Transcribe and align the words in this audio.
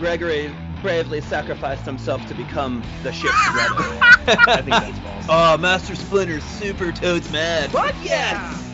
Gregory 0.00 0.50
bravely 0.80 1.20
sacrificed 1.20 1.84
himself 1.84 2.24
to 2.26 2.34
become 2.34 2.82
the 3.02 3.12
ship's 3.12 3.34
rudder. 3.54 3.98
I 4.48 4.62
think 4.62 4.70
that's 4.70 4.98
false. 5.00 5.26
Oh, 5.28 5.58
Master 5.58 5.94
Splinter's 5.94 6.42
super 6.42 6.90
toads 6.90 7.30
mad. 7.30 7.70
What? 7.74 7.94
Yes! 8.02 8.66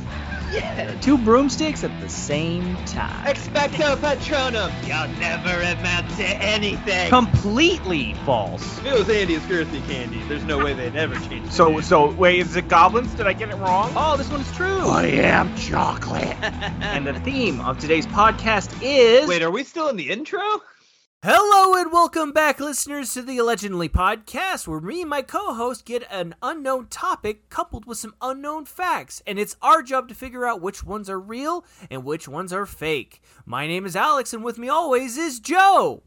Yes! 0.53 1.05
Two 1.05 1.19
broomsticks 1.19 1.83
at 1.83 2.01
the 2.01 2.09
same 2.09 2.77
time. 2.85 3.27
Expecto 3.27 3.97
Patronum! 3.97 4.71
Y'all 4.87 5.09
never 5.19 5.51
amount 5.63 6.09
to 6.17 6.23
anything. 6.25 7.09
Completely 7.09 8.15
false. 8.25 8.79
If 8.79 8.87
it 8.87 8.95
was 8.95 9.11
Andy's 9.11 9.41
girthy 9.41 9.85
candy, 9.89 10.23
there's 10.29 10.45
no 10.45 10.59
way 10.65 10.75
they'd 10.75 10.95
ever 10.95 11.17
change. 11.29 11.51
So, 11.51 11.79
the 11.79 11.83
so 11.83 12.13
wait, 12.13 12.39
is 12.39 12.55
it 12.55 12.69
goblins? 12.69 13.13
Did 13.15 13.27
I 13.27 13.33
get 13.33 13.49
it 13.49 13.57
wrong? 13.57 13.93
Oh, 13.97 14.17
this 14.17 14.31
one's 14.31 14.51
true. 14.53 14.87
I 14.89 15.07
am 15.07 15.57
chocolate. 15.57 16.37
And 16.81 17.05
the 17.05 17.19
theme 17.21 17.61
of 17.61 17.79
today's 17.81 18.07
podcast 18.07 18.81
is. 18.81 19.29
Wait, 19.29 19.43
are 19.43 19.51
we 19.51 19.65
still 19.65 19.89
in 19.89 19.97
the 19.97 20.09
intro? 20.09 20.63
Hello 21.29 21.75
and 21.75 21.91
welcome 21.91 22.31
back, 22.31 22.61
listeners, 22.61 23.13
to 23.15 23.21
the 23.21 23.39
Allegedly 23.39 23.89
podcast, 23.89 24.69
where 24.69 24.79
me 24.79 25.01
and 25.01 25.11
my 25.11 25.23
co 25.23 25.55
host 25.55 25.85
get 25.85 26.07
an 26.09 26.37
unknown 26.41 26.87
topic 26.87 27.49
coupled 27.49 27.85
with 27.85 27.99
some 27.99 28.15
unknown 28.23 28.65
facts, 28.65 29.25
and 29.27 29.37
it's 29.37 29.57
our 29.61 29.83
job 29.83 30.07
to 30.07 30.15
figure 30.15 30.47
out 30.47 30.61
which 30.61 30.85
ones 30.85 31.11
are 31.11 31.19
real 31.19 31.65
and 31.91 32.05
which 32.05 32.29
ones 32.29 32.53
are 32.53 32.65
fake. 32.65 33.21
My 33.45 33.67
name 33.67 33.85
is 33.87 33.97
Alex, 33.97 34.33
and 34.33 34.45
with 34.45 34.57
me 34.57 34.69
always 34.69 35.17
is 35.17 35.41
Joe. 35.41 36.05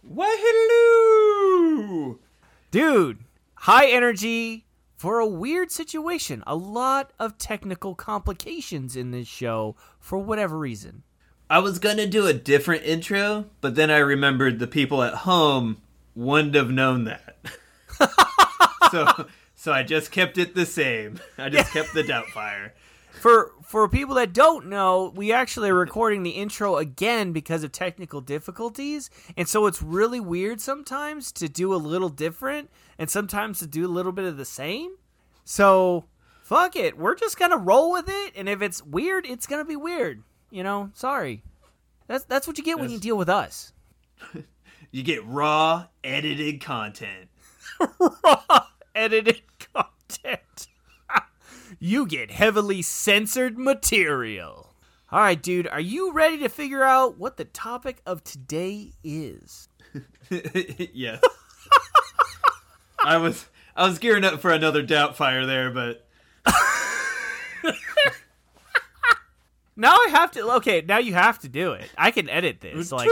Why, 0.00 0.34
hello. 0.40 2.18
Dude, 2.70 3.18
high 3.56 3.88
energy 3.88 4.64
for 4.96 5.18
a 5.18 5.26
weird 5.26 5.70
situation. 5.70 6.42
A 6.46 6.56
lot 6.56 7.12
of 7.18 7.36
technical 7.36 7.94
complications 7.94 8.96
in 8.96 9.10
this 9.10 9.28
show 9.28 9.76
for 10.00 10.18
whatever 10.18 10.56
reason. 10.56 11.02
I 11.52 11.58
was 11.58 11.78
gonna 11.78 12.06
do 12.06 12.26
a 12.26 12.32
different 12.32 12.84
intro, 12.84 13.44
but 13.60 13.74
then 13.74 13.90
I 13.90 13.98
remembered 13.98 14.58
the 14.58 14.66
people 14.66 15.02
at 15.02 15.12
home 15.12 15.82
wouldn't 16.14 16.54
have 16.54 16.70
known 16.70 17.04
that. 17.04 17.36
so, 18.90 19.26
so 19.54 19.70
I 19.70 19.82
just 19.82 20.10
kept 20.10 20.38
it 20.38 20.54
the 20.54 20.64
same. 20.64 21.20
I 21.36 21.50
just 21.50 21.70
kept 21.70 21.92
the 21.92 22.04
Doubtfire. 22.04 22.70
For 23.10 23.52
for 23.62 23.86
people 23.86 24.14
that 24.14 24.32
don't 24.32 24.68
know, 24.68 25.12
we 25.14 25.30
actually 25.30 25.68
are 25.68 25.74
recording 25.74 26.22
the 26.22 26.30
intro 26.30 26.78
again 26.78 27.32
because 27.32 27.64
of 27.64 27.70
technical 27.70 28.22
difficulties, 28.22 29.10
and 29.36 29.46
so 29.46 29.66
it's 29.66 29.82
really 29.82 30.20
weird 30.20 30.58
sometimes 30.58 31.30
to 31.32 31.50
do 31.50 31.74
a 31.74 31.76
little 31.76 32.08
different 32.08 32.70
and 32.98 33.10
sometimes 33.10 33.58
to 33.58 33.66
do 33.66 33.84
a 33.84 33.92
little 33.92 34.12
bit 34.12 34.24
of 34.24 34.38
the 34.38 34.46
same. 34.46 34.96
So, 35.44 36.06
fuck 36.40 36.76
it, 36.76 36.96
we're 36.96 37.14
just 37.14 37.38
gonna 37.38 37.58
roll 37.58 37.92
with 37.92 38.08
it, 38.08 38.32
and 38.36 38.48
if 38.48 38.62
it's 38.62 38.82
weird, 38.82 39.26
it's 39.26 39.46
gonna 39.46 39.66
be 39.66 39.76
weird. 39.76 40.22
You 40.52 40.62
know, 40.62 40.90
sorry. 40.92 41.42
That's 42.06 42.24
that's 42.24 42.46
what 42.46 42.58
you 42.58 42.64
get 42.64 42.78
when 42.78 42.90
you 42.90 42.98
deal 42.98 43.16
with 43.16 43.28
us. 43.28 43.72
You 44.94 45.02
get 45.02 45.24
raw, 45.24 45.86
edited 46.04 46.60
content. 46.60 47.30
raw 48.22 48.66
edited 48.94 49.40
content. 49.72 50.68
you 51.78 52.04
get 52.04 52.30
heavily 52.30 52.82
censored 52.82 53.56
material. 53.56 54.74
All 55.10 55.20
right, 55.20 55.42
dude, 55.42 55.66
are 55.66 55.80
you 55.80 56.12
ready 56.12 56.36
to 56.40 56.50
figure 56.50 56.82
out 56.82 57.16
what 57.16 57.38
the 57.38 57.46
topic 57.46 58.02
of 58.04 58.22
today 58.22 58.92
is? 59.02 59.70
yes. 60.92 61.22
I 62.98 63.16
was 63.16 63.46
I 63.74 63.86
was 63.86 63.98
gearing 63.98 64.24
up 64.24 64.40
for 64.42 64.50
another 64.50 64.82
doubt 64.82 65.16
fire 65.16 65.46
there, 65.46 65.70
but 65.70 66.06
Now 69.82 69.94
I 69.94 70.08
have 70.10 70.30
to. 70.32 70.48
Okay, 70.58 70.80
now 70.86 70.98
you 70.98 71.12
have 71.12 71.40
to 71.40 71.48
do 71.48 71.72
it. 71.72 71.90
I 71.98 72.12
can 72.12 72.28
edit 72.28 72.60
this. 72.60 72.92
Like, 72.92 73.08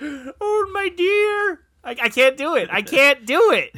oh 0.00 0.70
my 0.72 0.88
dear, 0.96 1.58
I, 1.82 1.96
I 2.02 2.08
can't 2.08 2.36
do 2.36 2.54
it. 2.54 2.68
I 2.70 2.82
can't 2.82 3.26
do 3.26 3.50
it. 3.50 3.74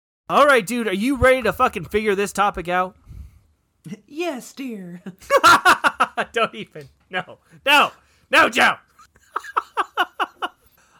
All 0.30 0.46
right, 0.46 0.66
dude, 0.66 0.88
are 0.88 0.94
you 0.94 1.16
ready 1.16 1.42
to 1.42 1.52
fucking 1.52 1.84
figure 1.84 2.14
this 2.14 2.32
topic 2.32 2.66
out? 2.66 2.96
yes, 4.06 4.54
dear. 4.54 5.02
Don't 6.32 6.54
even. 6.54 6.88
No. 7.10 7.40
No. 7.66 7.92
No, 8.30 8.48
Joe. 8.48 8.76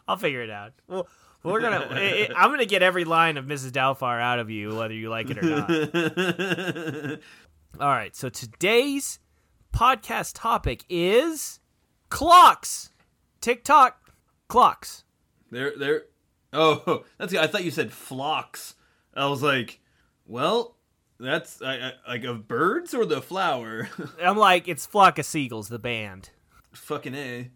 I'll 0.07 0.17
figure 0.17 0.43
it 0.43 0.51
out. 0.51 0.73
Well, 0.87 1.07
we're 1.43 1.61
gonna. 1.61 1.87
i 1.89 1.93
i 1.93 2.01
eh, 2.01 2.27
eh, 2.29 2.33
I'm 2.35 2.49
gonna 2.51 2.65
get 2.65 2.83
every 2.83 3.05
line 3.05 3.37
of 3.37 3.45
Mrs. 3.45 3.71
Doubtfire 3.71 4.21
out 4.21 4.39
of 4.39 4.49
you, 4.49 4.75
whether 4.75 4.93
you 4.93 5.09
like 5.09 5.29
it 5.29 5.37
or 5.37 5.41
not. 5.43 7.19
All 7.79 7.87
right. 7.87 8.15
So 8.15 8.29
today's 8.29 9.19
podcast 9.73 10.33
topic 10.35 10.83
is 10.89 11.59
clocks. 12.09 12.91
TikTok 13.41 14.11
clocks. 14.47 15.05
There, 15.51 15.73
there. 15.77 16.03
Oh, 16.51 17.05
that's. 17.17 17.33
I 17.33 17.47
thought 17.47 17.63
you 17.63 17.71
said 17.71 17.91
flocks. 17.91 18.75
I 19.13 19.27
was 19.27 19.41
like, 19.41 19.79
well, 20.27 20.75
that's 21.19 21.61
I, 21.61 21.75
I, 21.75 21.93
like 22.07 22.23
of 22.25 22.47
birds 22.47 22.93
or 22.93 23.05
the 23.05 23.21
flower. 23.21 23.89
I'm 24.21 24.37
like, 24.37 24.67
it's 24.67 24.85
Flock 24.85 25.19
of 25.19 25.25
Seagulls, 25.25 25.69
the 25.69 25.79
band. 25.79 26.31
Fucking 26.73 27.15
a. 27.15 27.51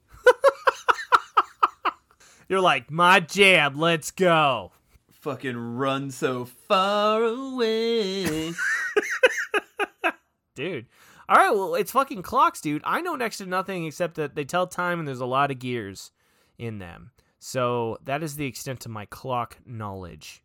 You're 2.50 2.62
like, 2.62 2.92
my 2.92 3.20
jam. 3.20 3.78
Let's 3.78 4.12
go. 4.12 4.72
Fucking 5.12 5.58
run 5.58 6.12
so 6.12 6.46
far 6.46 7.24
away. 7.24 8.54
dude. 10.56 10.88
All 11.30 11.38
right, 11.38 11.52
well, 11.52 11.76
it's 11.76 11.92
fucking 11.92 12.22
clocks, 12.22 12.60
dude. 12.60 12.82
I 12.86 13.02
know 13.02 13.16
next 13.16 13.38
to 13.38 13.46
nothing 13.46 13.86
except 13.86 14.16
that 14.16 14.36
they 14.36 14.44
tell 14.44 14.68
time 14.68 15.00
and 15.00 15.08
there's 15.08 15.22
a 15.22 15.26
lot 15.26 15.52
of 15.52 15.60
gears 15.60 16.12
in 16.58 16.80
them. 16.80 17.12
So 17.40 17.98
that 18.04 18.24
is 18.24 18.36
the 18.36 18.46
extent 18.46 18.86
of 18.86 18.92
my 18.92 19.06
clock 19.06 19.58
knowledge. 19.66 20.44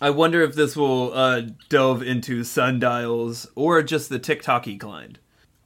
I 0.00 0.10
wonder 0.10 0.42
if 0.42 0.54
this 0.54 0.76
will 0.76 1.12
uh, 1.12 1.42
delve 1.68 2.02
into 2.02 2.44
sundials 2.44 3.48
or 3.54 3.82
just 3.82 4.10
the 4.10 4.20
TikToky 4.20 4.78
kind. 4.78 5.18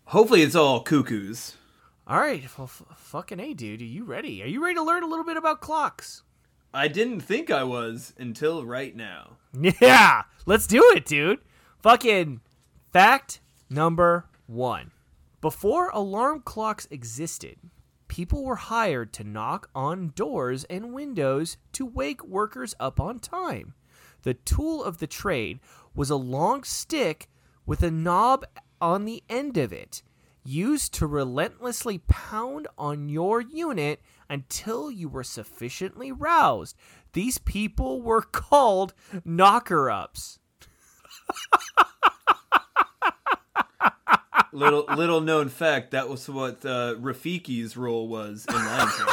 Hopefully, 0.06 0.42
it's 0.42 0.54
all 0.54 0.82
cuckoos. 0.82 1.56
All 2.06 2.18
right, 2.18 2.42
well, 2.58 2.66
f- 2.66 2.82
fucking 2.96 3.38
a, 3.38 3.54
dude. 3.54 3.80
Are 3.80 3.84
you 3.84 4.04
ready? 4.04 4.42
Are 4.42 4.46
you 4.46 4.62
ready 4.62 4.74
to 4.74 4.82
learn 4.82 5.04
a 5.04 5.06
little 5.06 5.24
bit 5.24 5.36
about 5.36 5.60
clocks? 5.60 6.22
I 6.74 6.88
didn't 6.88 7.20
think 7.20 7.50
I 7.50 7.64
was 7.64 8.12
until 8.18 8.64
right 8.64 8.94
now. 8.96 9.36
Yeah, 9.80 10.22
let's 10.46 10.66
do 10.66 10.82
it, 10.96 11.04
dude. 11.04 11.40
Fucking 11.78 12.40
fact 12.92 13.40
number 13.68 14.26
one. 14.46 14.90
Before 15.40 15.90
alarm 15.90 16.40
clocks 16.40 16.88
existed, 16.90 17.56
people 18.08 18.44
were 18.44 18.56
hired 18.56 19.12
to 19.14 19.24
knock 19.24 19.68
on 19.74 20.12
doors 20.14 20.64
and 20.64 20.92
windows 20.92 21.56
to 21.72 21.84
wake 21.84 22.24
workers 22.24 22.74
up 22.80 22.98
on 22.98 23.18
time. 23.18 23.74
The 24.22 24.34
tool 24.34 24.82
of 24.82 24.98
the 24.98 25.06
trade 25.06 25.60
was 25.94 26.10
a 26.10 26.16
long 26.16 26.64
stick 26.64 27.28
with 27.66 27.82
a 27.82 27.90
knob 27.90 28.44
on 28.80 29.04
the 29.04 29.22
end 29.28 29.56
of 29.56 29.72
it, 29.72 30.02
used 30.44 30.92
to 30.94 31.06
relentlessly 31.06 31.98
pound 31.98 32.66
on 32.76 33.08
your 33.08 33.40
unit 33.40 34.02
until 34.28 34.90
you 34.90 35.08
were 35.08 35.24
sufficiently 35.24 36.10
roused. 36.10 36.76
These 37.12 37.38
people 37.38 38.02
were 38.02 38.22
called 38.22 38.94
knocker 39.24 39.90
ups. 39.90 40.38
Little 44.54 44.84
little 44.94 45.22
known 45.22 45.48
fact 45.48 45.92
that 45.92 46.10
was 46.10 46.28
what 46.28 46.62
uh, 46.66 46.96
Rafiki's 47.00 47.74
role 47.74 48.06
was 48.06 48.44
in 48.46 48.54
Lion 48.54 48.88
King. 48.98 49.06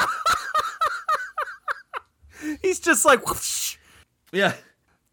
He's 2.62 2.82
just 2.82 3.06
like, 3.06 3.26
whoosh. 3.26 3.78
Yeah, 4.34 4.54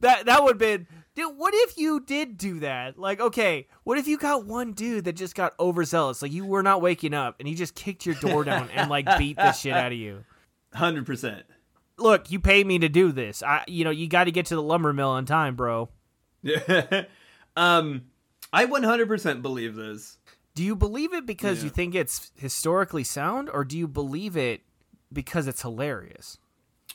that 0.00 0.26
that 0.26 0.42
would 0.42 0.54
have 0.54 0.58
been 0.58 0.88
dude 1.16 1.36
what 1.36 1.52
if 1.54 1.76
you 1.76 1.98
did 2.00 2.38
do 2.38 2.60
that 2.60 2.96
like 2.98 3.20
okay 3.20 3.66
what 3.82 3.98
if 3.98 4.06
you 4.06 4.16
got 4.16 4.46
one 4.46 4.72
dude 4.72 5.04
that 5.04 5.14
just 5.14 5.34
got 5.34 5.52
overzealous 5.58 6.22
like 6.22 6.30
you 6.30 6.46
were 6.46 6.62
not 6.62 6.80
waking 6.80 7.12
up 7.14 7.34
and 7.40 7.48
he 7.48 7.54
just 7.56 7.74
kicked 7.74 8.06
your 8.06 8.14
door 8.16 8.44
down 8.44 8.70
and 8.70 8.88
like 8.88 9.06
beat 9.18 9.36
the 9.36 9.50
shit 9.52 9.72
out 9.72 9.90
of 9.90 9.98
you 9.98 10.22
hundred 10.74 11.04
percent. 11.06 11.44
look 11.98 12.30
you 12.30 12.38
pay 12.38 12.62
me 12.62 12.78
to 12.78 12.88
do 12.88 13.10
this 13.10 13.42
i 13.42 13.64
you 13.66 13.82
know 13.82 13.90
you 13.90 14.06
got 14.06 14.24
to 14.24 14.30
get 14.30 14.46
to 14.46 14.54
the 14.54 14.62
lumber 14.62 14.92
mill 14.92 15.08
on 15.08 15.24
time 15.24 15.56
bro 15.56 15.88
Yeah. 16.42 17.04
um, 17.56 18.02
I 18.52 18.66
one 18.66 18.82
hundred 18.84 19.08
percent 19.08 19.42
believe 19.42 19.74
this. 19.74 20.18
do 20.54 20.62
you 20.62 20.76
believe 20.76 21.12
it 21.14 21.26
because 21.26 21.64
you 21.64 21.70
think 21.70 21.94
it's 21.94 22.30
historically 22.36 23.02
sound 23.04 23.48
or 23.50 23.64
do 23.64 23.76
you 23.76 23.88
believe 23.88 24.36
it 24.36 24.60
because 25.12 25.46
it's 25.48 25.62
hilarious 25.62 26.38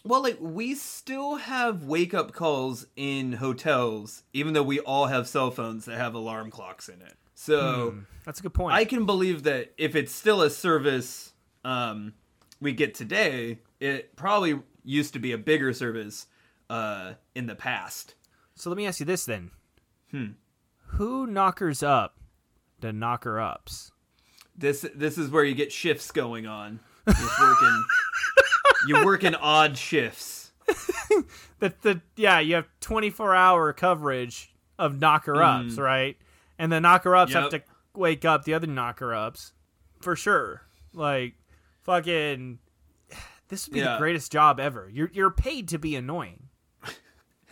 Well, 0.03 0.23
like 0.23 0.37
we 0.39 0.73
still 0.75 1.35
have 1.35 1.83
wake 1.83 2.13
up 2.13 2.31
calls 2.33 2.87
in 2.95 3.33
hotels, 3.33 4.23
even 4.33 4.53
though 4.53 4.63
we 4.63 4.79
all 4.79 5.07
have 5.07 5.27
cell 5.27 5.51
phones 5.51 5.85
that 5.85 5.97
have 5.97 6.15
alarm 6.15 6.49
clocks 6.49 6.89
in 6.89 7.01
it. 7.01 7.15
So 7.35 7.95
that's 8.25 8.39
a 8.39 8.43
good 8.43 8.53
point 8.53 8.75
I 8.75 8.85
can 8.85 9.05
believe 9.05 9.43
that 9.43 9.73
if 9.77 9.95
it's 9.95 10.11
still 10.11 10.41
a 10.41 10.49
service 10.49 11.33
um, 11.63 12.13
we 12.59 12.71
get 12.73 12.93
today, 12.95 13.59
it 13.79 14.15
probably 14.15 14.59
used 14.83 15.13
to 15.13 15.19
be 15.19 15.31
a 15.31 15.37
bigger 15.37 15.73
service 15.73 16.27
uh, 16.69 17.13
in 17.35 17.45
the 17.47 17.55
past. 17.55 18.15
so 18.55 18.69
let 18.69 18.77
me 18.77 18.85
ask 18.87 18.99
you 18.99 19.05
this 19.05 19.25
then 19.25 19.51
Hmm. 20.11 20.31
who 20.87 21.25
knockers 21.27 21.81
up 21.83 22.17
the 22.79 22.91
knocker 22.91 23.39
ups 23.39 23.91
This 24.57 24.85
this 24.95 25.17
is 25.17 25.29
where 25.29 25.43
you 25.43 25.53
get 25.55 25.71
shifts 25.71 26.11
going 26.11 26.45
on. 26.47 26.79
Just 27.07 27.39
working. 27.39 27.85
you're 28.87 29.05
working 29.05 29.35
odd 29.35 29.77
shifts. 29.77 30.51
The 31.59 31.73
the 31.83 32.01
yeah, 32.15 32.39
you 32.39 32.55
have 32.55 32.67
24 32.79 33.35
hour 33.35 33.71
coverage 33.71 34.51
of 34.79 34.99
knocker 34.99 35.43
ups, 35.43 35.77
right? 35.77 36.17
And 36.57 36.71
the 36.71 36.81
knocker 36.81 37.15
ups 37.15 37.33
have 37.33 37.45
Mm. 37.45 37.49
To 37.51 37.61
wake 37.93 38.25
up 38.25 38.45
the 38.45 38.55
other 38.55 38.65
knocker 38.65 39.13
ups 39.13 39.53
for 40.01 40.15
sure. 40.15 40.63
Like 40.91 41.35
fucking 41.83 42.57
this 43.49 43.67
would 43.67 43.75
be 43.75 43.81
the 43.81 43.97
greatest 43.99 44.31
job 44.31 44.59
ever. 44.59 44.89
You're 44.91 45.11
you're 45.13 45.29
paid 45.29 45.67
to 45.67 45.77
be 45.77 45.95
annoying. 45.95 46.49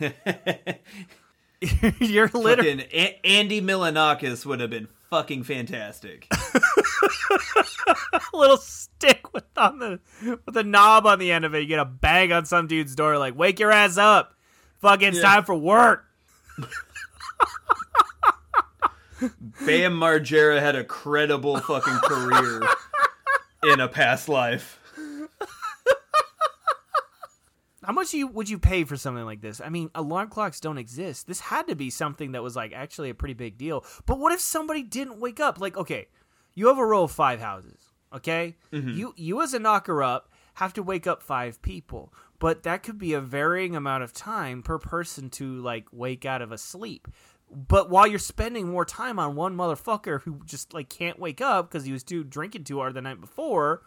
you're 2.00 2.30
literally 2.34 3.18
Andy 3.22 3.60
Milonakis 3.60 4.44
would 4.44 4.58
have 4.58 4.70
been 4.70 4.88
fucking 5.10 5.42
fantastic. 5.42 6.26
a 6.32 8.20
little 8.32 8.56
stick 8.56 9.32
with 9.34 9.44
on 9.56 9.78
the 9.78 10.00
with 10.46 10.56
a 10.56 10.64
knob 10.64 11.04
on 11.06 11.18
the 11.18 11.30
end 11.32 11.44
of 11.44 11.54
it. 11.54 11.60
You 11.60 11.66
get 11.66 11.78
a 11.78 11.84
bang 11.84 12.32
on 12.32 12.46
some 12.46 12.66
dude's 12.66 12.94
door 12.94 13.18
like, 13.18 13.36
"Wake 13.36 13.58
your 13.60 13.70
ass 13.70 13.98
up. 13.98 14.34
Fucking 14.80 15.08
it's 15.08 15.18
Yeah. 15.18 15.22
time 15.24 15.44
for 15.44 15.54
work." 15.54 16.06
Bam 19.66 20.00
Margera 20.00 20.60
had 20.60 20.76
a 20.76 20.84
credible 20.84 21.58
fucking 21.60 21.98
career 22.04 22.62
in 23.64 23.80
a 23.80 23.88
past 23.88 24.30
life. 24.30 24.79
How 27.82 27.92
much 27.92 28.12
you 28.12 28.26
would 28.26 28.48
you 28.48 28.58
pay 28.58 28.84
for 28.84 28.96
something 28.96 29.24
like 29.24 29.40
this? 29.40 29.60
I 29.60 29.70
mean, 29.70 29.90
alarm 29.94 30.28
clocks 30.28 30.60
don't 30.60 30.78
exist. 30.78 31.26
This 31.26 31.40
had 31.40 31.66
to 31.68 31.74
be 31.74 31.88
something 31.88 32.32
that 32.32 32.42
was 32.42 32.54
like 32.54 32.72
actually 32.72 33.10
a 33.10 33.14
pretty 33.14 33.34
big 33.34 33.56
deal. 33.56 33.84
But 34.04 34.18
what 34.18 34.32
if 34.32 34.40
somebody 34.40 34.82
didn't 34.82 35.20
wake 35.20 35.40
up? 35.40 35.60
Like, 35.60 35.76
okay, 35.76 36.08
you 36.54 36.68
have 36.68 36.78
a 36.78 36.84
row 36.84 37.04
of 37.04 37.12
five 37.12 37.40
houses. 37.40 37.80
Okay, 38.12 38.56
mm-hmm. 38.72 38.90
you 38.90 39.14
you 39.16 39.40
as 39.40 39.54
a 39.54 39.58
knocker 39.58 40.02
up 40.02 40.30
have 40.54 40.74
to 40.74 40.82
wake 40.82 41.06
up 41.06 41.22
five 41.22 41.62
people, 41.62 42.12
but 42.38 42.64
that 42.64 42.82
could 42.82 42.98
be 42.98 43.12
a 43.14 43.20
varying 43.20 43.76
amount 43.76 44.02
of 44.02 44.12
time 44.12 44.62
per 44.62 44.78
person 44.78 45.30
to 45.30 45.60
like 45.62 45.86
wake 45.92 46.26
out 46.26 46.42
of 46.42 46.52
a 46.52 46.58
sleep. 46.58 47.08
But 47.50 47.88
while 47.88 48.06
you're 48.06 48.18
spending 48.18 48.68
more 48.68 48.84
time 48.84 49.18
on 49.18 49.36
one 49.36 49.56
motherfucker 49.56 50.20
who 50.22 50.40
just 50.44 50.74
like 50.74 50.88
can't 50.88 51.18
wake 51.18 51.40
up 51.40 51.70
because 51.70 51.84
he 51.84 51.92
was 51.92 52.02
too 52.02 52.24
drinking 52.24 52.64
too 52.64 52.78
hard 52.78 52.94
the 52.94 53.00
night 53.00 53.20
before, 53.20 53.82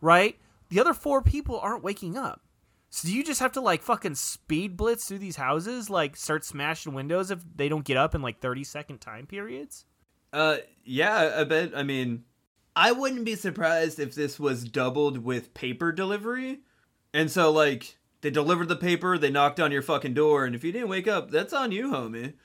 right? 0.00 0.38
The 0.68 0.80
other 0.80 0.92
four 0.92 1.22
people 1.22 1.58
aren't 1.60 1.82
waking 1.82 2.16
up. 2.16 2.42
So 2.90 3.08
do 3.08 3.14
you 3.14 3.22
just 3.22 3.40
have 3.40 3.52
to 3.52 3.60
like 3.60 3.82
fucking 3.82 4.14
speed 4.14 4.76
blitz 4.76 5.06
through 5.06 5.18
these 5.18 5.36
houses, 5.36 5.90
like 5.90 6.16
start 6.16 6.44
smashing 6.44 6.94
windows 6.94 7.30
if 7.30 7.40
they 7.54 7.68
don't 7.68 7.84
get 7.84 7.96
up 7.96 8.14
in 8.14 8.22
like 8.22 8.40
thirty 8.40 8.64
second 8.64 9.00
time 9.00 9.26
periods? 9.26 9.84
Uh, 10.32 10.58
yeah, 10.84 11.34
I 11.36 11.44
bet. 11.44 11.72
I 11.76 11.82
mean, 11.82 12.24
I 12.74 12.92
wouldn't 12.92 13.24
be 13.24 13.34
surprised 13.34 13.98
if 13.98 14.14
this 14.14 14.38
was 14.38 14.64
doubled 14.64 15.18
with 15.18 15.54
paper 15.54 15.92
delivery. 15.92 16.60
And 17.14 17.30
so, 17.30 17.50
like, 17.50 17.96
they 18.20 18.30
delivered 18.30 18.68
the 18.68 18.76
paper, 18.76 19.16
they 19.16 19.30
knocked 19.30 19.60
on 19.60 19.72
your 19.72 19.82
fucking 19.82 20.14
door, 20.14 20.44
and 20.44 20.54
if 20.54 20.62
you 20.62 20.72
didn't 20.72 20.88
wake 20.88 21.08
up, 21.08 21.30
that's 21.30 21.54
on 21.54 21.72
you, 21.72 21.88
homie. 21.90 22.34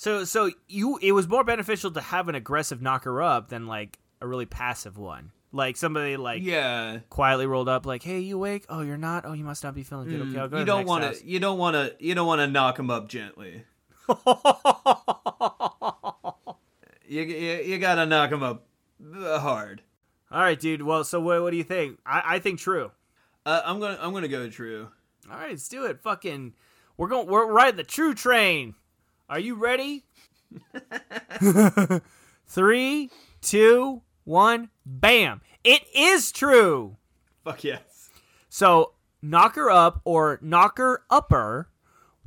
So 0.00 0.24
so 0.24 0.50
you 0.66 0.98
it 1.02 1.12
was 1.12 1.28
more 1.28 1.44
beneficial 1.44 1.90
to 1.90 2.00
have 2.00 2.30
an 2.30 2.34
aggressive 2.34 2.80
knocker 2.80 3.20
up 3.20 3.50
than 3.50 3.66
like 3.66 3.98
a 4.22 4.26
really 4.26 4.46
passive 4.46 4.96
one. 4.96 5.30
Like 5.52 5.76
somebody 5.76 6.16
like 6.16 6.42
Yeah. 6.44 7.00
quietly 7.10 7.46
rolled 7.46 7.68
up, 7.68 7.84
like, 7.84 8.02
"Hey, 8.04 8.20
you 8.20 8.36
awake? 8.36 8.64
Oh, 8.68 8.82
you're 8.82 8.96
not. 8.96 9.24
Oh, 9.26 9.32
you 9.32 9.42
must 9.44 9.64
not 9.64 9.74
be 9.74 9.82
feeling 9.82 10.08
good. 10.08 10.20
Okay, 10.28 10.38
I'll 10.38 10.48
go 10.48 10.56
Mm, 10.56 10.60
you 10.60 10.64
to 10.64 10.70
don't 10.70 10.86
want 10.86 11.04
house." 11.04 11.18
to. 11.20 11.26
You 11.26 11.40
don't 11.40 11.58
want 11.58 11.74
to. 11.74 11.96
You 11.98 12.14
don't 12.14 12.26
want 12.28 12.40
to 12.40 12.46
knock 12.46 12.76
them 12.76 12.88
up 12.90 13.08
gently. 13.08 13.64
You 17.08 17.22
you, 17.22 17.52
you 17.64 17.78
gotta 17.78 18.06
knock 18.06 18.30
them 18.30 18.44
up 18.44 18.66
uh, 19.16 19.40
hard. 19.40 19.82
All 20.30 20.40
right, 20.40 20.58
dude. 20.58 20.82
Well, 20.82 21.02
so 21.02 21.18
what, 21.18 21.42
what 21.42 21.50
do 21.50 21.56
you 21.56 21.64
think? 21.64 21.98
I, 22.06 22.22
I 22.36 22.38
think 22.38 22.60
true. 22.60 22.92
Uh, 23.44 23.62
I'm 23.64 23.80
gonna 23.80 23.98
I'm 24.00 24.12
gonna 24.12 24.28
go 24.28 24.48
true. 24.48 24.88
All 25.28 25.36
right, 25.36 25.50
let's 25.50 25.66
do 25.68 25.86
it. 25.86 26.00
Fucking, 26.02 26.54
we're 26.96 27.08
going. 27.08 27.26
We're 27.26 27.50
riding 27.50 27.76
the 27.78 27.82
true 27.82 28.14
train. 28.14 28.76
Are 29.28 29.40
you 29.40 29.56
ready? 29.56 30.04
Three, 32.46 33.10
two, 33.40 34.02
one, 34.22 34.70
bam! 34.98 35.40
It 35.62 35.82
is 35.94 36.32
true. 36.32 36.96
Fuck 37.44 37.64
yes. 37.64 38.10
So, 38.48 38.94
knocker 39.22 39.70
up 39.70 40.00
or 40.04 40.38
knocker 40.42 41.04
upper 41.10 41.68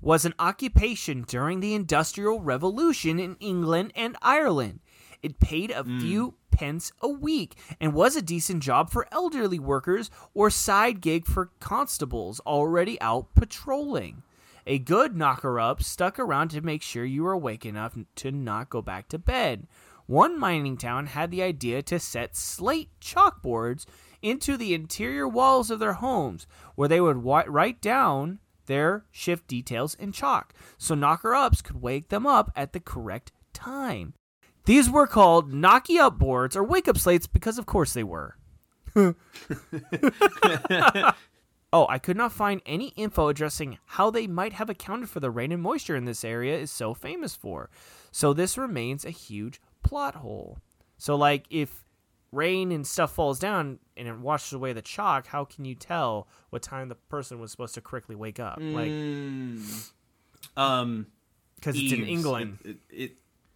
was 0.02 0.26
an 0.26 0.34
occupation 0.38 1.24
during 1.28 1.60
the 1.60 1.74
Industrial 1.74 2.40
Revolution 2.40 3.20
in 3.20 3.36
England 3.40 3.92
and 3.96 4.18
Ireland. 4.22 4.80
It 5.22 5.40
paid 5.40 5.72
a 5.72 5.84
hmm. 5.84 6.00
few 6.00 6.34
pence 6.52 6.92
a 7.02 7.08
week 7.08 7.56
and 7.80 7.94
was 7.94 8.16
a 8.16 8.22
decent 8.22 8.62
job 8.62 8.90
for 8.90 9.08
elderly 9.12 9.60
workers 9.60 10.12
or 10.34 10.50
side 10.50 11.02
gig 11.02 11.26
for 11.26 11.52
constables 11.60 12.40
already 12.42 13.00
out 13.02 13.34
patrolling. 13.34 14.24
A 14.66 14.80
good 14.80 15.16
knocker 15.16 15.60
up 15.60 15.84
stuck 15.84 16.20
around 16.20 16.50
to 16.50 16.62
make 16.62 16.82
sure 16.82 17.04
you 17.04 17.24
were 17.24 17.34
awake 17.34 17.66
enough 17.66 17.98
to 18.16 18.32
not 18.32 18.70
go 18.70 18.82
back 18.82 19.10
to 19.10 19.18
bed. 19.18 19.68
One 20.06 20.38
mining 20.40 20.78
town 20.78 21.08
had 21.08 21.32
the 21.32 21.44
idea 21.44 21.82
to 21.84 22.00
set 22.00 22.36
slate 22.36 22.90
chalkboards 23.00 23.86
into 24.22 24.58
the 24.58 24.74
interior 24.74 25.28
walls 25.28 25.72
of 25.72 25.80
their 25.80 25.94
homes 25.94 26.48
where 26.76 26.88
they 26.88 27.02
would 27.02 27.24
write 27.24 27.82
down 27.82 28.40
their 28.66 29.06
shift 29.12 29.48
details 29.48 29.96
in 29.96 30.12
chalk 30.12 30.54
so 30.78 30.96
knocker 30.96 31.34
ups 31.36 31.62
could 31.62 31.82
wake 31.82 32.10
them 32.10 32.26
up 32.26 32.52
at 32.56 32.74
the 32.74 32.80
correct 32.80 33.32
time. 33.54 34.14
These 34.66 34.90
were 34.90 35.08
called 35.08 35.52
knocky 35.52 36.00
up 36.00 36.18
boards 36.18 36.56
or 36.56 36.64
wake 36.64 36.88
up 36.88 36.98
slates 36.98 37.28
because, 37.28 37.58
of 37.58 37.66
course, 37.66 37.94
they 37.94 38.04
were. 38.04 38.38
Oh, 41.76 41.88
I 41.90 41.98
could 41.98 42.16
not 42.16 42.32
find 42.32 42.62
any 42.68 42.90
info 42.90 43.30
addressing 43.30 43.80
how 43.86 44.12
they 44.12 44.28
might 44.28 44.54
have 44.54 44.70
accounted 44.70 45.10
for 45.10 45.20
the 45.20 45.32
rain 45.32 45.52
and 45.52 45.60
moisture 45.60 45.96
in 45.96 46.06
this 46.06 46.24
area 46.24 46.56
is 46.56 46.70
so 46.72 46.94
famous 46.94 47.36
for. 47.36 47.72
So 48.12 48.32
this 48.32 48.60
remains 48.60 49.04
a 49.04 49.10
huge 49.10 49.60
plot 49.84 50.16
hole. 50.16 50.58
So 50.98 51.16
like 51.16 51.46
if 51.50 51.84
rain 52.32 52.72
and 52.72 52.86
stuff 52.88 53.14
falls 53.14 53.38
down 53.40 53.78
and 53.96 54.08
it 54.08 54.18
washes 54.18 54.54
away 54.54 54.74
the 54.74 54.82
chalk, 54.82 55.28
how 55.28 55.46
can 55.46 55.66
you 55.66 55.76
tell 55.76 56.28
what 56.50 56.62
time 56.64 56.90
the 56.90 56.96
person 56.96 57.40
was 57.40 57.52
supposed 57.52 57.76
to 57.76 57.82
correctly 57.82 58.16
wake 58.16 58.40
up? 58.40 58.58
Like 58.60 58.90
Mm. 58.90 59.92
Um. 60.58 61.08
cuz 61.62 61.76
it's 61.80 61.94
in. 61.94 62.06
England. 62.06 62.58
It, 62.64 62.70
it, 62.70 62.78
it 63.04 63.12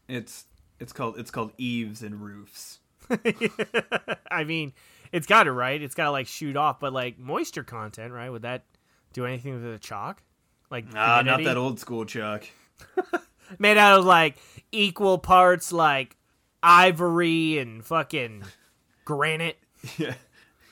it's 0.07 0.45
it's 0.79 0.93
called 0.93 1.17
it's 1.17 1.31
called 1.31 1.51
eaves 1.57 2.03
and 2.03 2.21
roofs. 2.21 2.79
I 4.31 4.43
mean, 4.45 4.73
it's 5.11 5.27
got 5.27 5.43
to 5.43 5.51
right. 5.51 5.81
It's 5.81 5.95
got 5.95 6.05
to 6.05 6.11
like 6.11 6.27
shoot 6.27 6.55
off, 6.55 6.79
but 6.79 6.93
like 6.93 7.17
moisture 7.17 7.63
content, 7.63 8.13
right? 8.13 8.29
Would 8.29 8.41
that 8.43 8.65
do 9.13 9.25
anything 9.25 9.53
to 9.53 9.59
the 9.71 9.79
chalk? 9.79 10.21
Like 10.69 10.85
Ah, 10.95 11.21
not 11.23 11.43
that 11.43 11.57
old 11.57 11.79
school 11.79 12.05
chalk. 12.05 12.43
made 13.59 13.77
out 13.77 13.99
of 13.99 14.05
like 14.05 14.37
equal 14.71 15.17
parts 15.17 15.71
like 15.71 16.15
ivory 16.61 17.59
and 17.59 17.83
fucking 17.85 18.43
granite. 19.05 19.57
Yeah. 19.97 20.15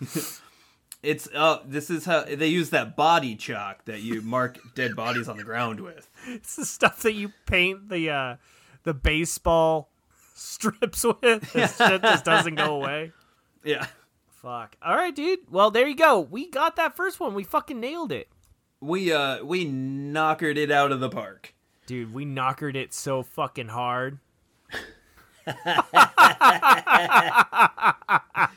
it's 1.04 1.30
uh 1.34 1.60
this 1.66 1.90
is 1.90 2.06
how 2.06 2.24
they 2.24 2.48
use 2.48 2.72
that 2.72 2.96
body 2.96 3.36
chalk 3.36 3.86
that 3.86 4.02
you 4.02 4.22
mark 4.22 4.58
dead 4.74 4.96
bodies 4.96 5.30
on 5.30 5.38
the 5.38 5.44
ground 5.44 5.80
with. 5.80 6.10
It's 6.28 6.56
the 6.56 6.66
stuff 6.66 7.02
that 7.04 7.14
you 7.14 7.32
paint 7.46 7.90
the 7.90 8.10
uh 8.10 8.36
the 8.84 8.94
baseball 8.94 9.90
strips 10.34 11.04
with. 11.22 11.54
This 11.54 11.78
shit 11.78 12.02
just 12.02 12.26
doesn't 12.26 12.56
go 12.56 12.76
away. 12.76 13.12
Yeah. 13.64 13.88
Fuck. 14.42 14.76
All 14.84 14.96
right, 14.96 15.16
dude. 15.16 15.40
Well, 15.50 15.72
there 15.72 15.88
you 15.88 15.96
go. 15.96 16.20
We 16.20 16.50
got 16.50 16.76
that 16.76 16.96
first 16.96 17.20
one. 17.20 17.34
We 17.34 17.44
fucking 17.44 17.80
nailed 17.80 18.12
it. 18.12 18.30
We 18.82 19.12
uh 19.12 19.44
we 19.44 19.66
knockered 19.66 20.58
it 20.58 20.72
out 20.72 20.92
of 20.92 21.00
the 21.00 21.10
park. 21.10 21.54
Dude, 21.88 22.14
we 22.14 22.26
knockered 22.26 22.76
it 22.76 22.94
so 22.94 23.22
fucking 23.24 23.70
hard. 23.70 24.20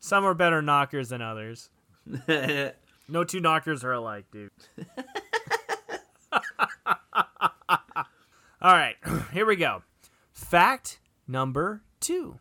Some 0.00 0.24
are 0.24 0.34
better 0.34 0.62
knockers 0.62 1.10
than 1.10 1.22
others. 1.22 1.70
No 3.08 3.22
two 3.22 3.38
knockers 3.40 3.84
are 3.84 3.92
alike, 3.92 4.24
dude. 4.32 4.50
All 8.60 8.72
right, 8.72 8.96
here 9.32 9.46
we 9.46 9.54
go. 9.54 9.84
Fact 10.32 10.98
number 11.28 11.82
two. 12.00 12.40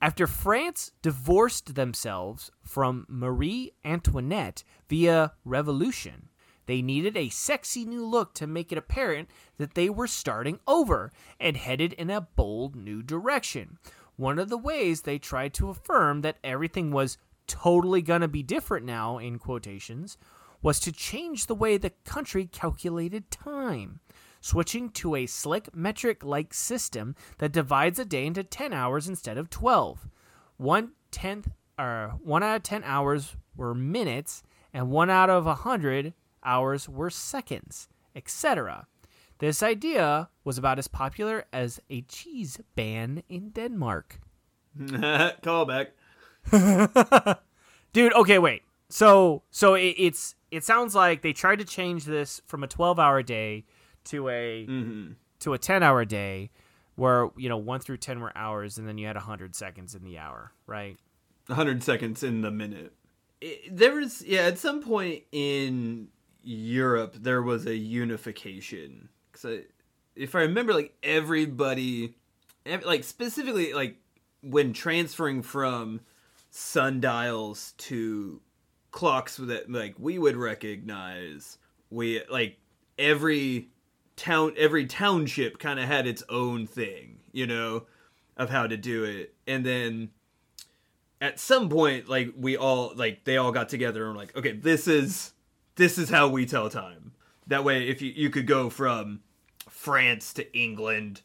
After 0.00 0.26
France 0.26 0.92
divorced 1.02 1.74
themselves 1.74 2.50
from 2.64 3.04
Marie 3.08 3.72
Antoinette 3.84 4.64
via 4.88 5.32
revolution, 5.44 6.30
they 6.66 6.82
needed 6.82 7.16
a 7.16 7.28
sexy 7.28 7.84
new 7.84 8.04
look 8.04 8.34
to 8.34 8.46
make 8.46 8.70
it 8.70 8.78
apparent 8.78 9.30
that 9.56 9.74
they 9.74 9.88
were 9.88 10.06
starting 10.06 10.58
over 10.66 11.12
and 11.40 11.56
headed 11.56 11.92
in 11.94 12.10
a 12.10 12.20
bold 12.20 12.76
new 12.76 13.02
direction. 13.02 13.78
One 14.16 14.38
of 14.38 14.48
the 14.48 14.58
ways 14.58 15.02
they 15.02 15.18
tried 15.18 15.54
to 15.54 15.70
affirm 15.70 16.22
that 16.22 16.38
everything 16.42 16.90
was 16.90 17.18
totally 17.46 18.02
gonna 18.02 18.28
be 18.28 18.42
different 18.42 18.84
now, 18.86 19.18
in 19.18 19.38
quotations, 19.38 20.18
was 20.62 20.80
to 20.80 20.90
change 20.92 21.46
the 21.46 21.54
way 21.54 21.76
the 21.76 21.92
country 22.04 22.46
calculated 22.46 23.30
time. 23.30 24.00
switching 24.40 24.88
to 24.90 25.16
a 25.16 25.26
slick 25.26 25.74
metric 25.74 26.24
like 26.24 26.54
system 26.54 27.16
that 27.38 27.50
divides 27.50 27.98
a 27.98 28.04
day 28.04 28.24
into 28.24 28.44
10 28.44 28.72
hours 28.72 29.08
instead 29.08 29.36
of 29.36 29.50
12. 29.50 30.08
One 30.56 30.92
tenth 31.10 31.48
or 31.78 32.14
one 32.22 32.44
out 32.44 32.56
of 32.56 32.62
10 32.62 32.84
hours 32.84 33.36
were 33.56 33.74
minutes, 33.74 34.44
and 34.72 34.90
one 34.90 35.10
out 35.10 35.30
of 35.30 35.46
a 35.46 35.64
100 35.64 36.14
hours 36.46 36.88
were 36.88 37.10
seconds, 37.10 37.88
etc. 38.14 38.86
This 39.38 39.62
idea 39.62 40.30
was 40.44 40.56
about 40.56 40.78
as 40.78 40.88
popular 40.88 41.44
as 41.52 41.80
a 41.90 42.00
cheese 42.02 42.58
ban 42.74 43.22
in 43.28 43.50
Denmark. 43.50 44.20
Callback. 44.78 45.88
Dude, 47.92 48.12
okay, 48.14 48.38
wait. 48.38 48.62
So, 48.88 49.42
so 49.50 49.74
it, 49.74 49.94
it's 49.98 50.34
it 50.50 50.64
sounds 50.64 50.94
like 50.94 51.22
they 51.22 51.32
tried 51.32 51.58
to 51.58 51.64
change 51.64 52.04
this 52.04 52.40
from 52.46 52.62
a 52.62 52.68
12-hour 52.68 53.22
day 53.22 53.64
to 54.04 54.28
a 54.28 54.66
Mm-hmm. 54.68 55.12
to 55.40 55.54
a 55.54 55.58
10-hour 55.58 56.04
day 56.04 56.50
where, 56.94 57.28
you 57.36 57.48
know, 57.48 57.58
1 57.58 57.80
through 57.80 57.98
10 57.98 58.20
were 58.20 58.32
hours 58.36 58.78
and 58.78 58.88
then 58.88 58.96
you 58.96 59.06
had 59.06 59.16
100 59.16 59.54
seconds 59.54 59.94
in 59.94 60.02
the 60.04 60.16
hour, 60.18 60.52
right? 60.66 60.96
100 61.48 61.82
seconds 61.82 62.22
in 62.22 62.40
the 62.40 62.50
minute. 62.50 62.92
It, 63.40 63.76
there 63.76 63.94
was, 63.94 64.22
yeah, 64.24 64.42
at 64.42 64.58
some 64.58 64.80
point 64.82 65.24
in 65.32 66.08
Europe, 66.46 67.16
there 67.18 67.42
was 67.42 67.66
a 67.66 67.76
unification. 67.76 69.08
Because 69.32 69.64
if 70.14 70.34
I 70.34 70.42
remember, 70.42 70.72
like, 70.72 70.94
everybody, 71.02 72.14
ev- 72.64 72.84
like, 72.84 73.04
specifically, 73.04 73.72
like, 73.72 73.96
when 74.42 74.72
transferring 74.72 75.42
from 75.42 76.00
sundials 76.50 77.74
to 77.78 78.40
clocks 78.90 79.36
that, 79.36 79.70
like, 79.70 79.96
we 79.98 80.18
would 80.18 80.36
recognize, 80.36 81.58
we, 81.90 82.22
like, 82.30 82.58
every 82.98 83.68
town, 84.16 84.54
every 84.56 84.86
township 84.86 85.58
kind 85.58 85.80
of 85.80 85.86
had 85.86 86.06
its 86.06 86.22
own 86.28 86.66
thing, 86.66 87.18
you 87.32 87.46
know, 87.46 87.86
of 88.36 88.50
how 88.50 88.66
to 88.66 88.76
do 88.76 89.04
it. 89.04 89.34
And 89.46 89.64
then 89.64 90.10
at 91.20 91.40
some 91.40 91.68
point 91.68 92.08
like 92.08 92.32
we 92.36 92.56
all 92.56 92.92
like 92.94 93.24
they 93.24 93.36
all 93.36 93.52
got 93.52 93.68
together 93.68 94.04
and 94.04 94.14
were 94.14 94.20
like 94.20 94.36
okay 94.36 94.52
this 94.52 94.86
is 94.86 95.32
this 95.76 95.98
is 95.98 96.10
how 96.10 96.28
we 96.28 96.44
tell 96.46 96.68
time 96.68 97.12
that 97.46 97.64
way 97.64 97.88
if 97.88 98.02
you 98.02 98.12
you 98.14 98.30
could 98.30 98.46
go 98.46 98.68
from 98.70 99.20
france 99.68 100.32
to 100.32 100.56
england 100.58 101.22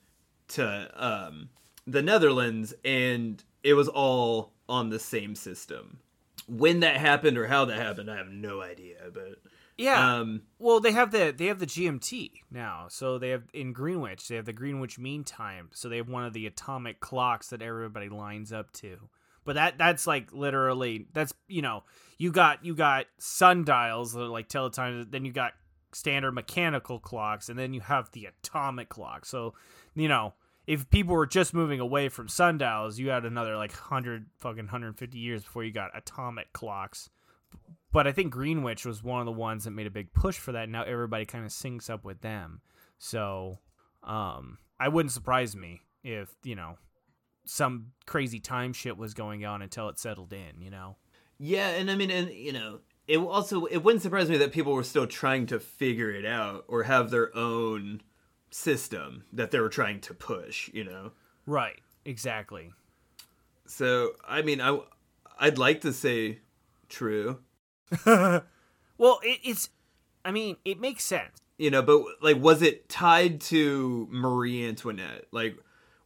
to 0.48 0.89
um 0.96 1.50
the 1.88 2.01
netherlands 2.01 2.74
and 2.86 3.43
it 3.63 3.74
was 3.74 3.88
all 3.88 4.53
on 4.70 4.89
the 4.89 5.00
same 5.00 5.36
system 5.36 6.00
when 6.48 6.79
that 6.81 6.98
happened 6.98 7.38
or 7.38 7.48
how 7.48 7.65
that 7.65 7.77
happened 7.77 8.10
i 8.12 8.15
have 8.17 8.29
no 8.29 8.62
idea 8.62 8.98
but 9.13 9.39
Yeah. 9.77 10.15
um 10.17 10.43
Well, 10.60 10.79
they 10.79 10.91
have 10.91 11.12
the 11.12 11.34
they 11.36 11.48
have 11.48 11.60
the 11.60 11.65
GMT 11.65 12.31
now. 12.51 12.88
So 12.89 13.17
they 13.17 13.29
have 13.29 13.43
in 13.53 13.74
Greenwich, 13.74 14.27
they 14.27 14.36
have 14.36 14.46
the 14.46 14.53
Greenwich 14.53 15.00
Mean 15.00 15.24
Time. 15.24 15.70
So 15.74 15.89
they 15.89 15.98
have 15.98 16.10
one 16.10 16.24
of 16.25 16.34
the 16.34 16.46
atomic 16.46 17.00
clocks 17.00 17.48
that 17.50 17.62
everybody 17.62 18.10
lines 18.10 18.51
up 18.53 18.72
to. 18.74 19.10
But 19.43 19.55
that 19.55 19.77
that's 19.77 20.05
like 20.05 20.31
literally 20.34 21.08
that's 21.13 21.34
you 21.48 21.62
know 21.62 21.84
you 22.21 22.31
got 22.31 22.63
you 22.63 22.75
got 22.75 23.05
sundials 23.17 24.13
that 24.13 24.25
like 24.25 24.47
tell 24.47 24.69
the 24.69 24.75
time. 24.75 25.07
Then 25.09 25.25
you 25.25 25.31
got 25.31 25.53
standard 25.91 26.33
mechanical 26.33 26.99
clocks, 26.99 27.49
and 27.49 27.57
then 27.57 27.73
you 27.73 27.81
have 27.81 28.11
the 28.11 28.27
atomic 28.27 28.89
clock. 28.89 29.25
So 29.25 29.55
you 29.95 30.07
know 30.07 30.35
if 30.67 30.89
people 30.91 31.15
were 31.15 31.25
just 31.25 31.53
moving 31.53 31.79
away 31.79 32.09
from 32.09 32.27
sundials, 32.27 32.99
you 32.99 33.09
had 33.09 33.25
another 33.25 33.57
like 33.57 33.73
hundred 33.73 34.27
fucking 34.37 34.67
hundred 34.67 34.99
fifty 34.99 35.17
years 35.17 35.43
before 35.43 35.63
you 35.63 35.71
got 35.71 35.97
atomic 35.97 36.53
clocks 36.53 37.09
but 37.91 38.07
I 38.07 38.11
think 38.11 38.31
Greenwich 38.31 38.85
was 38.85 39.03
one 39.03 39.19
of 39.19 39.25
the 39.25 39.31
ones 39.31 39.65
that 39.65 39.71
made 39.71 39.87
a 39.87 39.91
big 39.91 40.13
push 40.13 40.37
for 40.37 40.53
that. 40.53 40.69
Now 40.69 40.83
everybody 40.83 41.25
kind 41.25 41.43
of 41.43 41.51
syncs 41.51 41.89
up 41.89 42.05
with 42.05 42.21
them. 42.21 42.61
So, 42.99 43.59
um, 44.03 44.59
I 44.79 44.87
wouldn't 44.87 45.11
surprise 45.11 45.55
me 45.55 45.81
if 46.03 46.33
you 46.43 46.55
know 46.55 46.77
some 47.45 47.87
crazy 48.05 48.39
time 48.39 48.73
shit 48.73 48.97
was 48.97 49.13
going 49.13 49.43
on 49.43 49.61
until 49.61 49.89
it 49.89 49.99
settled 49.99 50.33
in. 50.33 50.61
You 50.61 50.69
know. 50.69 50.97
Yeah, 51.43 51.69
and 51.69 51.89
I 51.89 51.95
mean, 51.95 52.12
and 52.12 52.29
you 52.31 52.53
know, 52.53 52.81
it 53.07 53.17
also 53.17 53.65
it 53.65 53.77
wouldn't 53.77 54.03
surprise 54.03 54.29
me 54.29 54.38
that 54.38 54.51
people 54.51 54.74
were 54.74 54.83
still 54.83 55.07
trying 55.07 55.48
to 55.48 55.60
figure 55.60 56.12
it 56.12 56.24
out 56.25 56.65
or 56.67 56.83
have 56.83 57.10
their 57.10 57.36
own 57.36 58.01
system 58.51 59.24
that 59.33 59.50
they 59.50 59.60
were 59.60 59.69
trying 59.69 60.00
to 60.01 60.13
push. 60.13 60.69
You 60.71 60.83
know, 60.83 61.12
Right. 61.48 61.79
Exactly. 62.05 62.71
so 63.65 64.12
I 64.27 64.43
mean, 64.43 64.62
I 64.62 64.79
I'd 65.39 65.57
like 65.57 65.81
to 65.81 65.91
say 65.93 66.39
true, 66.89 67.39
Well, 68.05 68.43
it, 69.24 69.39
it's. 69.43 69.69
I 70.24 70.31
mean, 70.31 70.57
it 70.63 70.79
makes 70.79 71.03
sense. 71.03 71.39
you 71.57 71.71
know, 71.71 71.81
but 71.81 72.03
like, 72.21 72.38
was 72.38 72.62
it 72.62 72.88
tied 72.88 73.41
to 73.41 74.07
Marie 74.12 74.67
Antoinette? 74.67 75.25
Like, 75.31 75.57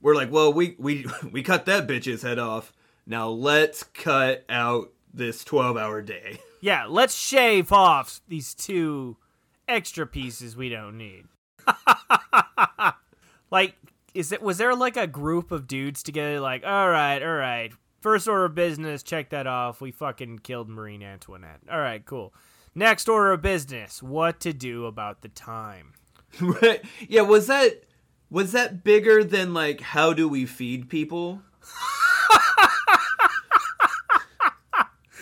we're 0.02 0.16
like, 0.16 0.32
well, 0.32 0.54
we 0.54 0.76
we 0.80 1.06
we 1.32 1.44
cut 1.44 1.66
that 1.66 1.88
bitch's 1.88 2.22
head 2.22 2.40
off. 2.40 2.72
Now 3.06 3.28
let's 3.30 3.84
cut 3.84 4.46
out 4.50 4.92
this 5.16 5.44
twelve-hour 5.44 6.02
day. 6.02 6.40
Yeah. 6.62 6.88
Let's 6.90 7.14
shave 7.16 7.72
off 7.72 8.22
these 8.28 8.56
two 8.56 9.18
extra 9.68 10.08
pieces 10.08 10.58
we 10.58 10.70
don't 10.70 10.98
need. 10.98 11.26
like, 13.52 13.76
is 14.16 14.32
it 14.32 14.42
was 14.42 14.58
there 14.58 14.74
like 14.74 14.98
a 14.98 15.06
group 15.06 15.52
of 15.52 15.68
dudes 15.68 16.02
together? 16.02 16.40
Like, 16.40 16.66
all 16.66 16.90
right, 16.90 17.22
all 17.22 17.36
right. 17.36 17.72
First 18.02 18.28
order 18.28 18.46
of 18.46 18.56
business, 18.56 19.04
check 19.04 19.30
that 19.30 19.46
off. 19.46 19.80
We 19.80 19.92
fucking 19.92 20.40
killed 20.40 20.68
Marie 20.68 21.04
Antoinette. 21.04 21.60
All 21.72 21.80
right, 21.80 22.04
cool. 22.04 22.34
Next 22.74 23.08
order 23.08 23.34
of 23.34 23.42
business, 23.44 24.02
what 24.02 24.40
to 24.40 24.52
do 24.52 24.86
about 24.86 25.22
the 25.22 25.30
time. 25.30 25.94
right? 26.42 26.84
Yeah, 27.08 27.22
was 27.22 27.48
that 27.48 27.84
was 28.30 28.54
that 28.54 28.84
bigger 28.84 29.24
than 29.24 29.54
like 29.54 29.82
how 29.82 30.14
do 30.14 30.28
we 30.28 30.46
feed 30.46 30.90
people? 30.90 31.42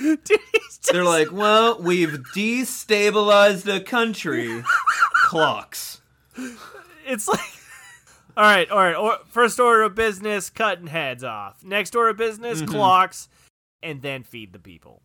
Dude, 0.24 0.39
just, 0.55 0.91
They're 0.91 1.05
like, 1.05 1.31
well, 1.31 1.79
we've 1.79 2.19
destabilized 2.36 3.74
a 3.74 3.79
country. 3.79 4.63
Clocks. 5.27 6.01
it's 7.05 7.27
like, 7.27 7.39
all 8.38 8.43
right, 8.43 8.69
all 8.69 8.79
right. 8.79 8.95
Or, 8.95 9.19
first 9.29 9.62
order 9.62 9.83
of 9.83 9.95
business, 9.95 10.50
cutting 10.50 10.88
heads 10.88 11.24
off. 11.24 11.63
Next 11.63 11.95
order 11.95 12.10
of 12.10 12.17
business, 12.17 12.62
mm-hmm. 12.62 12.72
clocks, 12.72 13.29
and 13.81 14.01
then 14.01 14.24
feed 14.24 14.51
the 14.51 14.60
people. 14.60 15.01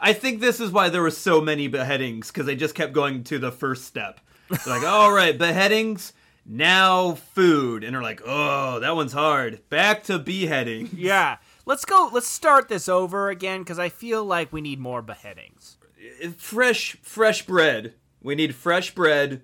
I 0.00 0.12
think 0.12 0.40
this 0.40 0.58
is 0.58 0.72
why 0.72 0.88
there 0.88 1.02
were 1.02 1.12
so 1.12 1.40
many 1.40 1.68
beheadings 1.68 2.28
because 2.32 2.46
they 2.46 2.56
just 2.56 2.74
kept 2.74 2.92
going 2.92 3.22
to 3.24 3.38
the 3.38 3.52
first 3.52 3.84
step. 3.84 4.18
They're 4.48 4.74
like, 4.74 4.84
all 4.84 5.12
right, 5.12 5.38
beheadings, 5.38 6.14
now 6.44 7.12
food, 7.14 7.84
and 7.84 7.94
they're 7.94 8.02
like, 8.02 8.22
oh, 8.26 8.80
that 8.80 8.96
one's 8.96 9.12
hard. 9.12 9.60
Back 9.70 10.02
to 10.04 10.18
beheading. 10.18 10.90
Yeah. 10.96 11.36
Let's 11.66 11.84
go. 11.84 12.10
Let's 12.12 12.28
start 12.28 12.68
this 12.68 12.88
over 12.88 13.30
again 13.30 13.60
because 13.60 13.78
I 13.78 13.88
feel 13.88 14.24
like 14.24 14.52
we 14.52 14.60
need 14.60 14.78
more 14.78 15.02
beheadings. 15.02 15.78
Uh, 16.22 16.30
fresh, 16.36 16.96
fresh 17.02 17.46
bread. 17.46 17.94
We 18.20 18.34
need 18.34 18.54
fresh 18.54 18.94
bread, 18.94 19.42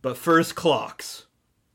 but 0.00 0.16
first 0.16 0.54
clocks. 0.54 1.26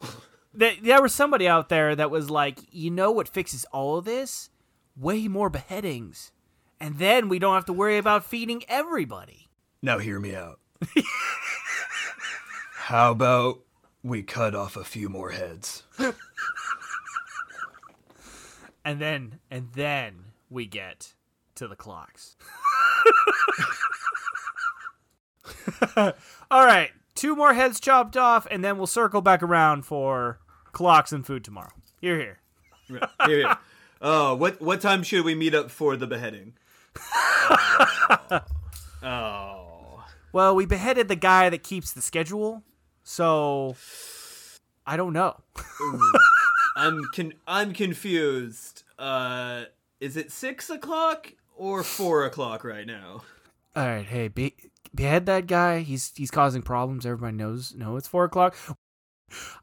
There, 0.53 0.73
there 0.81 1.03
was 1.03 1.13
somebody 1.13 1.47
out 1.47 1.69
there 1.69 1.95
that 1.95 2.09
was 2.09 2.31
like, 2.31 2.57
you 2.71 2.89
know 2.89 3.11
what 3.11 3.29
fixes 3.29 3.63
all 3.65 3.97
of 3.97 4.05
this? 4.05 4.49
Way 4.95 5.27
more 5.27 5.51
beheadings. 5.51 6.31
And 6.79 6.97
then 6.97 7.29
we 7.29 7.37
don't 7.37 7.53
have 7.53 7.65
to 7.65 7.73
worry 7.73 7.99
about 7.99 8.25
feeding 8.25 8.63
everybody. 8.67 9.49
Now 9.83 9.99
hear 9.99 10.19
me 10.19 10.33
out. 10.33 10.59
How 12.73 13.11
about 13.11 13.59
we 14.01 14.23
cut 14.23 14.55
off 14.55 14.75
a 14.75 14.83
few 14.83 15.09
more 15.09 15.29
heads? 15.29 15.83
And 18.87 19.01
then, 19.01 19.39
and 19.51 19.67
then 19.73 20.13
we 20.49 20.65
get 20.65 21.13
to 21.55 21.67
the 21.67 21.75
clocks. 21.75 22.37
all 26.49 26.65
right. 26.65 26.91
Two 27.13 27.35
more 27.35 27.53
heads 27.53 27.81
chopped 27.81 28.15
off, 28.15 28.47
and 28.49 28.63
then 28.63 28.77
we'll 28.77 28.87
circle 28.87 29.19
back 29.19 29.43
around 29.43 29.81
for 29.81 30.39
clocks 30.71 31.11
and 31.11 31.27
food 31.27 31.43
tomorrow. 31.43 31.73
Here, 31.99 32.17
here. 32.17 32.39
Here, 32.87 33.01
here. 33.25 33.57
Oh, 34.01 34.35
what 34.35 34.61
what 34.61 34.79
time 34.79 35.03
should 35.03 35.25
we 35.25 35.35
meet 35.35 35.53
up 35.53 35.69
for 35.69 35.97
the 35.97 36.07
beheading? 36.07 36.53
Oh. 38.29 38.41
oh. 39.03 40.05
Well, 40.31 40.55
we 40.55 40.65
beheaded 40.65 41.09
the 41.09 41.17
guy 41.17 41.49
that 41.49 41.61
keeps 41.61 41.91
the 41.91 42.01
schedule, 42.01 42.63
so 43.03 43.75
I 44.85 44.95
don't 44.95 45.11
know. 45.11 45.41
I'm 46.77 47.01
con- 47.13 47.33
I'm 47.47 47.73
confused. 47.73 48.83
Uh, 48.99 49.63
is 49.99 50.15
it 50.15 50.31
six 50.31 50.69
o'clock 50.69 51.33
or 51.55 51.83
four 51.83 52.23
o'clock 52.25 52.63
right 52.63 52.85
now? 52.85 53.23
All 53.75 53.85
right, 53.85 54.05
hey, 54.05 54.27
be- 54.27 54.55
behead 54.93 55.25
that 55.25 55.47
guy. 55.47 55.79
He's 55.79 56.11
he's 56.15 56.31
causing 56.31 56.61
problems. 56.61 57.05
Everybody 57.05 57.35
knows. 57.35 57.73
No, 57.75 57.97
it's 57.97 58.07
four 58.07 58.23
o'clock. 58.25 58.55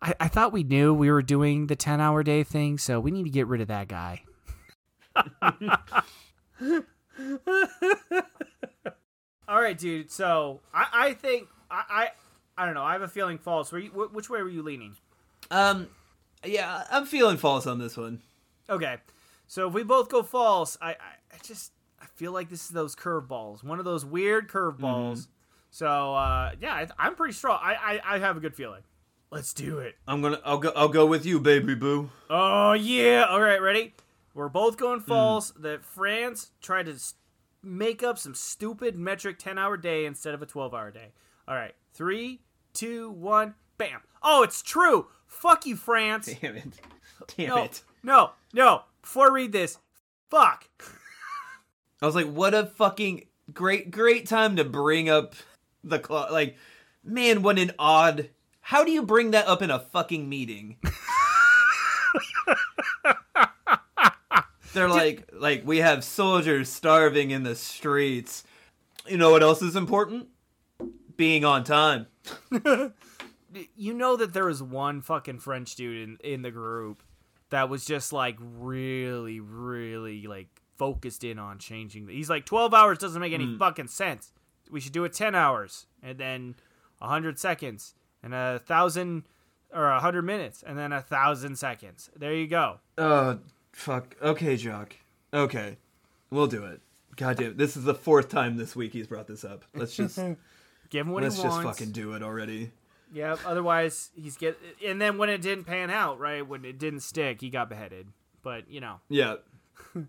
I, 0.03 0.15
I 0.21 0.29
thought 0.29 0.53
we 0.53 0.63
knew 0.63 0.93
we 0.93 1.11
were 1.11 1.23
doing 1.23 1.69
the 1.69 1.77
ten 1.77 2.01
hour 2.01 2.23
day 2.23 2.43
thing, 2.43 2.79
so 2.79 2.99
we 3.01 3.11
need 3.11 3.25
to 3.25 3.31
get 3.31 3.47
rid 3.47 3.61
of 3.61 3.69
that 3.69 3.89
guy. 3.89 4.23
All 9.47 9.61
right, 9.61 9.77
dude. 9.77 10.11
So 10.11 10.61
I, 10.73 10.87
I 10.93 11.13
think 11.15 11.49
I, 11.71 11.83
I 11.89 12.09
I 12.63 12.67
don't 12.67 12.75
know. 12.75 12.83
I 12.83 12.93
have 12.93 13.03
a 13.03 13.09
feeling 13.09 13.39
false. 13.39 13.71
Were 13.73 13.79
you, 13.79 13.91
wh- 13.91 14.15
which 14.15 14.31
way 14.31 14.43
were 14.43 14.49
you 14.49 14.63
leaning? 14.63 14.97
Um, 15.51 15.89
yeah, 16.45 16.85
I'm 16.91 17.07
feeling 17.07 17.37
false 17.37 17.67
on 17.67 17.79
this 17.79 17.97
one. 17.97 18.21
Okay, 18.69 18.97
so 19.47 19.69
if 19.69 19.75
we 19.75 19.83
both 19.83 20.09
go 20.09 20.23
false, 20.23 20.79
I, 20.81 20.91
I, 20.91 20.95
I 21.33 21.37
just 21.43 21.73
I 22.01 22.07
feel 22.07 22.33
like 22.33 22.49
this 22.49 22.65
is 22.65 22.71
those 22.71 22.95
curveballs, 22.97 23.63
one 23.63 23.79
of 23.79 23.85
those 23.85 24.05
weird 24.05 24.49
curveballs. 24.49 25.29
So 25.71 26.15
uh, 26.15 26.53
yeah, 26.61 26.75
I, 26.75 26.89
I'm 26.99 27.15
pretty 27.15 27.35
strong. 27.35 27.59
I, 27.61 27.75
I 27.75 28.15
I 28.15 28.19
have 28.21 28.37
a 28.37 28.41
good 28.41 28.55
feeling. 28.55 28.83
Let's 29.31 29.53
do 29.53 29.81
it. 29.81 29.97
I'm 30.07 30.23
gonna. 30.23 30.41
I'll 30.45 30.59
go. 30.59 30.73
I'll 30.77 30.89
go 30.89 31.07
with 31.07 31.27
you, 31.27 31.41
baby 31.41 31.75
boo. 31.75 32.11
Oh 32.31 32.75
yeah! 32.75 33.25
All 33.29 33.41
right, 33.41 33.61
ready? 33.61 33.95
We're 34.33 34.49
both 34.49 34.77
going 34.77 35.01
false. 35.01 35.53
That 35.59 35.85
France 35.85 36.53
tried 36.63 36.87
to 36.87 36.95
make 37.63 38.05
up 38.05 38.19
some 38.19 38.35
stupid 38.35 38.97
metric 38.97 39.41
ten-hour 39.41 39.77
day 39.77 40.07
instead 40.07 40.35
of 40.35 40.43
a 40.43 40.47
twelve-hour 40.47 40.93
day. 40.93 41.13
All 41.49 41.57
right, 41.57 41.75
three, 41.93 42.43
two, 42.73 43.11
one, 43.11 43.55
bam! 43.77 44.01
Oh, 44.23 44.45
it's 44.45 44.63
true. 44.63 45.09
Fuck 45.35 45.67
you, 45.67 45.77
France. 45.77 46.35
Damn 46.41 46.57
it. 46.57 46.81
Damn 47.37 47.49
no, 47.49 47.63
it. 47.65 47.83
no, 48.03 48.31
no. 48.53 48.83
Before 49.03 49.31
I 49.31 49.35
read 49.35 49.53
this, 49.53 49.79
fuck. 50.31 50.65
I 52.03 52.07
was 52.07 52.15
like, 52.15 52.27
what 52.27 52.55
a 52.55 52.67
fucking 52.67 53.27
great, 53.53 53.91
great 53.91 54.27
time 54.27 54.57
to 54.57 54.65
bring 54.65 55.09
up 55.09 55.35
the 55.83 55.99
clock. 55.99 56.31
Like, 56.31 56.57
man, 57.03 57.43
what 57.43 57.59
an 57.59 57.73
odd. 57.79 58.31
How 58.61 58.85
do 58.85 58.91
you 58.91 59.03
bring 59.03 59.33
that 59.33 59.47
up 59.47 59.61
in 59.61 59.71
a 59.71 59.79
fucking 59.79 60.29
meeting? 60.29 60.77
They're 64.73 64.89
like, 64.89 65.31
like 65.33 65.67
we 65.67 65.79
have 65.79 66.03
soldiers 66.03 66.69
starving 66.69 67.31
in 67.31 67.43
the 67.43 67.55
streets. 67.55 68.45
You 69.07 69.19
know 69.19 69.31
what 69.31 69.43
else 69.43 69.63
is 69.63 69.77
important? 69.77 70.29
Being 71.17 71.45
on 71.45 71.65
time. 71.65 72.07
You 73.77 73.95
know 73.95 74.17
that 74.17 74.33
there 74.33 74.47
was 74.47 74.63
one 74.63 75.01
fucking 75.03 75.39
French 75.39 75.75
dude 75.77 76.09
in 76.09 76.33
in 76.33 76.43
the 76.43 76.51
group 76.51 77.03
that 77.51 77.69
was 77.69 77.85
just 77.85 78.13
like 78.13 78.37
really, 78.41 79.41
really 79.41 80.27
like 80.27 80.49
focused 80.77 81.25
in 81.25 81.39
on 81.39 81.59
changing. 81.59 82.09
He's 82.09 82.31
like, 82.31 82.47
twelve 82.47 82.75
hours 82.75 82.99
doesn't 82.99 83.21
make 83.21 83.33
any 83.33 83.47
hmm. 83.47 83.59
fucking 83.59 83.89
sense. 83.89 84.33
We 84.71 84.81
should 84.81 84.93
do 84.93 85.05
it 85.05 85.13
ten 85.13 85.35
hours, 85.35 85.87
and 86.03 86.19
then 86.19 86.57
hundred 87.01 87.39
seconds, 87.39 87.95
and 88.23 88.35
a 88.35 88.61
thousand 88.65 89.25
or 89.73 89.91
a 89.91 90.01
hundred 90.01 90.23
minutes, 90.23 90.63
and 90.67 90.79
then 90.79 90.93
a 90.93 91.03
thousand 91.03 91.57
seconds. 91.57 92.11
There 92.17 92.35
you 92.35 92.47
go. 92.47 92.81
Oh, 92.97 93.41
fuck. 93.73 94.17
Okay, 94.23 94.57
Jock. 94.57 94.97
Okay. 95.33 95.77
We'll 96.31 96.47
do 96.47 96.65
it. 96.65 96.81
God 97.17 97.37
damn, 97.37 97.57
this 97.57 97.77
is 97.77 97.85
the 97.85 97.95
fourth 97.95 98.29
time 98.29 98.57
this 98.57 98.75
week 98.75 98.93
he's 98.93 99.07
brought 99.07 99.27
this 99.27 99.45
up. 99.45 99.65
Let's 99.75 99.95
just 99.95 100.19
Give 100.91 101.07
him 101.07 101.13
what 101.13 101.23
he 101.23 101.29
wants. 101.29 101.43
let's 101.43 101.55
just 101.55 101.65
fucking 101.65 101.93
do 101.93 102.13
it 102.15 102.23
already. 102.23 102.71
Yep. 103.15 103.41
Otherwise, 103.47 104.11
he's 104.15 104.37
get. 104.37 104.59
And 104.85 105.01
then 105.01 105.19
when 105.19 105.31
it 105.31 105.41
didn't 105.41 105.65
pan 105.65 105.91
out, 105.91 106.19
right? 106.19 106.47
When 106.47 106.65
it 106.65 106.79
didn't 106.79 107.01
stick, 107.01 107.41
he 107.41 107.49
got 107.49 107.69
beheaded. 107.69 108.09
But 108.43 108.69
you 108.69 108.81
know, 108.81 109.01
Yeah. 109.09 109.37
dude, 109.95 110.09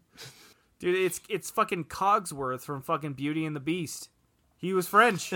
it's 0.81 1.21
it's 1.29 1.51
fucking 1.51 1.85
Cogsworth 1.85 2.61
from 2.61 2.81
fucking 2.81 3.13
Beauty 3.13 3.45
and 3.45 3.55
the 3.55 3.61
Beast. 3.61 4.09
He 4.57 4.73
was 4.73 4.87
French. 4.87 5.29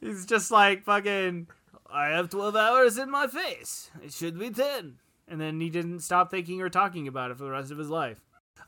he's 0.00 0.26
just 0.26 0.50
like 0.50 0.84
fucking. 0.84 1.48
I 1.90 2.08
have 2.08 2.30
twelve 2.30 2.56
hours 2.56 2.98
in 2.98 3.10
my 3.10 3.26
face. 3.26 3.90
It 4.02 4.12
should 4.12 4.38
be 4.38 4.50
ten. 4.50 4.96
And 5.26 5.40
then 5.40 5.60
he 5.60 5.70
didn't 5.70 6.00
stop 6.00 6.30
thinking 6.30 6.62
or 6.62 6.70
talking 6.70 7.06
about 7.06 7.30
it 7.30 7.36
for 7.36 7.44
the 7.44 7.50
rest 7.50 7.70
of 7.70 7.78
his 7.78 7.90
life. 7.90 8.18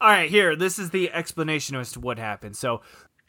All 0.01 0.09
right, 0.09 0.31
here. 0.31 0.57
This 0.57 0.79
is 0.79 0.91
the 0.91 1.13
explanation 1.13 1.77
as 1.77 1.93
to 1.93 2.01
what 2.01 2.19
happened. 2.19 2.57
So, 2.57 2.83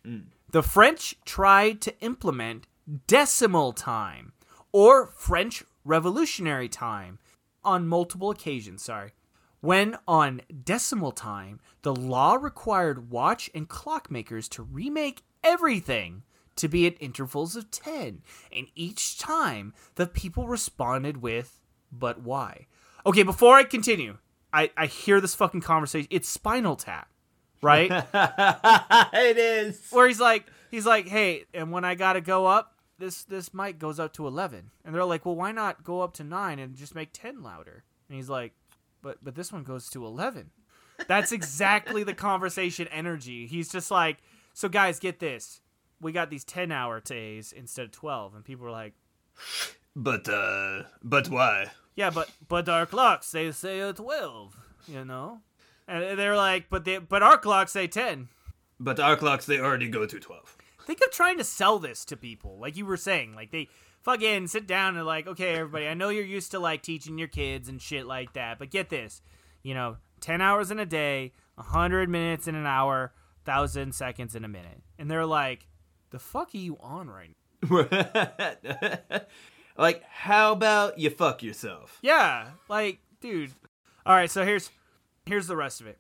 mm. 0.05 0.23
the 0.51 0.63
French 0.63 1.15
tried 1.25 1.81
to 1.81 1.99
implement 2.01 2.67
decimal 3.07 3.73
time 3.73 4.33
or 4.71 5.07
French 5.07 5.63
Revolutionary 5.83 6.69
time 6.69 7.19
on 7.63 7.87
multiple 7.87 8.29
occasions, 8.29 8.83
sorry. 8.83 9.13
When 9.61 9.97
on 10.07 10.41
decimal 10.63 11.11
time, 11.11 11.59
the 11.81 11.93
law 11.93 12.35
required 12.35 13.11
watch 13.11 13.49
and 13.53 13.67
clockmakers 13.67 14.49
to 14.49 14.63
remake 14.63 15.23
everything 15.43 16.23
to 16.55 16.67
be 16.67 16.85
at 16.85 16.95
intervals 16.99 17.55
of 17.55 17.71
10, 17.71 18.21
and 18.51 18.67
each 18.75 19.17
time 19.17 19.73
the 19.95 20.05
people 20.05 20.47
responded 20.47 21.21
with, 21.21 21.59
but 21.91 22.21
why? 22.21 22.67
Okay, 23.05 23.23
before 23.23 23.55
I 23.55 23.63
continue, 23.63 24.17
I, 24.53 24.71
I 24.75 24.85
hear 24.87 25.21
this 25.21 25.35
fucking 25.35 25.61
conversation. 25.61 26.07
It's 26.11 26.27
Spinal 26.27 26.75
Tap, 26.75 27.07
right? 27.61 27.89
it 29.13 29.37
is. 29.37 29.87
where 29.91 30.07
he's 30.07 30.19
like 30.19 30.45
he's 30.69 30.85
like 30.85 31.07
hey 31.07 31.43
and 31.53 31.71
when 31.71 31.83
i 31.83 31.95
gotta 31.95 32.21
go 32.21 32.45
up 32.45 32.75
this 32.97 33.23
this 33.25 33.53
mic 33.53 33.77
goes 33.77 33.99
up 33.99 34.13
to 34.13 34.25
11 34.25 34.71
and 34.85 34.95
they're 34.95 35.03
like 35.03 35.25
well 35.25 35.35
why 35.35 35.51
not 35.51 35.83
go 35.83 36.01
up 36.01 36.13
to 36.13 36.23
9 36.23 36.59
and 36.59 36.75
just 36.75 36.95
make 36.95 37.09
10 37.13 37.43
louder 37.43 37.83
and 38.07 38.15
he's 38.15 38.29
like 38.29 38.53
but 39.01 39.17
but 39.23 39.35
this 39.35 39.51
one 39.51 39.63
goes 39.63 39.89
to 39.89 40.05
11 40.05 40.49
that's 41.07 41.31
exactly 41.31 42.03
the 42.03 42.13
conversation 42.13 42.87
energy 42.89 43.47
he's 43.47 43.69
just 43.69 43.91
like 43.91 44.19
so 44.53 44.69
guys 44.69 44.97
get 44.99 45.19
this 45.19 45.59
we 45.99 46.11
got 46.11 46.29
these 46.29 46.43
10 46.45 46.71
hour 46.71 46.99
days 47.01 47.51
instead 47.51 47.85
of 47.85 47.91
12 47.91 48.35
and 48.35 48.45
people 48.45 48.65
are 48.65 48.71
like 48.71 48.93
But 49.95 50.29
uh 50.29 50.83
but 51.03 51.27
why? 51.29 51.71
Yeah 51.95 52.09
but 52.09 52.29
but 52.47 52.67
our 52.69 52.85
clocks 52.85 53.31
they 53.31 53.51
say 53.51 53.81
uh, 53.81 53.93
12 53.93 54.57
you 54.87 55.05
know? 55.05 55.41
And 55.87 56.17
they're 56.17 56.35
like 56.37 56.69
but 56.69 56.85
they 56.85 56.97
but 56.97 57.21
our 57.23 57.37
clocks 57.37 57.71
say 57.71 57.87
10 57.87 58.29
But 58.79 58.99
our 58.99 59.15
clocks 59.15 59.45
they 59.45 59.59
already 59.59 59.89
go 59.89 60.05
to 60.05 60.19
12. 60.19 60.57
think 60.85 60.99
of 61.01 61.11
trying 61.11 61.37
to 61.37 61.43
sell 61.43 61.79
this 61.79 62.05
to 62.05 62.17
people 62.17 62.57
like 62.59 62.75
you 62.77 62.85
were 62.85 62.97
saying 62.97 63.35
like 63.35 63.51
they 63.51 63.67
fucking 64.01 64.47
sit 64.47 64.65
down 64.67 64.97
and 64.97 65.05
like 65.05 65.27
okay 65.27 65.53
everybody 65.53 65.87
i 65.87 65.93
know 65.93 66.09
you're 66.09 66.23
used 66.25 66.51
to 66.51 66.59
like 66.59 66.81
teaching 66.81 67.17
your 67.19 67.27
kids 67.27 67.69
and 67.69 67.81
shit 67.81 68.05
like 68.07 68.33
that 68.33 68.57
but 68.57 68.71
get 68.71 68.89
this 68.89 69.21
you 69.61 69.73
know 69.73 69.97
10 70.21 70.41
hours 70.41 70.71
in 70.71 70.79
a 70.79 70.85
day 70.85 71.31
100 71.55 72.09
minutes 72.09 72.47
in 72.47 72.55
an 72.55 72.65
hour 72.65 73.13
1000 73.45 73.93
seconds 73.93 74.35
in 74.35 74.45
a 74.45 74.47
minute. 74.47 74.81
And 74.99 75.09
they're 75.09 75.25
like 75.25 75.67
the 76.11 76.19
fuck 76.19 76.53
are 76.53 76.57
you 76.57 76.77
on 76.79 77.09
right 77.09 77.35
now 77.69 79.21
like 79.81 80.03
how 80.03 80.51
about 80.51 80.97
you 80.97 81.09
fuck 81.09 81.43
yourself? 81.43 81.97
yeah 82.01 82.51
like 82.69 82.99
dude. 83.19 83.51
All 84.05 84.15
right 84.15 84.31
so 84.31 84.45
here's 84.45 84.71
here's 85.25 85.47
the 85.47 85.57
rest 85.57 85.81
of 85.81 85.87
it. 85.87 85.99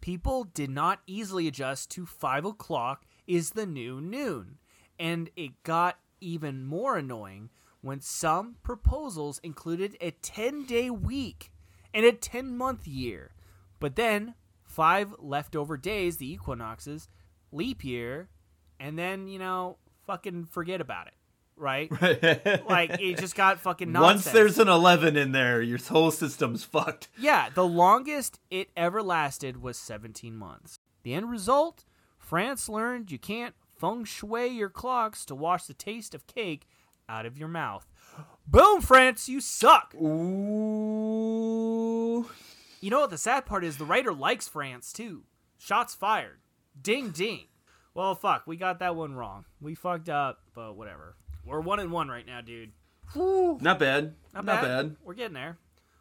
People 0.00 0.44
did 0.44 0.70
not 0.70 1.00
easily 1.06 1.46
adjust 1.46 1.90
to 1.92 2.06
five 2.06 2.44
o'clock 2.44 3.04
is 3.26 3.50
the 3.50 3.66
new 3.66 4.00
noon. 4.00 4.58
And 4.98 5.30
it 5.36 5.62
got 5.62 5.98
even 6.20 6.64
more 6.64 6.98
annoying 6.98 7.50
when 7.80 8.00
some 8.00 8.56
proposals 8.62 9.40
included 9.42 9.96
a 10.00 10.10
10 10.10 10.64
day 10.64 10.90
week 10.90 11.50
and 11.94 12.04
a 12.04 12.12
10 12.12 12.56
month 12.56 12.86
year. 12.86 13.32
But 13.78 13.96
then 13.96 14.34
five 14.62 15.14
leftover 15.18 15.76
days 15.76 16.18
the 16.18 16.32
equinoxes 16.32 17.08
leap 17.52 17.84
year 17.84 18.28
and 18.78 18.96
then 18.96 19.26
you 19.26 19.38
know 19.38 19.76
fucking 20.06 20.44
forget 20.44 20.80
about 20.80 21.08
it 21.08 21.14
right 21.60 21.90
like 22.68 22.98
it 23.00 23.18
just 23.18 23.34
got 23.34 23.60
fucking 23.60 23.92
nonsense. 23.92 24.26
Once 24.26 24.32
there's 24.34 24.58
an 24.58 24.68
11 24.68 25.16
in 25.16 25.32
there, 25.32 25.60
your 25.62 25.78
whole 25.78 26.10
system's 26.10 26.64
fucked. 26.64 27.08
Yeah, 27.18 27.50
the 27.54 27.66
longest 27.66 28.40
it 28.50 28.70
ever 28.76 29.02
lasted 29.02 29.62
was 29.62 29.76
17 29.76 30.34
months. 30.34 30.78
The 31.02 31.14
end 31.14 31.30
result? 31.30 31.84
France 32.18 32.68
learned 32.68 33.10
you 33.10 33.18
can't 33.18 33.54
feng 33.76 34.04
shui 34.04 34.48
your 34.48 34.68
clocks 34.68 35.24
to 35.26 35.34
wash 35.34 35.64
the 35.64 35.74
taste 35.74 36.14
of 36.14 36.26
cake 36.26 36.66
out 37.08 37.26
of 37.26 37.38
your 37.38 37.48
mouth. 37.48 37.86
Boom, 38.46 38.80
France, 38.80 39.28
you 39.28 39.40
suck. 39.40 39.94
Ooh. 39.94 41.10
You 42.80 42.90
know 42.90 43.00
what 43.00 43.10
the 43.10 43.18
sad 43.18 43.44
part 43.46 43.64
is? 43.64 43.76
The 43.76 43.84
writer 43.84 44.12
likes 44.12 44.48
France 44.48 44.92
too. 44.92 45.24
Shots 45.58 45.94
fired. 45.94 46.38
Ding 46.80 47.10
ding. 47.10 47.46
Well, 47.92 48.14
fuck, 48.14 48.46
we 48.46 48.56
got 48.56 48.78
that 48.78 48.96
one 48.96 49.14
wrong. 49.14 49.44
We 49.60 49.74
fucked 49.74 50.08
up, 50.08 50.40
but 50.54 50.76
whatever. 50.76 51.16
We're 51.44 51.60
one 51.60 51.80
and 51.80 51.90
one 51.90 52.08
right 52.08 52.26
now, 52.26 52.40
dude. 52.40 52.72
Not 53.14 53.78
bad. 53.78 54.14
Not, 54.34 54.44
Not 54.44 54.46
bad. 54.46 54.62
bad. 54.62 54.96
We're 55.02 55.14
getting 55.14 55.34
there. 55.34 55.58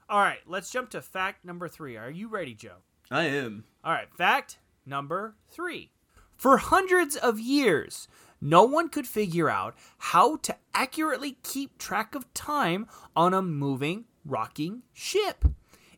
All 0.07 0.19
right, 0.21 0.39
let's 0.47 0.71
jump 0.71 0.89
to 0.91 1.01
fact 1.01 1.45
number 1.45 1.67
three. 1.67 1.97
Are 1.97 2.09
you 2.09 2.27
ready, 2.27 2.53
Joe? 2.53 2.77
I 3.11 3.23
am. 3.25 3.63
All 3.83 3.91
right, 3.91 4.11
fact 4.15 4.57
number 4.85 5.35
three. 5.49 5.91
For 6.35 6.57
hundreds 6.57 7.15
of 7.15 7.39
years, 7.39 8.07
no 8.41 8.63
one 8.63 8.89
could 8.89 9.07
figure 9.07 9.49
out 9.49 9.75
how 9.97 10.37
to 10.37 10.55
accurately 10.73 11.37
keep 11.43 11.77
track 11.77 12.15
of 12.15 12.31
time 12.33 12.87
on 13.15 13.33
a 13.33 13.41
moving, 13.41 14.05
rocking 14.23 14.83
ship. 14.93 15.45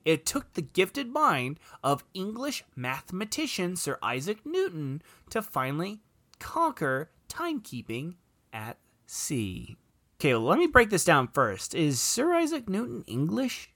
It 0.04 0.26
took 0.26 0.54
the 0.54 0.62
gifted 0.64 1.10
mind 1.10 1.60
of 1.84 2.04
English 2.14 2.64
mathematician 2.76 3.76
Sir 3.76 4.00
Isaac 4.02 4.40
Newton 4.46 5.02
to 5.30 5.42
finally 5.42 6.00
conquer 6.40 7.12
timekeeping 7.30 8.16
at 8.52 8.78
sea. 9.12 9.76
Okay, 10.20 10.34
well, 10.34 10.44
let 10.44 10.60
me 10.60 10.68
break 10.68 10.90
this 10.90 11.04
down 11.04 11.28
first. 11.28 11.76
Is 11.76 12.00
Sir 12.00 12.34
Isaac 12.34 12.70
Newton 12.70 13.04
English? 13.08 13.72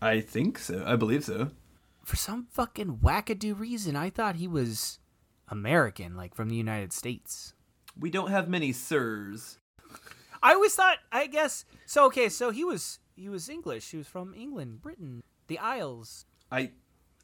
I 0.00 0.20
think 0.20 0.58
so. 0.58 0.82
I 0.86 0.96
believe 0.96 1.24
so. 1.24 1.50
For 2.04 2.16
some 2.16 2.46
fucking 2.50 2.98
wackadoo 2.98 3.58
reason, 3.58 3.94
I 3.94 4.10
thought 4.10 4.36
he 4.36 4.48
was 4.48 4.98
American, 5.48 6.16
like 6.16 6.34
from 6.34 6.48
the 6.48 6.56
United 6.56 6.92
States. 6.92 7.54
We 7.98 8.10
don't 8.10 8.30
have 8.30 8.48
many 8.48 8.72
sirs. 8.72 9.58
I 10.42 10.54
always 10.54 10.74
thought, 10.74 10.98
I 11.12 11.26
guess, 11.26 11.66
so. 11.84 12.06
Okay, 12.06 12.30
so 12.30 12.50
he 12.50 12.64
was 12.64 13.00
he 13.14 13.28
was 13.28 13.48
English. 13.50 13.90
He 13.90 13.98
was 13.98 14.06
from 14.06 14.32
England, 14.32 14.80
Britain, 14.80 15.22
the 15.48 15.58
Isles. 15.58 16.24
I, 16.50 16.70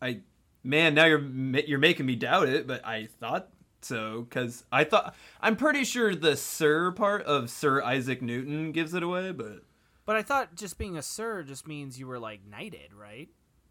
I, 0.02 0.20
man, 0.62 0.94
now 0.94 1.06
you're 1.06 1.22
you're 1.60 1.78
making 1.78 2.04
me 2.04 2.16
doubt 2.16 2.48
it, 2.48 2.66
but 2.66 2.84
I 2.84 3.08
thought 3.18 3.48
so 3.82 4.26
because 4.28 4.64
I 4.72 4.84
thought 4.84 5.14
I'm 5.40 5.56
pretty 5.56 5.84
sure 5.84 6.14
the 6.14 6.36
Sir 6.36 6.90
part 6.92 7.22
of 7.22 7.50
Sir 7.50 7.82
Isaac 7.82 8.22
Newton 8.22 8.72
gives 8.72 8.94
it 8.94 9.02
away, 9.02 9.32
but 9.32 9.62
But 10.04 10.16
I 10.16 10.22
thought 10.22 10.54
just 10.54 10.78
being 10.78 10.96
a 10.96 11.02
sir 11.02 11.42
just 11.42 11.66
means 11.66 11.98
you 11.98 12.06
were 12.06 12.18
like 12.18 12.40
knighted, 12.48 12.92
right? 12.98 13.28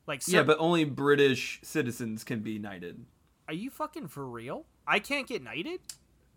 Like, 0.07 0.21
sir, 0.21 0.37
yeah, 0.37 0.43
but 0.43 0.57
only 0.59 0.83
British 0.85 1.59
citizens 1.63 2.23
can 2.23 2.41
be 2.41 2.59
knighted. 2.59 3.05
are 3.47 3.53
you 3.53 3.69
fucking 3.69 4.07
for 4.07 4.25
real? 4.25 4.65
I 4.87 4.99
can't 4.99 5.27
get 5.27 5.41
knighted, 5.41 5.79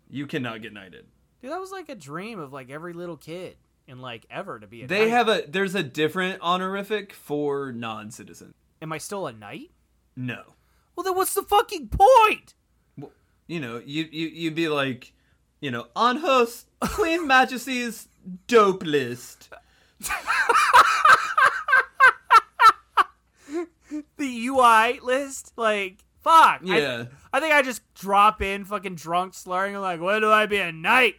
You 0.09 0.25
cannot 0.25 0.61
get 0.63 0.73
knighted. 0.73 1.05
dude. 1.41 1.51
That 1.51 1.59
was 1.59 1.71
like 1.71 1.87
a 1.89 1.95
dream 1.95 2.39
of 2.39 2.51
like 2.51 2.71
every 2.71 2.93
little 2.93 3.17
kid 3.17 3.57
and 3.87 4.01
like 4.01 4.25
ever 4.31 4.59
to 4.59 4.65
be 4.67 4.83
a. 4.83 4.87
They 4.87 5.01
knight. 5.01 5.09
have 5.11 5.27
a 5.29 5.43
there's 5.47 5.75
a 5.75 5.83
different 5.83 6.41
honorific 6.41 7.13
for 7.13 7.71
non-citizen. 7.71 8.53
Am 8.81 8.91
I 8.91 8.97
still 8.97 9.27
a 9.27 9.33
knight? 9.33 9.69
No. 10.15 10.55
Well, 10.95 11.03
then 11.03 11.15
what's 11.15 11.33
the 11.35 11.43
fucking 11.43 11.89
point? 11.89 12.55
You 13.49 13.59
know, 13.59 13.81
you 13.85 14.07
you 14.11 14.27
you'd 14.27 14.55
be 14.55 14.69
like, 14.69 15.11
you 15.59 15.71
know, 15.71 15.87
on 15.95 16.17
her 16.17 16.43
s- 16.43 16.65
Queen 16.79 17.27
Majesty's 17.27 18.07
dope 18.47 18.83
list. 18.83 19.49
The 24.17 24.47
UI 24.47 24.99
list, 25.01 25.53
like, 25.55 25.97
fuck. 26.21 26.61
Yeah. 26.63 27.05
I, 27.33 27.39
think 27.39 27.53
I 27.55 27.61
just 27.63 27.81
drop 27.95 28.39
in 28.41 28.63
fucking 28.65 28.95
drunk 28.95 29.33
slurring. 29.33 29.75
I'm 29.75 29.81
like, 29.81 29.99
when 29.99 30.21
do 30.21 30.31
I 30.31 30.45
be 30.45 30.57
a 30.57 30.71
knight? 30.71 31.15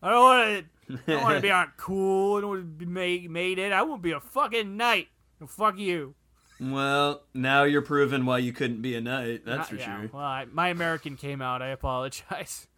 I 0.00 0.10
don't 0.10 0.22
want 0.22 0.66
to. 0.88 0.94
I 1.08 1.12
don't 1.12 1.22
want 1.22 1.34
to 1.36 1.40
be 1.40 1.50
on 1.60 1.72
cool. 1.76 2.36
I 2.36 2.40
don't 2.42 2.50
want 2.50 2.60
to 2.60 2.66
be 2.66 2.86
made, 2.86 3.28
made 3.30 3.58
it. 3.58 3.72
I 3.72 3.82
won't 3.82 4.02
be 4.02 4.12
a 4.12 4.20
fucking 4.20 4.76
knight. 4.76 5.08
Fuck 5.48 5.78
you. 5.78 6.14
Well, 6.62 7.22
now 7.34 7.64
you're 7.64 7.82
proving 7.82 8.24
why 8.24 8.38
you 8.38 8.52
couldn't 8.52 8.82
be 8.82 8.94
a 8.94 9.00
knight. 9.00 9.44
That's 9.44 9.58
Not- 9.58 9.68
for 9.68 9.76
yeah, 9.76 10.00
sure. 10.00 10.10
Well, 10.12 10.22
I, 10.22 10.46
my 10.50 10.68
American 10.68 11.16
came 11.16 11.42
out. 11.42 11.60
I 11.60 11.68
apologize. 11.68 12.68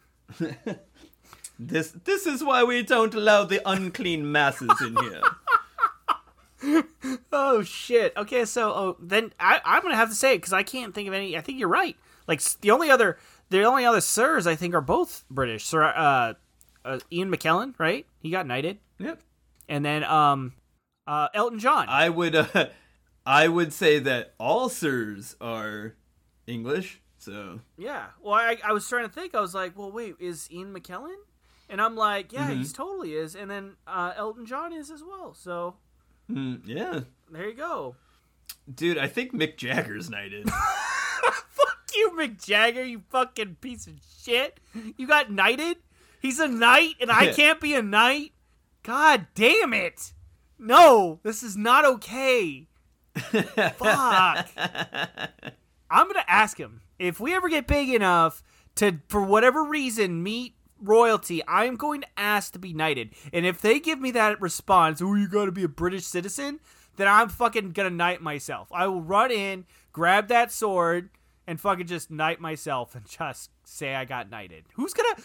This 1.58 1.92
this 2.04 2.26
is 2.26 2.42
why 2.42 2.64
we 2.64 2.82
don't 2.82 3.14
allow 3.14 3.44
the 3.44 3.60
unclean 3.68 4.30
masses 4.30 4.80
in 4.80 4.96
here. 4.96 5.22
Oh 7.30 7.62
shit. 7.62 8.16
Okay, 8.16 8.46
so 8.46 8.70
oh, 8.70 8.96
then 8.98 9.34
I, 9.38 9.60
I'm 9.66 9.82
gonna 9.82 9.96
have 9.96 10.08
to 10.08 10.14
say 10.14 10.32
it 10.32 10.38
because 10.38 10.54
I 10.54 10.62
can't 10.62 10.94
think 10.94 11.08
of 11.08 11.12
any. 11.12 11.36
I 11.36 11.42
think 11.42 11.58
you're 11.58 11.68
right. 11.68 11.94
Like 12.26 12.40
the 12.62 12.70
only 12.70 12.88
other, 12.90 13.18
the 13.50 13.64
only 13.64 13.84
other 13.84 14.00
sirs 14.00 14.46
I 14.46 14.54
think 14.54 14.72
are 14.74 14.80
both 14.80 15.24
British. 15.28 15.66
Sir 15.66 15.84
uh, 15.84 16.34
uh, 16.86 17.00
Ian 17.12 17.30
McKellen, 17.30 17.74
right? 17.76 18.06
He 18.20 18.30
got 18.30 18.46
knighted, 18.46 18.78
yep. 18.98 19.20
and 19.68 19.84
then 19.84 20.04
um, 20.04 20.54
uh, 21.06 21.28
Elton 21.34 21.58
John. 21.58 21.86
I 21.90 22.08
would 22.08 22.34
uh, 22.34 22.68
I 23.26 23.48
would 23.48 23.72
say 23.72 23.98
that 24.00 24.34
all 24.38 24.68
sirs 24.68 25.36
are 25.40 25.94
English. 26.46 27.00
So 27.18 27.60
yeah. 27.78 28.06
Well, 28.22 28.34
I, 28.34 28.58
I 28.64 28.72
was 28.72 28.86
trying 28.88 29.06
to 29.06 29.12
think. 29.12 29.34
I 29.34 29.40
was 29.40 29.54
like, 29.54 29.78
well, 29.78 29.90
wait, 29.90 30.16
is 30.20 30.50
Ian 30.50 30.74
McKellen? 30.74 31.16
And 31.70 31.80
I'm 31.80 31.96
like, 31.96 32.32
yeah, 32.32 32.48
Mm-hmm. 32.48 32.58
he's 32.58 32.72
totally 32.72 33.14
is. 33.14 33.34
And 33.34 33.50
then 33.50 33.76
uh, 33.86 34.12
Elton 34.16 34.44
John 34.44 34.72
is 34.72 34.90
as 34.90 35.02
well. 35.02 35.32
So 35.34 35.76
mm, 36.30 36.60
yeah, 36.66 37.00
there 37.30 37.48
you 37.48 37.54
go. 37.54 37.96
dude, 38.72 38.98
I 38.98 39.08
think 39.08 39.32
Mick 39.32 39.56
Jagger's 39.56 40.10
knighted. 40.10 40.50
Fuck 40.50 41.78
you, 41.96 42.10
Mick 42.18 42.44
Jagger, 42.44 42.84
you 42.84 43.02
fucking 43.10 43.56
piece 43.62 43.86
of 43.86 43.94
shit. 44.22 44.60
You 44.98 45.06
got 45.06 45.30
knighted? 45.30 45.78
He's 46.20 46.40
a 46.40 46.48
knight 46.48 46.96
and 47.00 47.10
I 47.10 47.32
can't 47.32 47.60
be 47.60 47.74
a 47.74 47.82
knight? 47.82 48.32
God 48.82 49.28
damn 49.34 49.72
it. 49.72 50.12
No, 50.58 51.20
this 51.22 51.42
is 51.42 51.56
not 51.56 51.84
okay. 51.86 52.68
Fuck. 53.16 54.48
I'm 55.90 56.06
to 56.14 56.30
ask 56.30 56.58
him 56.58 56.80
if 56.98 57.20
we 57.20 57.34
ever 57.34 57.48
get 57.48 57.66
big 57.66 57.90
enough 57.90 58.42
to, 58.76 59.00
for 59.08 59.22
whatever 59.22 59.64
reason, 59.64 60.22
meet 60.22 60.54
royalty, 60.80 61.42
I'm 61.46 61.76
going 61.76 62.02
to 62.02 62.06
ask 62.16 62.52
to 62.52 62.58
be 62.58 62.72
knighted. 62.72 63.10
And 63.32 63.46
if 63.46 63.60
they 63.60 63.80
give 63.80 64.00
me 64.00 64.10
that 64.12 64.40
response, 64.40 65.00
oh, 65.00 65.14
you 65.14 65.28
got 65.28 65.46
to 65.46 65.52
be 65.52 65.64
a 65.64 65.68
British 65.68 66.04
citizen, 66.04 66.60
then 66.96 67.08
I'm 67.08 67.28
fucking 67.28 67.72
to 67.88 67.90
knight 67.90 68.22
myself. 68.22 68.68
I 68.72 68.86
will 68.86 69.02
run 69.02 69.30
in, 69.30 69.66
grab 69.92 70.28
that 70.28 70.52
sword, 70.52 71.10
and 71.46 71.60
fucking 71.60 71.86
just 71.86 72.10
knight 72.10 72.40
myself 72.40 72.94
and 72.94 73.06
just 73.06 73.50
say 73.64 73.94
I 73.94 74.04
got 74.04 74.30
knighted. 74.30 74.64
Who's 74.74 74.92
to. 74.92 75.16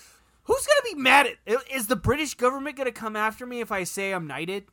Who's 0.44 0.66
gonna 0.66 0.96
be 0.96 1.02
mad 1.02 1.28
at? 1.28 1.64
Is 1.72 1.88
the 1.88 1.96
British 1.96 2.34
government 2.34 2.76
gonna 2.76 2.92
come 2.92 3.16
after 3.16 3.46
me 3.46 3.62
if 3.62 3.72
I 3.72 3.84
say 3.84 4.12
I'm 4.12 4.26
knighted? 4.26 4.66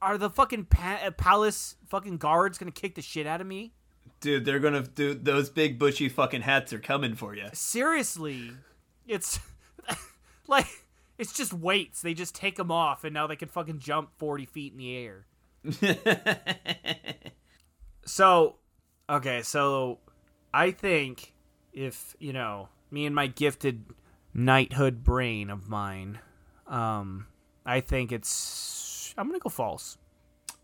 Are 0.00 0.18
the 0.18 0.30
fucking 0.30 0.66
pa- 0.66 1.00
uh, 1.04 1.10
palace 1.10 1.76
fucking 1.88 2.18
guards 2.18 2.58
gonna 2.58 2.70
kick 2.70 2.94
the 2.94 3.02
shit 3.02 3.26
out 3.26 3.40
of 3.40 3.46
me? 3.46 3.72
Dude, 4.20 4.44
they're 4.44 4.60
gonna 4.60 4.82
do 4.82 5.14
those 5.14 5.50
big 5.50 5.78
bushy 5.78 6.08
fucking 6.08 6.42
hats 6.42 6.72
are 6.72 6.78
coming 6.78 7.14
for 7.14 7.34
you. 7.34 7.48
seriously, 7.52 8.52
it's 9.06 9.40
like 10.46 10.66
it's 11.18 11.32
just 11.32 11.52
weights. 11.52 12.02
They 12.02 12.14
just 12.14 12.34
take 12.34 12.56
them 12.56 12.70
off, 12.70 13.04
and 13.04 13.12
now 13.14 13.26
they 13.26 13.36
can 13.36 13.48
fucking 13.48 13.78
jump 13.80 14.10
forty 14.18 14.46
feet 14.46 14.72
in 14.72 14.78
the 14.78 14.96
air. 14.96 15.26
So, 18.04 18.56
okay, 19.08 19.42
so 19.42 19.98
I 20.52 20.72
think 20.72 21.34
if 21.72 22.16
you 22.18 22.32
know 22.32 22.68
me 22.90 23.06
and 23.06 23.14
my 23.14 23.28
gifted 23.28 23.84
knighthood 24.34 25.04
brain 25.04 25.50
of 25.50 25.68
mine, 25.68 26.18
um, 26.66 27.26
I 27.64 27.80
think 27.80 28.10
it's 28.10 28.28
I'm 29.16 29.26
gonna 29.28 29.38
go 29.38 29.48
false. 29.50 29.98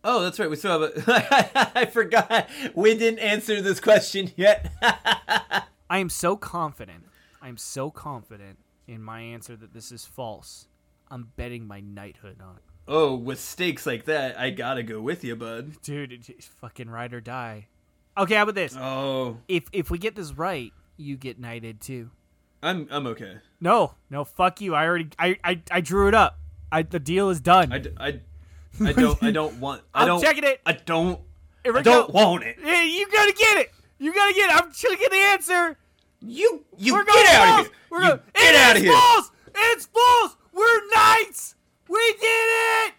Oh, 0.05 0.23
that's 0.23 0.39
right. 0.39 0.49
We 0.49 0.57
still 0.57 0.81
have 0.81 0.91
a. 1.07 1.73
I 1.79 1.87
forgot. 1.87 2.49
We 2.75 2.97
didn't 2.97 3.19
answer 3.21 3.61
this 3.61 3.81
question 3.81 4.31
yet. 4.37 4.71
I 4.83 5.99
am 5.99 6.09
so 6.09 6.37
confident. 6.37 7.05
I'm 7.43 7.57
so 7.57 7.91
confident 7.91 8.59
in 8.87 9.03
my 9.03 9.21
answer 9.21 9.57
that 9.57 9.73
this 9.75 9.91
is 9.93 10.05
false. 10.05 10.69
I'm 11.11 11.31
betting 11.37 11.67
my 11.67 11.81
knighthood 11.81 12.41
on 12.41 12.57
it. 12.57 12.63
oh, 12.87 13.15
with 13.15 13.41
stakes 13.41 13.87
like 13.87 14.05
that, 14.07 14.39
I 14.39 14.51
gotta 14.51 14.83
go 14.83 15.01
with 15.01 15.25
you, 15.25 15.37
bud. 15.37 15.81
Dude, 15.83 16.13
it's 16.13 16.47
fucking 16.47 16.89
ride 16.91 17.13
or 17.15 17.21
die. 17.21 17.69
Okay, 18.17 18.35
how 18.35 18.43
about 18.43 18.55
this? 18.55 18.77
Oh, 18.79 19.39
If 19.49 19.65
if 19.73 19.91
we 19.91 19.99
get 19.99 20.17
this 20.17 20.33
right, 20.33 20.73
you 20.97 21.17
get 21.17 21.39
knighted 21.39 21.81
too. 21.81 22.11
I'm 22.63 22.89
I'm 22.91 23.07
okay. 23.09 23.37
No, 23.61 23.95
no, 24.11 24.25
fuck 24.25 24.61
you. 24.61 24.75
I 24.75 24.85
already 24.87 25.09
I 25.19 25.37
I, 25.45 25.63
I 25.71 25.81
drew 25.81 26.09
it 26.09 26.15
up. 26.15 26.39
I 26.71 26.83
the 26.83 26.99
deal 27.01 27.31
is 27.31 27.41
done. 27.41 27.73
I, 27.73 27.79
d- 27.79 27.91
I, 27.99 28.21
I 28.81 28.93
don't 28.93 29.23
I 29.23 29.31
don't 29.31 29.61
want. 29.61 29.83
I 29.95 30.03
I'm 30.03 30.09
don't. 30.09 30.21
checking 30.23 30.45
it. 30.45 30.61
I 30.67 30.73
don't. 30.73 31.21
Here 31.65 31.73
we 31.73 31.81
I 31.81 31.83
don't 31.83 32.13
go. 32.13 32.13
want 32.13 32.45
it. 32.45 32.57
Yeah, 32.65 32.83
you 32.83 33.07
gotta 33.11 33.33
get 33.33 33.59
it. 33.59 33.71
You 33.99 34.15
gotta 34.15 34.35
get 34.35 34.51
it. 34.51 34.57
I'm 34.57 34.73
checking 34.73 35.09
the 35.11 35.17
answer. 35.17 35.77
You 36.21 36.65
you 36.77 36.95
We're 36.95 37.05
get 37.05 37.27
out 37.35 37.47
false. 37.47 37.61
of 37.61 37.67
here. 37.67 37.75
We're 37.91 38.03
You 38.03 38.09
going. 38.09 38.21
get 38.35 38.55
out 38.55 38.77
of 38.77 38.83
here. 38.83 38.93
false. 38.93 39.31
It's 39.55 39.87
false. 39.87 40.37
We're 40.53 40.87
knights. 40.95 41.55
We 41.89 41.99
did 42.21 42.23
it. 42.23 42.95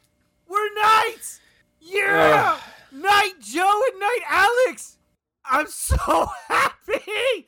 We're 0.48 0.74
knights. 0.82 1.40
Yeah. 1.80 2.58
Knight 2.92 3.34
Joe 3.40 3.82
and 3.92 4.00
Knight 4.00 4.20
Alex. 4.30 4.98
I'm 5.46 5.68
so 5.68 5.96
happy. 6.48 7.48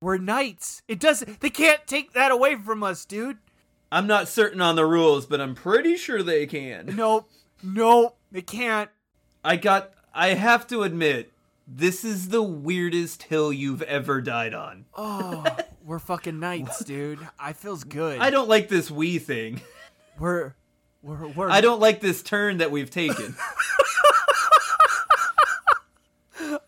We're 0.00 0.18
knights. 0.18 0.82
It 0.88 0.98
doesn't. 1.00 1.40
They 1.40 1.50
can't 1.50 1.86
take 1.86 2.12
that 2.12 2.30
away 2.32 2.56
from 2.56 2.82
us, 2.82 3.04
dude. 3.04 3.38
I'm 3.90 4.06
not 4.06 4.26
certain 4.28 4.60
on 4.60 4.74
the 4.76 4.86
rules, 4.86 5.26
but 5.26 5.40
I'm 5.40 5.54
pretty 5.54 5.96
sure 5.96 6.22
they 6.22 6.46
can. 6.46 6.96
Nope. 6.96 7.28
Nope. 7.62 8.16
They 8.30 8.42
can't. 8.42 8.90
I 9.44 9.56
got. 9.56 9.92
I 10.14 10.28
have 10.28 10.66
to 10.68 10.82
admit, 10.82 11.32
this 11.66 12.04
is 12.04 12.28
the 12.28 12.42
weirdest 12.42 13.24
hill 13.24 13.52
you've 13.52 13.82
ever 13.82 14.20
died 14.20 14.54
on. 14.54 14.86
Oh, 14.94 15.44
we're 15.84 15.98
fucking 15.98 16.40
knights, 16.40 16.84
dude. 16.84 17.18
I 17.38 17.52
feels 17.52 17.84
good. 17.84 18.20
I 18.20 18.30
don't 18.30 18.48
like 18.48 18.68
this 18.68 18.90
we 18.90 19.18
thing. 19.18 19.60
We're. 20.18 20.54
We're. 21.02 21.28
We're. 21.28 21.50
I 21.50 21.60
don't 21.60 21.80
like 21.80 22.00
this 22.00 22.22
turn 22.22 22.58
that 22.58 22.70
we've 22.70 22.90
taken. 22.90 23.34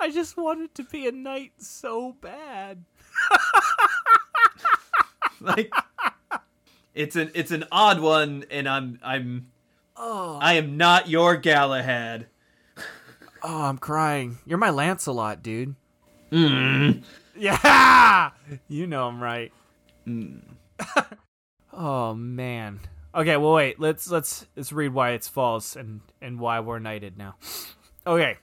I 0.01 0.11
just 0.11 0.37
wanted 0.37 0.75
to 0.75 0.85
be 0.85 1.09
a 1.09 1.13
knight 1.13 1.53
so 1.59 2.13
bad. 2.21 2.85
like 5.41 5.73
it's 6.95 7.17
an 7.17 7.31
it's 7.35 7.51
an 7.51 7.65
odd 7.73 8.01
one 8.01 8.45
and 8.51 8.69
I'm 8.69 8.99
I'm 9.03 9.51
Oh. 9.97 10.39
I 10.41 10.55
am 10.55 10.77
not 10.77 11.09
your 11.09 11.37
Galahad. 11.37 12.27
Oh, 13.43 13.63
I'm 13.63 13.79
crying. 13.79 14.39
You're 14.47 14.59
my 14.59 14.71
Lancelot, 14.71 15.43
dude. 15.43 15.75
Mm. 16.33 17.03
Yeah, 17.37 18.31
you 18.69 18.87
know 18.87 19.07
I'm 19.07 19.23
right. 19.23 19.53
oh 21.73 22.15
man. 22.15 22.81
Okay, 23.15 23.37
well 23.37 23.53
wait. 23.53 23.79
Let's 23.79 24.11
let's 24.11 24.47
let's 24.57 24.73
read 24.73 24.93
why 24.93 25.11
it's 25.11 25.29
false 25.29 25.77
and 25.77 26.01
and 26.21 26.39
why 26.39 26.61
we're 26.61 26.79
knighted 26.79 27.17
now. 27.19 27.37
Okay. 28.07 28.37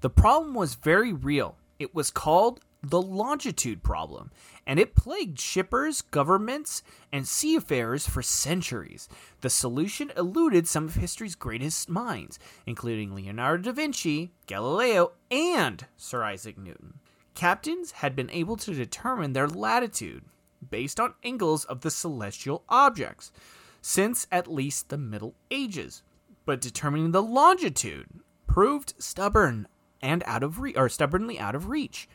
The 0.00 0.10
problem 0.10 0.54
was 0.54 0.74
very 0.74 1.12
real. 1.12 1.56
It 1.78 1.94
was 1.94 2.10
called 2.10 2.60
the 2.90 3.00
longitude 3.00 3.82
problem, 3.82 4.30
and 4.66 4.78
it 4.78 4.94
plagued 4.94 5.38
shippers, 5.38 6.02
governments, 6.02 6.82
and 7.12 7.26
seafarers 7.26 8.06
for 8.06 8.22
centuries. 8.22 9.08
The 9.40 9.50
solution 9.50 10.12
eluded 10.16 10.68
some 10.68 10.84
of 10.84 10.94
history's 10.94 11.34
greatest 11.34 11.88
minds, 11.88 12.38
including 12.66 13.14
Leonardo 13.14 13.64
da 13.64 13.72
Vinci, 13.72 14.32
Galileo, 14.46 15.12
and 15.30 15.86
Sir 15.96 16.22
Isaac 16.24 16.58
Newton. 16.58 17.00
Captains 17.34 17.92
had 17.92 18.14
been 18.14 18.30
able 18.30 18.56
to 18.58 18.74
determine 18.74 19.32
their 19.32 19.48
latitude 19.48 20.24
based 20.70 21.00
on 21.00 21.14
angles 21.22 21.64
of 21.64 21.80
the 21.80 21.90
celestial 21.90 22.64
objects 22.68 23.32
since 23.80 24.26
at 24.32 24.50
least 24.50 24.88
the 24.88 24.96
Middle 24.96 25.34
Ages, 25.50 26.02
but 26.46 26.60
determining 26.60 27.10
the 27.10 27.22
longitude 27.22 28.08
proved 28.46 28.94
stubborn 28.98 29.68
and 30.00 30.22
out 30.26 30.42
of 30.42 30.60
re- 30.60 30.74
or 30.74 30.88
stubbornly 30.88 31.38
out 31.38 31.54
of 31.54 31.68
reach 31.68 32.08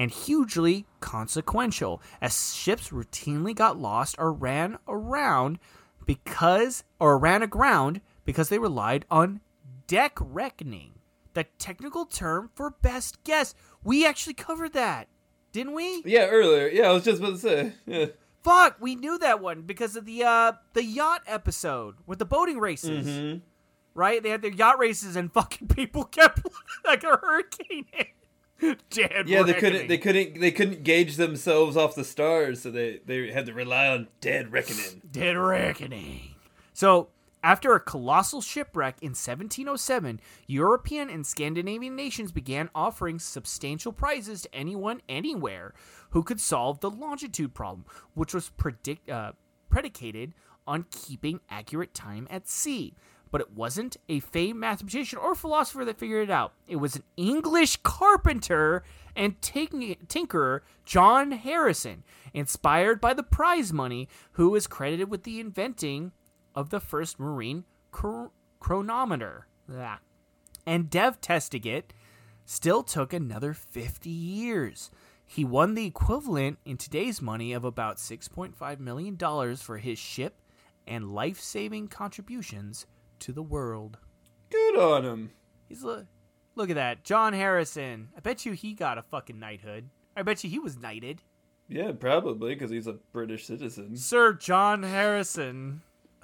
and 0.00 0.10
hugely 0.10 0.86
consequential 1.00 2.00
as 2.22 2.54
ships 2.54 2.88
routinely 2.88 3.54
got 3.54 3.76
lost 3.78 4.16
or 4.18 4.32
ran 4.32 4.78
around 4.88 5.58
because 6.06 6.82
or 6.98 7.18
ran 7.18 7.42
aground 7.42 8.00
because 8.24 8.48
they 8.48 8.58
relied 8.58 9.04
on 9.10 9.40
dead 9.86 10.12
reckoning 10.18 10.92
the 11.34 11.44
technical 11.58 12.04
term 12.06 12.50
for 12.54 12.70
best 12.82 13.22
guess 13.24 13.54
we 13.84 14.06
actually 14.06 14.34
covered 14.34 14.72
that 14.72 15.06
didn't 15.52 15.74
we 15.74 16.02
Yeah, 16.04 16.26
earlier. 16.28 16.68
Yeah, 16.68 16.88
I 16.90 16.92
was 16.92 17.04
just 17.04 17.20
about 17.20 17.32
to 17.32 17.38
say. 17.38 17.72
Yeah. 17.86 18.06
fuck 18.42 18.76
we 18.80 18.94
knew 18.94 19.18
that 19.18 19.40
one 19.40 19.62
because 19.62 19.96
of 19.96 20.06
the 20.06 20.24
uh 20.24 20.52
the 20.72 20.84
yacht 20.84 21.22
episode 21.26 21.96
with 22.06 22.18
the 22.18 22.24
boating 22.24 22.58
races 22.58 23.06
Mm-hmm. 23.06 23.38
right 23.94 24.22
they 24.22 24.30
had 24.30 24.42
their 24.42 24.50
yacht 24.52 24.78
races 24.78 25.14
and 25.16 25.32
fucking 25.32 25.68
people 25.68 26.04
kept 26.18 26.40
like 26.86 27.04
a 27.04 27.16
hurricane 27.16 27.86
Dead 28.90 29.28
Yeah, 29.28 29.42
they 29.42 29.52
reckoning. 29.52 29.60
couldn't. 29.60 29.88
They 29.88 29.98
couldn't. 29.98 30.40
They 30.40 30.50
couldn't 30.50 30.82
gauge 30.82 31.16
themselves 31.16 31.76
off 31.76 31.94
the 31.94 32.04
stars, 32.04 32.62
so 32.62 32.70
they 32.70 33.00
they 33.06 33.30
had 33.30 33.46
to 33.46 33.54
rely 33.54 33.88
on 33.88 34.08
dead 34.20 34.52
reckoning. 34.52 35.02
Dead 35.10 35.36
Reckoning. 35.36 36.34
So, 36.72 37.08
after 37.42 37.74
a 37.74 37.80
colossal 37.80 38.40
shipwreck 38.40 38.96
in 39.02 39.10
1707, 39.10 40.20
European 40.46 41.10
and 41.10 41.26
Scandinavian 41.26 41.96
nations 41.96 42.32
began 42.32 42.68
offering 42.74 43.18
substantial 43.18 43.92
prizes 43.92 44.42
to 44.42 44.54
anyone, 44.54 45.00
anywhere, 45.08 45.74
who 46.10 46.22
could 46.22 46.40
solve 46.40 46.80
the 46.80 46.90
longitude 46.90 47.54
problem, 47.54 47.84
which 48.14 48.34
was 48.34 48.50
predict, 48.50 49.08
uh, 49.08 49.32
predicated 49.68 50.34
on 50.66 50.84
keeping 50.90 51.40
accurate 51.48 51.94
time 51.94 52.26
at 52.30 52.48
sea. 52.48 52.94
But 53.30 53.40
it 53.40 53.52
wasn't 53.52 53.96
a 54.08 54.20
famed 54.20 54.58
mathematician 54.58 55.18
or 55.18 55.34
philosopher 55.34 55.84
that 55.84 55.98
figured 55.98 56.28
it 56.28 56.32
out. 56.32 56.52
It 56.66 56.76
was 56.76 56.96
an 56.96 57.04
English 57.16 57.76
carpenter 57.78 58.82
and 59.14 59.40
tink- 59.40 60.06
tinkerer, 60.06 60.60
John 60.84 61.32
Harrison, 61.32 62.04
inspired 62.34 63.00
by 63.00 63.14
the 63.14 63.22
prize 63.22 63.72
money, 63.72 64.08
who 64.32 64.54
is 64.54 64.66
credited 64.66 65.10
with 65.10 65.22
the 65.22 65.40
inventing 65.40 66.12
of 66.54 66.70
the 66.70 66.80
first 66.80 67.20
marine 67.20 67.64
chro- 67.92 68.30
chronometer. 68.60 69.46
Blah. 69.68 69.98
And 70.66 70.90
dev 70.90 71.20
testing 71.20 71.64
it 71.64 71.92
still 72.44 72.82
took 72.82 73.12
another 73.12 73.54
50 73.54 74.10
years. 74.10 74.90
He 75.24 75.44
won 75.44 75.74
the 75.74 75.86
equivalent 75.86 76.58
in 76.64 76.76
today's 76.76 77.22
money 77.22 77.52
of 77.52 77.64
about 77.64 77.98
$6.5 77.98 78.80
million 78.80 79.16
for 79.56 79.78
his 79.78 79.98
ship 79.98 80.42
and 80.86 81.12
life 81.12 81.38
saving 81.38 81.86
contributions 81.86 82.86
to 83.20 83.32
the 83.32 83.42
world. 83.42 83.98
Good 84.50 84.78
on 84.78 85.04
him. 85.04 85.30
He's 85.68 85.82
look, 85.82 86.06
look 86.54 86.70
at 86.70 86.76
that. 86.76 87.04
John 87.04 87.32
Harrison. 87.32 88.08
I 88.16 88.20
bet 88.20 88.44
you 88.44 88.52
he 88.52 88.74
got 88.74 88.98
a 88.98 89.02
fucking 89.02 89.38
knighthood. 89.38 89.90
I 90.16 90.22
bet 90.22 90.42
you 90.42 90.50
he 90.50 90.58
was 90.58 90.78
knighted. 90.78 91.22
Yeah, 91.68 91.92
probably 91.92 92.54
because 92.54 92.70
he's 92.70 92.88
a 92.88 92.98
British 93.12 93.46
citizen. 93.46 93.96
Sir 93.96 94.32
John 94.32 94.82
Harrison. 94.82 95.82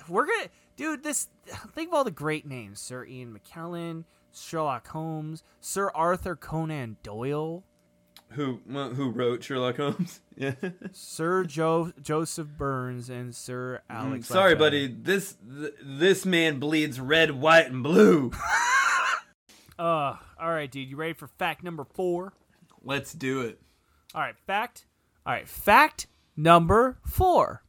We're 0.09 0.27
gonna, 0.27 0.49
dude. 0.77 1.05
This 1.05 1.29
think 1.73 1.91
of 1.91 1.95
all 1.95 2.05
the 2.05 2.11
great 2.11 2.47
names: 2.47 2.81
Sir 2.81 3.05
Ian 3.05 3.39
McKellen, 3.39 4.05
Sherlock 4.33 4.89
Holmes, 4.89 5.45
Sir 5.61 5.91
Arthur 5.95 6.35
Conan 6.35 6.97
Doyle, 7.03 7.63
Who 8.31 8.61
who 8.67 9.11
wrote 9.11 9.43
Sherlock 9.45 9.77
Holmes? 9.77 10.21
Yeah. 10.39 10.53
Sir 10.93 11.45
jo- 11.45 11.93
Joseph 12.03 12.49
Burns, 12.59 13.09
and 13.09 13.35
Sir 13.35 13.81
Alex. 13.89 14.27
Mm, 14.29 14.33
Sorry, 14.33 14.55
buddy. 14.55 14.87
This 14.87 15.35
th- 15.49 15.73
this 15.83 16.27
man 16.27 16.59
bleeds 16.59 17.01
red, 17.01 17.31
white, 17.31 17.71
and 17.71 17.83
blue. 17.83 18.33
Uh, 19.79 20.17
all 20.41 20.51
right, 20.51 20.71
dude. 20.71 20.89
You 20.89 20.97
ready 20.97 21.13
for 21.13 21.27
fact 21.27 21.63
number 21.63 21.85
four? 21.85 22.33
Let's 22.83 23.13
do 23.13 23.43
it. 23.43 23.61
All 24.15 24.23
right, 24.23 24.35
fact. 24.47 24.87
All 25.27 25.33
right, 25.35 25.47
fact 25.49 26.07
number 26.37 26.99
four. 27.05 27.63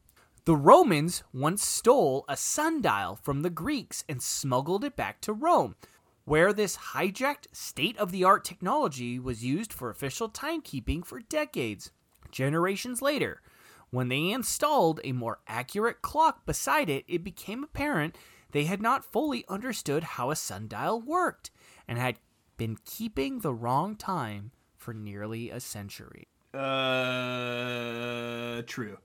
The 0.45 0.55
Romans 0.55 1.23
once 1.33 1.65
stole 1.67 2.23
a 2.29 2.37
sundial 2.37 3.19
from 3.21 3.41
the 3.41 3.49
Greeks 3.49 4.05
and 4.07 4.21
smuggled 4.21 4.85
it 4.85 4.95
back 4.95 5.19
to 5.21 5.33
Rome, 5.33 5.75
where 6.27 6.51
this 6.51 6.75
hijacked 6.75 7.47
state 7.53 7.97
of 7.97 8.11
the 8.11 8.25
art 8.25 8.43
technology 8.43 9.17
was 9.17 9.45
used 9.45 9.71
for 9.71 9.89
official 9.89 10.29
timekeeping 10.29 11.05
for 11.05 11.21
decades. 11.21 11.91
Generations 12.31 13.01
later, 13.01 13.41
when 13.91 14.09
they 14.09 14.31
installed 14.31 14.99
a 15.05 15.13
more 15.13 15.39
accurate 15.47 16.01
clock 16.01 16.45
beside 16.45 16.89
it, 16.89 17.05
it 17.07 17.23
became 17.23 17.63
apparent 17.63 18.17
they 18.51 18.65
had 18.65 18.81
not 18.81 19.05
fully 19.05 19.45
understood 19.47 20.03
how 20.03 20.29
a 20.29 20.35
sundial 20.35 20.99
worked 20.99 21.49
and 21.87 21.97
had 21.97 22.19
been 22.57 22.77
keeping 22.83 23.39
the 23.39 23.53
wrong 23.53 23.95
time 23.95 24.51
for 24.75 24.93
nearly 24.93 25.49
a 25.49 25.61
century. 25.61 26.27
Uh, 26.53 27.43
true. 28.67 28.97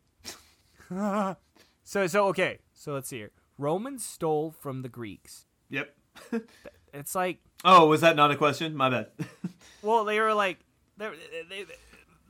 So 1.85 2.07
so 2.07 2.29
okay, 2.29 2.59
so 2.73 2.95
let's 2.95 3.09
see 3.09 3.19
here. 3.19 3.33
Romans 3.59 4.05
stole 4.05 4.53
from 4.53 4.83
the 4.83 4.89
Greeks. 4.89 5.47
Yep. 5.69 5.95
It's 6.93 7.15
like 7.15 7.39
Oh, 7.65 7.87
was 7.87 8.01
that 8.01 8.17
not 8.17 8.31
a 8.31 8.37
question? 8.37 8.75
My 8.77 8.91
bad. 8.91 9.09
well, 9.83 10.05
they 10.05 10.19
were 10.21 10.35
like 10.35 10.59
they're 10.97 11.15
they, 11.49 11.65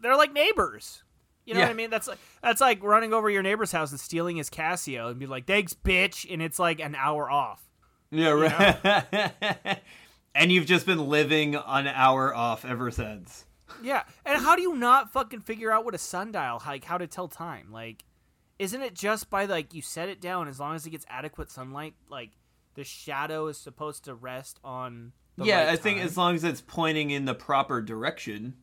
they're 0.00 0.16
like 0.16 0.32
neighbors. 0.32 1.02
You 1.44 1.54
know 1.54 1.60
Yeah. 1.60 1.66
what 1.66 1.70
I 1.72 1.74
mean? 1.74 1.90
That's 1.90 2.06
like 2.08 2.18
that's 2.42 2.60
like 2.60 2.82
running 2.82 3.12
over 3.12 3.28
your 3.28 3.42
neighbor's 3.42 3.72
house 3.72 3.90
and 3.90 3.98
stealing 3.98 4.36
his 4.36 4.48
Casio 4.50 5.10
and 5.10 5.18
be 5.18 5.26
like, 5.26 5.46
"Thanks, 5.46 5.74
bitch," 5.74 6.32
and 6.32 6.40
it's 6.40 6.58
like 6.58 6.78
an 6.80 6.94
hour 6.94 7.28
off. 7.30 7.62
yeah, 8.10 8.28
right. 8.30 9.80
and 10.34 10.52
you've 10.52 10.66
just 10.66 10.86
been 10.86 11.08
living 11.08 11.54
an 11.56 11.86
hour 11.88 12.34
off 12.34 12.64
ever 12.64 12.90
since. 12.90 13.44
Yeah, 13.82 14.02
and 14.24 14.40
how 14.40 14.54
do 14.54 14.62
you 14.62 14.76
not 14.76 15.12
fucking 15.12 15.40
figure 15.40 15.70
out 15.72 15.84
what 15.84 15.94
a 15.94 15.98
sundial 15.98 16.62
like 16.66 16.84
how 16.84 16.98
to 16.98 17.06
tell 17.06 17.26
time? 17.26 17.72
Like, 17.72 18.04
isn't 18.58 18.80
it 18.82 18.94
just 18.94 19.28
by 19.30 19.46
like 19.46 19.74
you 19.74 19.82
set 19.82 20.08
it 20.08 20.20
down 20.20 20.46
as 20.46 20.60
long 20.60 20.76
as 20.76 20.86
it 20.86 20.90
gets 20.90 21.06
adequate 21.08 21.50
sunlight? 21.50 21.94
Like, 22.08 22.30
the 22.74 22.84
shadow 22.84 23.46
is 23.48 23.58
supposed 23.58 24.04
to 24.04 24.14
rest 24.14 24.58
on. 24.64 25.12
The 25.36 25.44
yeah, 25.46 25.64
right 25.64 25.68
I 25.72 25.76
think 25.76 25.98
time? 25.98 26.06
as 26.06 26.16
long 26.16 26.34
as 26.34 26.44
it's 26.44 26.60
pointing 26.60 27.10
in 27.10 27.24
the 27.24 27.34
proper 27.34 27.80
direction. 27.82 28.54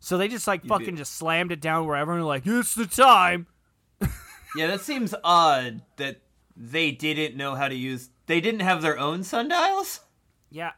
So 0.00 0.16
they 0.18 0.28
just 0.28 0.46
like 0.46 0.62
be- 0.62 0.68
fucking 0.68 0.96
just 0.96 1.14
slammed 1.16 1.52
it 1.52 1.60
down 1.60 1.86
wherever 1.86 2.12
and 2.12 2.26
like 2.26 2.42
it's 2.46 2.74
the 2.74 2.86
time. 2.86 3.46
Yeah, 4.56 4.68
that 4.68 4.80
seems 4.80 5.14
odd 5.22 5.82
that 5.96 6.22
they 6.56 6.90
didn't 6.90 7.36
know 7.36 7.54
how 7.54 7.68
to 7.68 7.74
use. 7.74 8.08
They 8.26 8.40
didn't 8.40 8.60
have 8.60 8.80
their 8.80 8.98
own 8.98 9.22
sundials. 9.22 10.00
Yeah, 10.50 10.72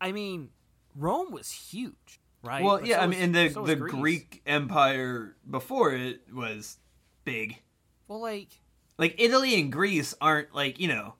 I 0.00 0.12
mean, 0.12 0.50
Rome 0.94 1.32
was 1.32 1.50
huge, 1.50 2.20
right? 2.44 2.62
Well, 2.64 2.78
But 2.78 2.86
yeah, 2.86 2.96
so 2.98 3.02
I 3.02 3.06
was- 3.06 3.16
mean, 3.16 3.24
and 3.24 3.34
the 3.34 3.50
so 3.50 3.66
the 3.66 3.74
Greece. 3.74 3.92
Greek 3.94 4.42
Empire 4.46 5.36
before 5.50 5.92
it 5.94 6.32
was 6.32 6.78
big. 7.24 7.58
Well, 8.06 8.20
like 8.20 8.48
Like 8.98 9.16
Italy 9.18 9.60
and 9.60 9.72
Greece 9.72 10.14
aren't 10.20 10.54
like 10.54 10.78
you 10.78 10.86
know 10.86 11.14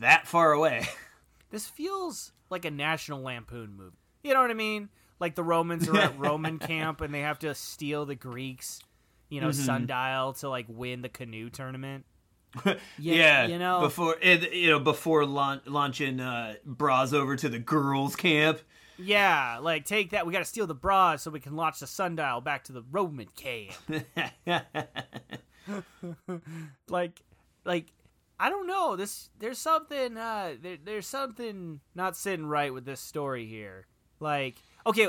that 0.00 0.26
far 0.26 0.52
away. 0.52 0.86
this 1.50 1.66
feels 1.66 2.32
like 2.50 2.64
a 2.64 2.70
National 2.70 3.20
Lampoon 3.22 3.74
movie. 3.76 3.96
You 4.22 4.34
know 4.34 4.40
what 4.40 4.50
I 4.50 4.54
mean? 4.54 4.88
Like 5.20 5.34
the 5.34 5.42
Romans 5.44 5.88
are 5.88 5.96
at 5.96 6.18
Roman 6.20 6.58
camp 6.58 7.00
and 7.00 7.12
they 7.12 7.20
have 7.20 7.38
to 7.40 7.54
steal 7.54 8.06
the 8.06 8.14
Greeks, 8.14 8.80
you 9.28 9.40
know, 9.40 9.48
Mm-hmm. 9.48 9.64
sundial 9.64 10.32
to 10.34 10.48
like 10.48 10.66
win 10.68 11.02
the 11.02 11.08
canoe 11.08 11.50
tournament. 11.50 12.04
yeah, 12.98 13.46
you 13.46 13.58
know. 13.58 13.80
before 13.80 14.16
it, 14.20 14.52
you 14.52 14.68
know 14.70 14.78
before 14.78 15.24
launch, 15.24 15.62
launching 15.66 16.20
uh, 16.20 16.54
bras 16.66 17.12
over 17.14 17.34
to 17.34 17.48
the 17.48 17.58
girls' 17.58 18.14
camp. 18.14 18.60
Yeah, 18.98 19.58
like 19.62 19.86
take 19.86 20.10
that. 20.10 20.26
We 20.26 20.34
got 20.34 20.40
to 20.40 20.44
steal 20.44 20.66
the 20.66 20.74
bras 20.74 21.22
so 21.22 21.30
we 21.30 21.40
can 21.40 21.56
launch 21.56 21.80
the 21.80 21.86
sundial 21.86 22.42
back 22.42 22.64
to 22.64 22.72
the 22.72 22.82
Roman 22.90 23.26
camp. 23.36 23.72
like 26.88 27.22
like 27.64 27.86
I 28.42 28.50
don't 28.50 28.66
know. 28.66 28.96
This 28.96 29.30
there's 29.38 29.58
something 29.58 30.16
uh 30.16 30.54
there, 30.60 30.76
there's 30.82 31.06
something 31.06 31.78
not 31.94 32.16
sitting 32.16 32.46
right 32.46 32.74
with 32.74 32.84
this 32.84 33.00
story 33.00 33.46
here. 33.46 33.86
Like 34.18 34.56
okay, 34.84 35.08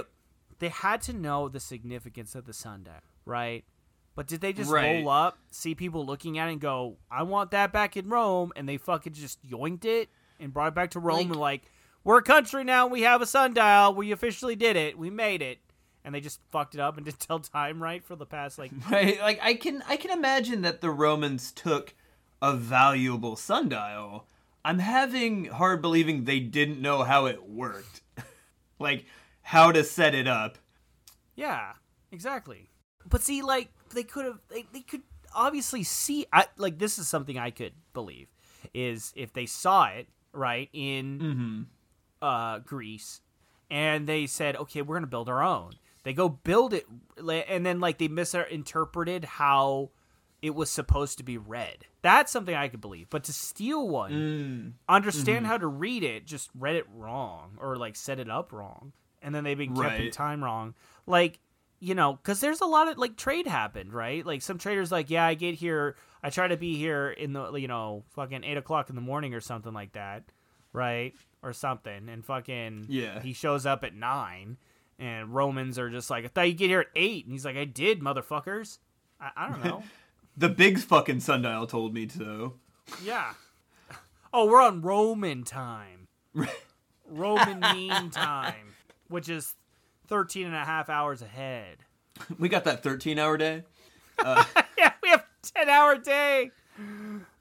they 0.60 0.70
had 0.70 1.02
to 1.04 1.14
know 1.14 1.50
the 1.50 1.60
significance 1.60 2.36
of 2.36 2.46
the 2.46 2.54
sundial, 2.54 2.94
right? 3.26 3.64
But 4.16 4.28
did 4.28 4.42
they 4.42 4.54
just 4.54 4.70
Right. 4.70 4.98
roll 5.04 5.10
up, 5.10 5.40
see 5.50 5.74
people 5.74 6.06
looking 6.06 6.38
at 6.38 6.48
it 6.48 6.52
and 6.52 6.62
go, 6.62 6.98
"I 7.10 7.24
want 7.24 7.50
that 7.52 7.74
back 7.74 7.98
in 7.98 8.08
Rome," 8.10 8.54
and 8.56 8.70
they 8.70 8.78
fucking 8.78 9.14
just 9.14 9.42
yoinked 9.44 9.86
it 9.86 10.10
and 10.40 10.54
brought 10.54 10.68
it 10.68 10.76
back 10.76 10.92
to 10.92 11.00
Rome 11.00 11.18
Like- 11.18 11.26
and 11.32 11.36
like, 11.38 11.62
"We're 12.04 12.20
a 12.20 12.24
country 12.24 12.64
now. 12.64 12.86
We 12.86 13.02
have 13.02 13.24
a 13.24 13.26
sundial. 13.26 13.96
We 13.96 14.12
officially 14.12 14.56
did 14.56 14.76
it. 14.76 14.96
We 14.98 15.10
made 15.10 15.42
it." 15.42 15.58
and 16.06 16.14
they 16.14 16.20
just 16.20 16.42
fucked 16.52 16.76
it 16.76 16.82
up 16.82 16.98
and 16.98 17.06
didn't 17.06 17.20
tell 17.28 17.40
time 17.40 17.82
right 17.82 18.04
for 18.04 18.18
the 18.18 18.26
past 18.26 18.60
like 18.60 18.72
Right? 18.92 19.18
Like 19.22 19.40
I 19.42 19.54
can 19.54 19.82
I 19.88 19.96
can 19.96 20.12
imagine 20.12 20.62
that 20.64 20.82
the 20.82 20.92
Romans 20.92 21.50
took 21.54 21.96
a 22.44 22.54
valuable 22.54 23.38
sundial. 23.38 24.28
I'm 24.66 24.80
having 24.80 25.46
hard 25.46 25.82
believing 25.82 26.26
they 26.26 26.42
didn't 26.42 26.82
know 26.82 27.04
how 27.04 27.26
it 27.26 27.50
worked. 27.50 28.02
like 28.80 29.06
how 29.42 29.72
to 29.72 29.82
set 29.84 30.14
it 30.14 30.28
up. 30.28 30.58
Yeah, 31.36 31.72
exactly. 32.12 32.70
But 33.08 33.24
see, 33.24 33.42
like 33.42 33.72
they 33.94 34.04
could 34.04 34.26
have, 34.26 34.40
they, 34.50 34.66
they 34.74 34.82
could 34.82 35.04
obviously 35.34 35.84
see. 35.84 36.26
I 36.34 36.48
like 36.58 36.80
this 36.80 37.00
is 37.00 37.08
something 37.08 37.38
I 37.38 37.50
could 37.50 37.74
believe 37.94 38.28
is 38.74 39.14
if 39.16 39.32
they 39.32 39.46
saw 39.46 39.86
it 39.86 40.08
right 40.34 40.70
in 40.74 41.68
uh, 42.22 42.60
Greece, 42.60 43.22
and 43.70 44.06
they 44.06 44.28
said, 44.28 44.58
okay, 44.58 44.82
we're 44.82 44.96
gonna 44.98 45.08
build 45.08 45.30
our 45.30 45.42
own. 45.42 45.72
They 46.04 46.14
go 46.14 46.28
build 46.28 46.74
it, 46.74 46.86
and 47.18 47.66
then 47.66 47.80
like 47.80 48.00
they 48.00 48.10
misinterpreted 48.10 49.24
how 49.24 49.92
it 50.44 50.54
was 50.54 50.70
supposed 50.70 51.18
to 51.18 51.24
be 51.24 51.38
read. 51.38 51.86
That's 52.02 52.30
something 52.30 52.54
I 52.54 52.68
could 52.68 52.82
believe. 52.82 53.10
But 53.10 53.24
to 53.24 53.34
steal 53.34 53.88
one, 53.88 54.12
mm. 54.12 54.72
understand 54.90 55.38
mm-hmm. 55.38 55.46
how 55.46 55.58
to 55.58 55.68
read 55.68 56.04
it, 56.04 56.26
just 56.28 56.50
read 56.54 56.76
it 56.76 56.86
wrong 56.94 57.58
or 57.60 57.78
like 57.78 57.96
set 57.96 58.20
it 58.20 58.30
up 58.30 58.52
wrong, 58.52 58.92
and 59.22 59.34
then 59.34 59.46
they've 59.46 59.58
been 59.58 59.74
kept 59.74 60.02
in 60.02 60.12
time 60.12 60.44
wrong. 60.44 60.76
Like 61.08 61.40
you 61.80 61.96
know, 61.96 62.14
because 62.14 62.42
there's 62.42 62.60
a 62.60 62.66
lot 62.66 62.90
of 62.90 62.98
like 62.98 63.16
trade 63.16 63.48
happened, 63.48 63.94
right? 63.94 64.26
Like 64.26 64.42
some 64.42 64.58
traders 64.58 64.92
like, 64.92 65.10
yeah, 65.10 65.26
I 65.26 65.34
get 65.34 65.56
here, 65.56 65.96
I 66.22 66.30
try 66.30 66.50
to 66.50 66.58
be 66.58 66.76
here 66.76 67.10
in 67.10 67.32
the 67.32 67.54
you 67.54 67.70
know 67.70 68.04
fucking 68.10 68.44
eight 68.44 68.58
o'clock 68.58 68.90
in 68.90 68.96
the 68.96 69.02
morning 69.02 69.34
or 69.34 69.40
something 69.40 69.74
like 69.74 69.94
that, 69.94 70.24
right? 70.74 71.14
Or 71.42 71.54
something, 71.54 72.10
and 72.10 72.24
fucking 72.26 72.88
Yeah. 72.90 73.22
he 73.22 73.32
shows 73.32 73.66
up 73.66 73.86
at 73.86 73.96
nine. 73.96 74.58
And 75.00 75.34
Romans 75.34 75.80
are 75.80 75.90
just 75.90 76.10
like, 76.10 76.24
I 76.24 76.28
thought 76.28 76.48
you'd 76.48 76.58
get 76.58 76.70
here 76.70 76.82
at 76.82 76.88
eight. 76.96 77.26
And 77.26 77.34
he's 77.34 77.44
like, 77.44 77.58
I 77.58 77.66
did, 77.66 78.00
motherfuckers. 78.00 78.78
I, 79.20 79.32
I 79.36 79.50
don't 79.50 79.64
know. 79.64 79.84
The 80.36 80.50
big 80.50 80.80
fucking 80.80 81.20
sundial 81.20 81.68
told 81.68 81.94
me 81.94 82.06
to. 82.08 82.54
Yeah. 83.04 83.34
Oh, 84.34 84.48
we're 84.48 84.62
on 84.62 84.82
Roman 84.82 85.44
time. 85.44 86.08
Roman 87.08 87.60
mean 87.60 88.10
time, 88.10 88.74
which 89.08 89.30
is 89.30 89.56
13 90.08 90.48
and 90.48 90.56
a 90.56 90.66
half 90.66 90.90
hours 90.90 91.22
ahead. 91.22 91.78
We 92.40 92.50
got 92.50 92.64
that 92.64 92.84
13 92.84 93.20
hour 93.20 93.38
day. 93.38 93.64
Uh, 94.24 94.44
yeah, 94.78 94.94
we 95.02 95.10
have 95.10 95.26
10 95.56 95.70
hour 95.70 95.98
day. 95.98 96.52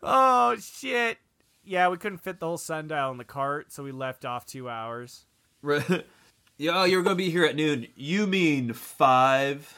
Oh, 0.03 0.57
shit. 0.57 1.19
Yeah, 1.65 1.91
we 1.91 1.99
couldn't 1.99 2.19
fit 2.19 2.41
the 2.41 2.47
whole 2.47 2.57
sundial 2.57 3.11
in 3.13 3.19
the 3.19 3.25
cart, 3.25 3.71
so 3.71 3.85
we 3.85 3.93
left 3.93 4.25
off 4.25 4.47
two 4.47 4.71
hours. 4.71 5.27
Yo, 5.63 6.85
you're 6.85 7.03
gonna 7.03 7.15
be 7.15 7.29
here 7.31 7.45
at 7.45 7.55
noon. 7.55 7.87
You 7.95 8.27
mean 8.27 8.73
five? 8.73 9.73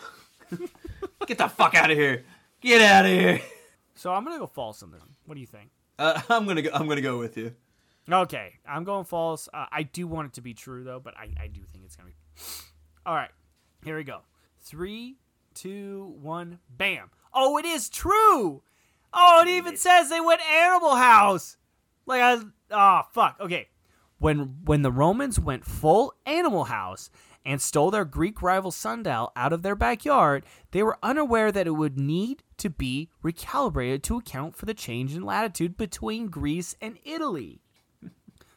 Get 1.26 1.38
the 1.38 1.48
fuck 1.48 1.74
out 1.74 1.90
of 1.90 1.98
here! 1.98 2.24
Get 2.64 2.80
out 2.80 3.04
of 3.04 3.10
here! 3.10 3.42
So 3.94 4.12
I'm 4.12 4.24
going 4.24 4.36
to 4.36 4.40
go 4.40 4.46
false 4.46 4.82
on 4.82 4.90
this. 4.90 5.00
one. 5.00 5.10
What 5.26 5.34
do 5.34 5.40
you 5.42 5.46
think? 5.46 5.68
Uh, 5.98 6.20
I'm 6.28 6.46
gonna 6.46 6.62
go. 6.62 6.70
I'm 6.72 6.88
gonna 6.88 7.00
go 7.00 7.18
with 7.18 7.36
you. 7.36 7.54
Okay, 8.10 8.54
I'm 8.68 8.84
going 8.84 9.04
false. 9.04 9.48
Uh, 9.52 9.66
I 9.70 9.82
do 9.82 10.06
want 10.06 10.28
it 10.28 10.32
to 10.34 10.40
be 10.40 10.54
true 10.54 10.84
though, 10.84 11.00
but 11.00 11.16
I, 11.16 11.28
I 11.40 11.46
do 11.46 11.60
think 11.62 11.84
it's 11.84 11.96
gonna 11.96 12.08
be. 12.08 12.16
All 13.06 13.14
right, 13.14 13.30
here 13.84 13.96
we 13.96 14.04
go. 14.04 14.20
Three, 14.60 15.16
two, 15.54 16.14
one, 16.20 16.58
bam! 16.68 17.10
Oh, 17.32 17.58
it 17.58 17.64
is 17.64 17.88
true. 17.88 18.62
Oh, 19.12 19.42
it 19.42 19.48
even 19.48 19.76
says 19.76 20.10
they 20.10 20.20
went 20.20 20.40
Animal 20.42 20.96
House. 20.96 21.56
Like 22.06 22.20
I, 22.20 22.40
oh 22.70 23.02
fuck. 23.12 23.36
Okay, 23.40 23.68
when 24.18 24.56
when 24.64 24.82
the 24.82 24.92
Romans 24.92 25.38
went 25.38 25.64
full 25.64 26.14
Animal 26.26 26.64
House 26.64 27.10
and 27.44 27.60
stole 27.60 27.90
their 27.90 28.04
Greek 28.04 28.42
rival 28.42 28.70
sundial 28.70 29.32
out 29.36 29.52
of 29.52 29.62
their 29.62 29.76
backyard, 29.76 30.44
they 30.70 30.82
were 30.82 30.98
unaware 31.02 31.52
that 31.52 31.66
it 31.66 31.72
would 31.72 31.98
need 31.98 32.42
to 32.58 32.70
be 32.70 33.10
recalibrated 33.22 34.02
to 34.02 34.16
account 34.16 34.56
for 34.56 34.66
the 34.66 34.74
change 34.74 35.14
in 35.14 35.22
latitude 35.22 35.76
between 35.76 36.28
Greece 36.28 36.74
and 36.80 36.98
Italy. 37.04 37.60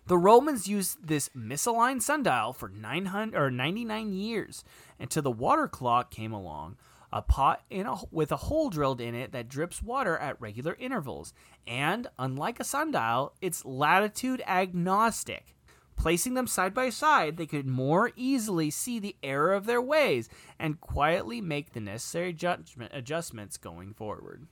The 0.08 0.18
Romans 0.18 0.70
used 0.70 1.06
this 1.06 1.30
misaligned 1.36 2.02
sundial 2.02 2.54
for 2.54 2.70
900 2.70 3.38
or 3.38 3.52
99 3.52 4.14
years 4.14 4.64
until 4.98 5.22
the 5.22 5.32
water 5.32 5.68
clock 5.68 6.12
came 6.12 6.32
along, 6.32 6.78
a 7.12 7.22
pot 7.22 7.64
a, 7.70 7.98
with 8.10 8.32
a 8.32 8.38
hole 8.38 8.70
drilled 8.70 9.02
in 9.02 9.16
it 9.16 9.34
that 9.34 9.50
drips 9.50 9.84
water 9.84 10.18
at 10.18 10.40
regular 10.40 10.76
intervals, 10.80 11.34
and 11.66 12.08
unlike 12.18 12.58
a 12.62 12.64
sundial, 12.64 13.34
it's 13.42 13.66
latitude 13.66 14.42
agnostic. 14.48 15.57
Placing 15.98 16.36
them 16.36 16.48
side 16.48 16.74
by 16.74 16.90
side, 16.90 17.38
they 17.38 17.48
could 17.48 17.66
more 17.66 18.12
easily 18.16 18.70
see 18.70 19.00
the 19.00 19.16
error 19.24 19.54
of 19.54 19.66
their 19.66 19.82
ways 19.82 20.30
and 20.60 20.80
quietly 20.80 21.42
make 21.42 21.74
the 21.74 21.80
necessary 21.80 22.34
judgment 22.34 22.92
adjustments 22.94 23.58
going 23.58 23.94
forward. 23.94 24.48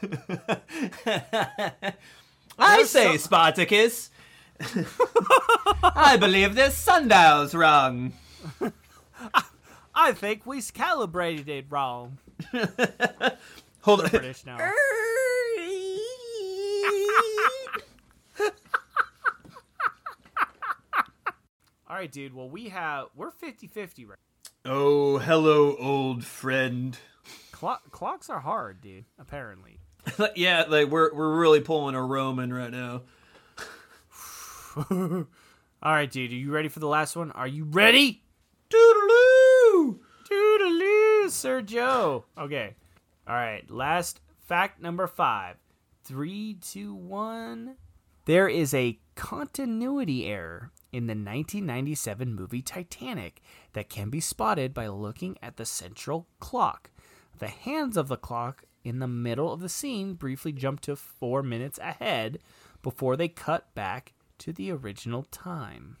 I 2.58 2.84
say, 2.84 3.16
Spartacus. 3.18 4.10
I 5.82 6.16
believe 6.16 6.54
this 6.54 6.76
sundial's 6.76 7.54
wrong. 7.54 8.12
I 9.94 10.12
think 10.12 10.46
we 10.46 10.62
calibrated 10.62 11.48
it 11.48 11.66
wrong. 11.70 12.18
Hold 13.82 14.02
on. 14.02 14.10
British 14.10 14.46
now. 14.46 14.58
All 21.94 22.00
right, 22.00 22.10
dude. 22.10 22.34
Well, 22.34 22.48
we 22.48 22.70
have 22.70 23.06
we're 23.14 23.30
50-50 23.30 24.08
right. 24.08 24.18
Oh, 24.64 25.18
hello, 25.18 25.76
old 25.76 26.24
friend. 26.24 26.98
Clock, 27.52 27.92
clocks 27.92 28.28
are 28.28 28.40
hard, 28.40 28.80
dude. 28.80 29.04
Apparently. 29.16 29.78
yeah, 30.34 30.64
like 30.68 30.88
we're 30.88 31.14
we're 31.14 31.38
really 31.38 31.60
pulling 31.60 31.94
a 31.94 32.02
Roman 32.02 32.52
right 32.52 32.72
now. 32.72 33.02
All 34.90 35.26
right, 35.84 36.10
dude. 36.10 36.32
Are 36.32 36.34
you 36.34 36.50
ready 36.50 36.66
for 36.66 36.80
the 36.80 36.88
last 36.88 37.14
one? 37.14 37.30
Are 37.30 37.46
you 37.46 37.62
ready? 37.62 38.24
Toodaloo! 38.70 40.00
Toodaloo, 40.28 41.30
Sir 41.30 41.62
Joe. 41.62 42.24
Okay. 42.36 42.74
All 43.28 43.36
right. 43.36 43.70
Last 43.70 44.20
fact 44.48 44.82
number 44.82 45.06
five. 45.06 45.58
Three, 46.02 46.54
two, 46.54 46.92
one. 46.92 47.76
There 48.24 48.48
is 48.48 48.74
a 48.74 48.98
continuity 49.14 50.26
error 50.26 50.72
in 50.94 51.08
the 51.08 51.10
1997 51.10 52.32
movie 52.32 52.62
Titanic 52.62 53.42
that 53.72 53.88
can 53.88 54.10
be 54.10 54.20
spotted 54.20 54.72
by 54.72 54.86
looking 54.86 55.36
at 55.42 55.56
the 55.56 55.66
central 55.66 56.28
clock. 56.38 56.90
The 57.40 57.48
hands 57.48 57.96
of 57.96 58.06
the 58.06 58.16
clock 58.16 58.62
in 58.84 59.00
the 59.00 59.08
middle 59.08 59.52
of 59.52 59.58
the 59.58 59.68
scene 59.68 60.14
briefly 60.14 60.52
jump 60.52 60.78
to 60.82 60.94
four 60.94 61.42
minutes 61.42 61.78
ahead 61.78 62.38
before 62.80 63.16
they 63.16 63.26
cut 63.26 63.74
back 63.74 64.12
to 64.38 64.52
the 64.52 64.70
original 64.70 65.24
time. 65.24 65.96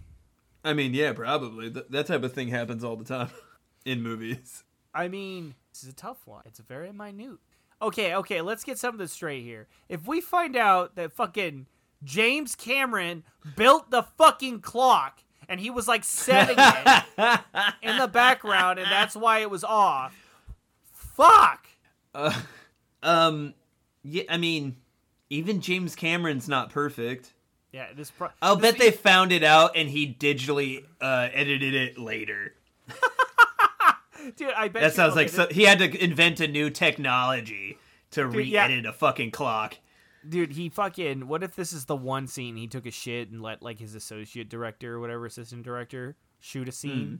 I 0.62 0.74
mean, 0.74 0.94
yeah, 0.94 1.12
probably. 1.12 1.72
Th- 1.72 1.86
that 1.90 2.06
type 2.06 2.22
of 2.22 2.32
thing 2.32 2.48
happens 2.48 2.84
all 2.84 2.94
the 2.94 3.04
time 3.04 3.30
in 3.84 4.00
movies. 4.00 4.62
I 4.94 5.08
mean, 5.08 5.56
this 5.72 5.82
is 5.82 5.88
a 5.88 5.94
tough 5.94 6.24
one. 6.24 6.42
It's 6.46 6.60
very 6.60 6.92
minute. 6.92 7.40
Okay, 7.82 8.14
okay, 8.14 8.42
let's 8.42 8.62
get 8.62 8.78
something 8.78 9.08
straight 9.08 9.42
here. 9.42 9.66
If 9.88 10.06
we 10.06 10.20
find 10.20 10.56
out 10.56 10.94
that 10.94 11.12
fucking 11.12 11.66
James 12.02 12.54
Cameron 12.54 13.24
built 13.56 13.90
the 13.90 14.02
fucking 14.02 14.60
clock 14.60 15.20
and 15.48 15.60
he 15.60 15.70
was 15.70 15.86
like 15.86 16.04
setting 16.04 16.56
it 16.58 17.04
in 17.82 17.98
the 17.98 18.08
background 18.08 18.78
and 18.78 18.90
that's 18.90 19.14
why 19.14 19.40
it 19.40 19.50
was 19.50 19.64
off, 19.64 20.14
fuck. 20.92 21.66
Um, 23.02 23.54
yeah, 24.02 24.24
I 24.28 24.36
mean, 24.36 24.76
even 25.30 25.60
James 25.60 25.94
Cameron's 25.94 26.48
not 26.48 26.70
perfect. 26.70 27.32
Yeah, 27.72 27.86
this. 27.94 28.10
Pro- 28.10 28.30
I'll 28.40 28.56
this 28.56 28.72
bet 28.72 28.80
they 28.80 28.90
found 28.92 29.32
it 29.32 29.42
out 29.42 29.72
and 29.76 29.88
he 29.88 30.14
digitally 30.14 30.84
uh, 31.00 31.28
edited 31.32 31.74
it 31.74 31.98
later. 31.98 32.54
dude. 34.36 34.52
I 34.52 34.68
bet 34.68 34.82
That 34.82 34.94
sounds 34.94 35.16
like 35.16 35.28
so, 35.28 35.46
he 35.50 35.64
had 35.64 35.78
to 35.78 36.04
invent 36.04 36.40
a 36.40 36.48
new 36.48 36.70
technology 36.70 37.78
to 38.12 38.24
Dude, 38.24 38.34
re-edit 38.34 38.86
a 38.86 38.92
fucking 38.92 39.32
clock. 39.32 39.76
Dude 40.28 40.52
he 40.52 40.68
fucking 40.68 41.28
what 41.28 41.42
if 41.42 41.54
this 41.56 41.72
is 41.72 41.84
the 41.84 41.96
one 41.96 42.26
scene 42.26 42.56
he 42.56 42.66
took 42.66 42.86
a 42.86 42.90
shit 42.90 43.30
and 43.30 43.42
let 43.42 43.62
like 43.62 43.78
his 43.78 43.94
associate 43.94 44.48
director 44.48 44.94
or 44.96 45.00
whatever 45.00 45.26
assistant 45.26 45.62
director 45.64 46.16
shoot 46.40 46.68
a 46.68 46.72
scene? 46.72 47.06
Hmm. 47.06 47.14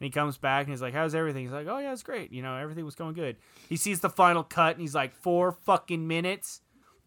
And 0.00 0.06
he 0.06 0.10
comes 0.10 0.38
back 0.38 0.64
and 0.66 0.72
he's 0.72 0.80
like 0.82 0.94
how's 0.94 1.14
everything? 1.14 1.42
He's 1.44 1.52
like 1.52 1.66
oh 1.68 1.78
yeah 1.78 1.92
it's 1.92 2.02
great. 2.02 2.32
You 2.32 2.42
know 2.42 2.56
everything 2.56 2.84
was 2.84 2.94
going 2.94 3.14
good. 3.14 3.36
He 3.68 3.76
sees 3.76 4.00
the 4.00 4.10
final 4.10 4.42
cut 4.42 4.72
and 4.72 4.80
he's 4.80 4.94
like 4.94 5.14
four 5.14 5.52
fucking 5.52 6.06
minutes? 6.06 6.60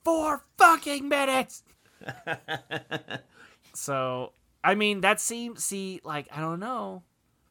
Four 0.03 0.43
fucking 0.57 1.07
minutes! 1.07 1.63
So 3.73 4.33
i 4.63 4.75
mean 4.75 5.01
that 5.01 5.19
seems 5.19 5.63
see 5.63 5.99
like 6.03 6.27
i 6.31 6.39
don't 6.39 6.59
know. 6.59 7.03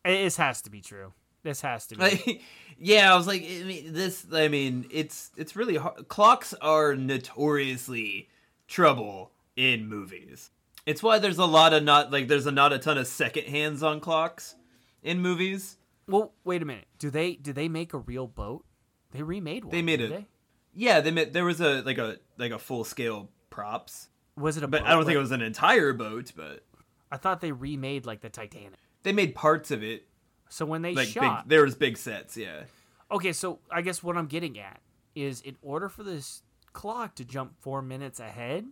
It- 0.05 0.22
this 0.24 0.36
has 0.36 0.62
to 0.62 0.70
be 0.70 0.80
true 0.80 1.12
this 1.43 1.61
has 1.61 1.86
to 1.88 1.97
be 1.97 2.03
Like, 2.03 2.43
yeah, 2.78 3.12
I 3.12 3.16
was 3.16 3.26
like, 3.26 3.43
I 3.43 3.64
mean, 3.64 3.93
this. 3.93 4.26
I 4.32 4.49
mean, 4.49 4.86
it's 4.90 5.30
it's 5.36 5.57
really 5.57 5.76
hard. 5.76 6.09
Clocks 6.09 6.55
are 6.55 6.95
notoriously 6.95 8.28
trouble 8.68 9.32
in 9.57 9.88
movies. 9.88 10.51
It's 10.86 11.03
why 11.03 11.18
there's 11.18 11.38
a 11.38 11.45
lot 11.45 11.72
of 11.72 11.84
not 11.84 12.11
like 12.11 12.28
there's 12.28 12.47
a 12.47 12.51
not 12.53 12.72
a 12.72 12.78
ton 12.78 12.99
of 12.99 13.07
second 13.07 13.45
hands 13.45 13.82
on 13.82 14.01
clocks 14.01 14.55
in 15.03 15.20
movies 15.20 15.76
Well, 16.09 16.32
wait 16.45 16.62
a 16.62 16.64
minute. 16.64 16.86
Do 16.99 17.11
they 17.11 17.34
do 17.34 17.53
they 17.53 17.68
make 17.68 17.93
a 17.93 17.99
real 17.99 18.26
boat? 18.26 18.64
They 19.12 19.22
remade 19.22 19.64
one. 19.64 19.72
They 19.72 19.82
made 19.82 20.01
it. 20.01 20.11
They? 20.11 20.26
Yeah, 20.74 21.01
they 21.01 21.11
made, 21.11 21.32
there 21.34 21.45
was 21.45 21.61
a 21.61 21.82
like 21.82 21.99
a 21.99 22.16
like 22.38 22.51
a 22.51 22.59
full 22.59 22.82
scale 22.84 23.28
props, 23.51 24.09
Was 24.36 24.57
it 24.57 24.64
a 24.64 24.66
but 24.68 24.80
boat? 24.80 24.88
I 24.88 24.93
don't 24.95 25.05
think 25.05 25.16
it 25.16 25.20
was 25.20 25.30
an 25.32 25.43
entire 25.43 25.93
boat. 25.93 26.32
But 26.34 26.64
I 27.12 27.16
thought 27.18 27.40
they 27.40 27.53
remade 27.53 28.07
like 28.07 28.20
the 28.22 28.30
Titanic. 28.30 28.78
they 29.03 29.12
made 29.12 29.34
parts 29.34 29.70
of 29.70 29.82
it 29.84 30.07
So 30.53 30.67
when 30.67 30.83
they 30.83 30.95
like 30.95 31.09
shot, 31.09 31.45
big. 31.45 31.51
There 31.51 31.65
was 31.65 31.75
big 31.75 31.97
sets. 31.97 32.37
Yeah. 32.37 32.65
okay. 33.11 33.33
So 33.33 33.61
I 33.71 33.81
guess 33.81 34.03
what 34.03 34.19
I'm 34.19 34.27
getting 34.27 34.59
at 34.59 34.81
is, 35.15 35.41
in 35.41 35.57
order 35.63 35.89
for 35.89 36.03
this 36.03 36.43
clock 36.75 37.15
to 37.17 37.25
jump 37.25 37.55
four 37.59 37.81
minutes 37.81 38.21
ahead, 38.21 38.67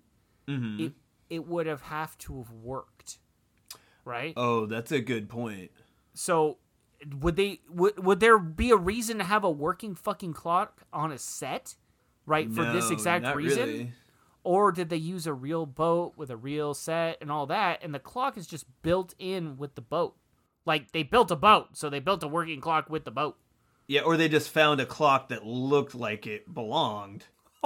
hmm 0.46 0.78
it 0.78 0.92
it 1.30 1.46
would 1.46 1.66
have 1.66 1.80
have 1.82 2.18
to 2.18 2.38
have 2.38 2.50
worked, 2.50 3.18
right? 4.04 4.34
Oh, 4.36 4.66
that's 4.66 4.92
a 4.92 5.00
good 5.00 5.30
point. 5.30 5.70
So 6.12 6.58
would 7.20 7.36
they 7.36 7.60
would 7.70 8.04
would 8.04 8.20
there 8.20 8.38
be 8.38 8.70
a 8.72 8.76
reason 8.76 9.16
to 9.16 9.24
have 9.24 9.42
a 9.42 9.50
working 9.50 9.94
fucking 9.94 10.34
clock 10.34 10.82
on 10.92 11.10
a 11.12 11.18
set, 11.18 11.76
right? 12.26 12.52
For 12.52 12.64
this 12.64 12.90
exact 12.90 13.34
reason, 13.34 13.66
really. 13.66 13.92
or 14.44 14.70
did 14.70 14.90
they 14.90 14.98
use 14.98 15.26
a 15.26 15.32
real 15.32 15.64
boat 15.64 16.12
with 16.16 16.28
a 16.28 16.36
real 16.36 16.74
set 16.74 17.16
and 17.22 17.32
all 17.32 17.46
that, 17.46 17.82
and 17.82 17.94
the 17.94 17.98
clock 17.98 18.36
is 18.36 18.46
just 18.46 18.66
built 18.82 19.14
in 19.18 19.56
with 19.56 19.76
the 19.76 19.80
boat? 19.80 20.16
Like 20.66 20.92
they 20.92 21.02
built 21.02 21.30
a 21.30 21.36
boat, 21.36 21.76
so 21.76 21.88
they 21.90 22.00
built 22.00 22.22
a 22.22 22.28
working 22.28 22.60
clock 22.60 22.88
with 22.90 23.04
the 23.04 23.10
boat. 23.10 23.36
Yeah, 23.86 24.02
or 24.02 24.16
they 24.16 24.28
just 24.28 24.50
found 24.50 24.80
a 24.80 24.86
clock 24.86 25.28
that 25.30 25.44
looked 25.44 25.94
like 25.94 26.26
it 26.26 26.52
belonged. 26.54 27.24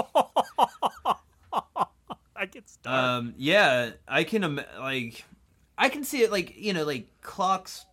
I 2.37 2.47
get 2.51 2.69
stuck. 2.69 2.93
Um, 2.93 3.35
yeah, 3.37 3.91
I 4.09 4.25
can 4.25 4.43
Im- 4.45 4.61
like, 4.79 5.25
I 5.79 5.89
can 5.89 6.05
see 6.05 6.23
it 6.23 6.31
like 6.33 6.55
you 6.57 6.73
know 6.73 6.85
like 6.85 7.09
clocks, 7.21 7.87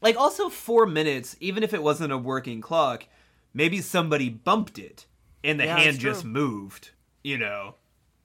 like 0.00 0.16
also 0.16 0.48
four 0.48 0.86
minutes. 0.86 1.36
Even 1.40 1.62
if 1.62 1.72
it 1.72 1.82
wasn't 1.82 2.12
a 2.12 2.18
working 2.18 2.60
clock, 2.60 3.06
maybe 3.54 3.80
somebody 3.80 4.28
bumped 4.28 4.78
it 4.78 5.06
and 5.42 5.58
the 5.58 5.64
Yeah, 5.64 5.78
hand 5.78 5.98
just 5.98 6.24
moved. 6.24 6.90
You 7.24 7.38
know, 7.38 7.74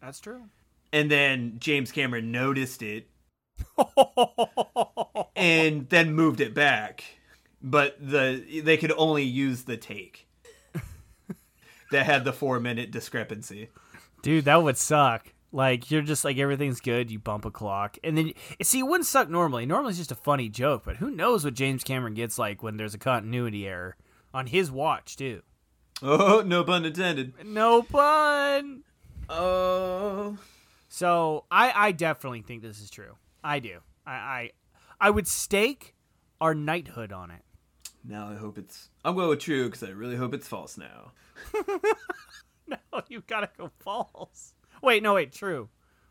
That's 0.01 0.19
true. 0.19 0.43
and 0.91 1.09
then 1.09 1.55
James 1.59 1.91
Cameron 1.91 2.31
noticed 2.31 2.81
it 2.81 3.07
and 5.35 5.89
then 5.89 6.13
moved 6.13 6.39
it 6.39 6.53
back, 6.53 7.03
but 7.61 7.97
the 7.99 8.61
they 8.63 8.77
could 8.77 8.93
only 8.97 9.23
use 9.23 9.63
the 9.63 9.77
take 9.77 10.27
that 11.91 12.05
had 12.05 12.25
the 12.25 12.33
four 12.33 12.59
minute 12.59 12.91
discrepancy. 12.91 13.69
Dude, 14.21 14.45
that 14.45 14.63
would 14.63 14.77
suck. 14.77 15.33
Like 15.51 15.91
you're 15.91 16.01
just 16.01 16.25
like 16.25 16.37
everything's 16.37 16.81
good, 16.81 17.11
you 17.11 17.19
bump 17.19 17.45
a 17.45 17.51
clock, 17.51 17.97
and 18.03 18.17
then 18.17 18.33
see 18.61 18.79
it 18.79 18.87
wouldn't 18.87 19.05
suck 19.05 19.29
normally. 19.29 19.65
Normally 19.67 19.91
it's 19.91 19.99
just 19.99 20.11
a 20.11 20.15
funny 20.15 20.49
joke, 20.49 20.81
but 20.83 20.97
who 20.97 21.11
knows 21.11 21.45
what 21.45 21.53
James 21.53 21.83
Cameron 21.83 22.15
gets 22.15 22.39
like 22.39 22.63
when 22.63 22.77
there's 22.77 22.95
a 22.95 22.97
continuity 22.97 23.67
error 23.67 23.95
on 24.33 24.47
his 24.47 24.71
watch 24.71 25.15
too. 25.15 25.43
Oh, 26.01 26.43
no 26.45 26.63
pun 26.63 26.85
intended. 26.85 27.33
No 27.45 27.83
pun. 27.83 28.83
Oh. 29.29 30.37
So 30.89 31.45
I 31.51 31.71
I 31.75 31.91
definitely 31.91 32.41
think 32.41 32.63
this 32.63 32.81
is 32.81 32.89
true. 32.89 33.15
I 33.43 33.59
do. 33.59 33.79
I 34.05 34.11
I, 34.11 34.51
I 34.99 35.09
would 35.09 35.27
stake 35.27 35.95
our 36.41 36.53
knighthood 36.55 37.11
on 37.11 37.31
it. 37.31 37.41
Now 38.05 38.27
I 38.29 38.35
hope 38.35 38.57
it's. 38.57 38.89
I'm 39.05 39.15
going 39.15 39.29
with 39.29 39.39
true 39.39 39.65
because 39.65 39.83
I 39.83 39.89
really 39.91 40.15
hope 40.15 40.33
it's 40.33 40.47
false 40.47 40.77
now. 40.77 41.11
No, 42.65 42.77
you 43.09 43.21
gotta 43.27 43.49
go 43.57 43.69
false. 43.79 44.53
Wait, 44.81 45.03
no, 45.03 45.13
wait, 45.15 45.33
true. 45.33 45.69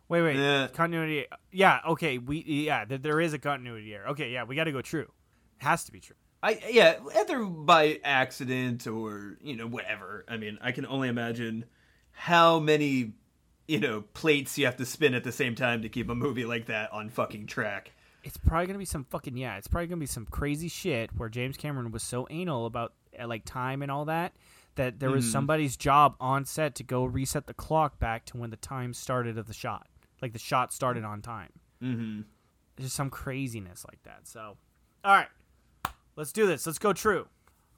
Wait, 0.08 0.20
wait, 0.22 0.36
Yeah. 0.36 0.68
continuity. 0.68 1.26
Yeah, 1.50 1.80
okay, 1.88 2.18
we 2.18 2.42
yeah, 2.46 2.84
th- 2.84 3.00
there 3.00 3.20
is 3.20 3.32
a 3.32 3.38
continuity 3.38 3.94
error. 3.94 4.08
Okay, 4.08 4.30
yeah, 4.30 4.44
we 4.44 4.54
got 4.54 4.64
to 4.64 4.72
go 4.72 4.82
true. 4.82 5.10
It 5.60 5.64
has 5.64 5.84
to 5.84 5.92
be 5.92 6.00
true. 6.00 6.16
I 6.42 6.60
yeah, 6.70 6.96
either 7.16 7.42
by 7.44 8.00
accident 8.04 8.86
or 8.86 9.38
you 9.40 9.56
know 9.56 9.66
whatever. 9.66 10.26
I 10.28 10.36
mean, 10.36 10.58
I 10.60 10.72
can 10.72 10.84
only 10.86 11.08
imagine 11.08 11.64
how 12.10 12.58
many 12.58 13.12
you 13.72 13.80
know 13.80 14.02
plates 14.14 14.58
you 14.58 14.66
have 14.66 14.76
to 14.76 14.84
spin 14.84 15.14
at 15.14 15.24
the 15.24 15.32
same 15.32 15.54
time 15.54 15.80
to 15.82 15.88
keep 15.88 16.10
a 16.10 16.14
movie 16.14 16.44
like 16.44 16.66
that 16.66 16.92
on 16.92 17.08
fucking 17.08 17.46
track. 17.46 17.92
It's 18.22 18.36
probably 18.36 18.66
gonna 18.66 18.78
be 18.78 18.84
some 18.84 19.04
fucking 19.04 19.36
yeah. 19.36 19.56
It's 19.56 19.66
probably 19.66 19.86
gonna 19.86 19.98
be 20.00 20.06
some 20.06 20.26
crazy 20.26 20.68
shit 20.68 21.10
where 21.16 21.28
James 21.28 21.56
Cameron 21.56 21.90
was 21.90 22.02
so 22.02 22.26
anal 22.30 22.66
about 22.66 22.92
uh, 23.18 23.26
like 23.26 23.44
time 23.44 23.80
and 23.82 23.90
all 23.90 24.04
that 24.04 24.34
that 24.74 25.00
there 25.00 25.10
was 25.10 25.24
Mhm. 25.26 25.32
somebody's 25.32 25.76
job 25.76 26.16
on 26.20 26.44
set 26.44 26.74
to 26.76 26.82
go 26.84 27.04
reset 27.04 27.46
the 27.46 27.54
clock 27.54 27.98
back 27.98 28.24
to 28.26 28.36
when 28.36 28.50
the 28.50 28.56
time 28.56 28.94
started 28.94 29.36
of 29.38 29.46
the 29.46 29.52
shot, 29.54 29.86
like 30.22 30.32
the 30.32 30.38
shot 30.38 30.72
started 30.72 31.04
on 31.04 31.20
time. 31.22 31.50
Mm-hmm. 31.82 32.20
Just 32.78 32.94
some 32.96 33.10
craziness 33.10 33.84
like 33.90 34.02
that. 34.04 34.20
So, 34.26 34.56
all 35.04 35.14
right, 35.16 35.28
let's 36.16 36.32
do 36.32 36.46
this. 36.46 36.66
Let's 36.66 36.78
go 36.78 36.92
true. 36.92 37.26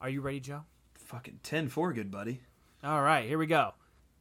Are 0.01 0.09
you 0.09 0.21
ready, 0.21 0.41
Joe? 0.41 0.65
Fucking 0.95 1.41
10-4, 1.43 1.93
good 1.95 2.11
buddy. 2.11 2.41
All 2.85 3.03
right, 3.03 3.27
here 3.27 3.39
we 3.39 3.47
go. 3.47 3.75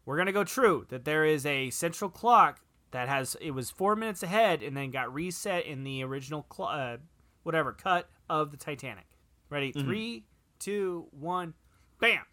We're 0.06 0.18
gonna 0.18 0.32
go 0.32 0.44
true 0.44 0.86
that 0.90 1.06
there 1.06 1.26
is 1.26 1.46
a 1.46 1.70
central 1.70 2.10
clock 2.10 2.60
that 2.92 3.08
has 3.08 3.36
it 3.42 3.52
was 3.52 3.72
four 3.72 3.96
minutes 3.96 4.24
ahead 4.24 4.62
and 4.62 4.76
then 4.76 4.92
got 4.92 5.14
reset 5.14 5.66
in 5.66 5.84
the 5.84 6.04
original 6.04 6.46
cl- 6.54 6.70
uh, 6.70 6.98
whatever 7.44 7.72
cut 7.74 8.10
of 8.30 8.52
the 8.52 8.58
Titanic. 8.58 9.06
Ready? 9.50 9.72
Three, 9.72 10.26
two, 10.60 11.08
one, 11.12 11.54
bam! 12.00 12.24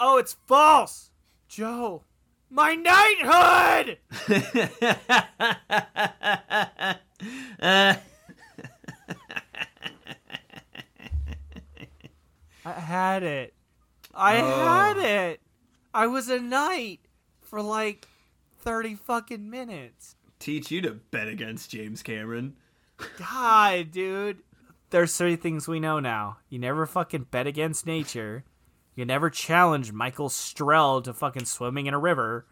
Oh, 0.00 0.18
it's 0.18 0.36
false, 0.46 1.10
Joe. 1.48 2.04
My 2.50 2.74
knighthood. 2.74 3.98
I 12.64 12.64
had 12.64 13.22
it. 13.22 13.54
I 14.14 14.40
Oh. 14.40 14.46
had 14.46 14.96
it. 14.98 15.40
I 15.94 16.06
was 16.06 16.28
a 16.28 16.40
knight 16.40 17.00
for 17.52 17.60
like 17.60 18.08
30 18.60 18.94
fucking 18.94 19.50
minutes. 19.50 20.16
Teach 20.38 20.70
you 20.70 20.80
to 20.80 20.92
bet 21.10 21.28
against 21.28 21.70
James 21.70 22.02
Cameron. 22.02 22.54
God, 23.18 23.90
dude. 23.90 24.38
There's 24.88 25.14
three 25.14 25.36
things 25.36 25.68
we 25.68 25.78
know 25.78 26.00
now. 26.00 26.38
You 26.48 26.58
never 26.58 26.86
fucking 26.86 27.26
bet 27.30 27.46
against 27.46 27.86
nature. 27.86 28.44
You 28.94 29.04
never 29.04 29.28
challenge 29.28 29.92
Michael 29.92 30.30
Strell 30.30 31.04
to 31.04 31.12
fucking 31.12 31.44
swimming 31.44 31.84
in 31.84 31.92
a 31.92 31.98
river. 31.98 32.46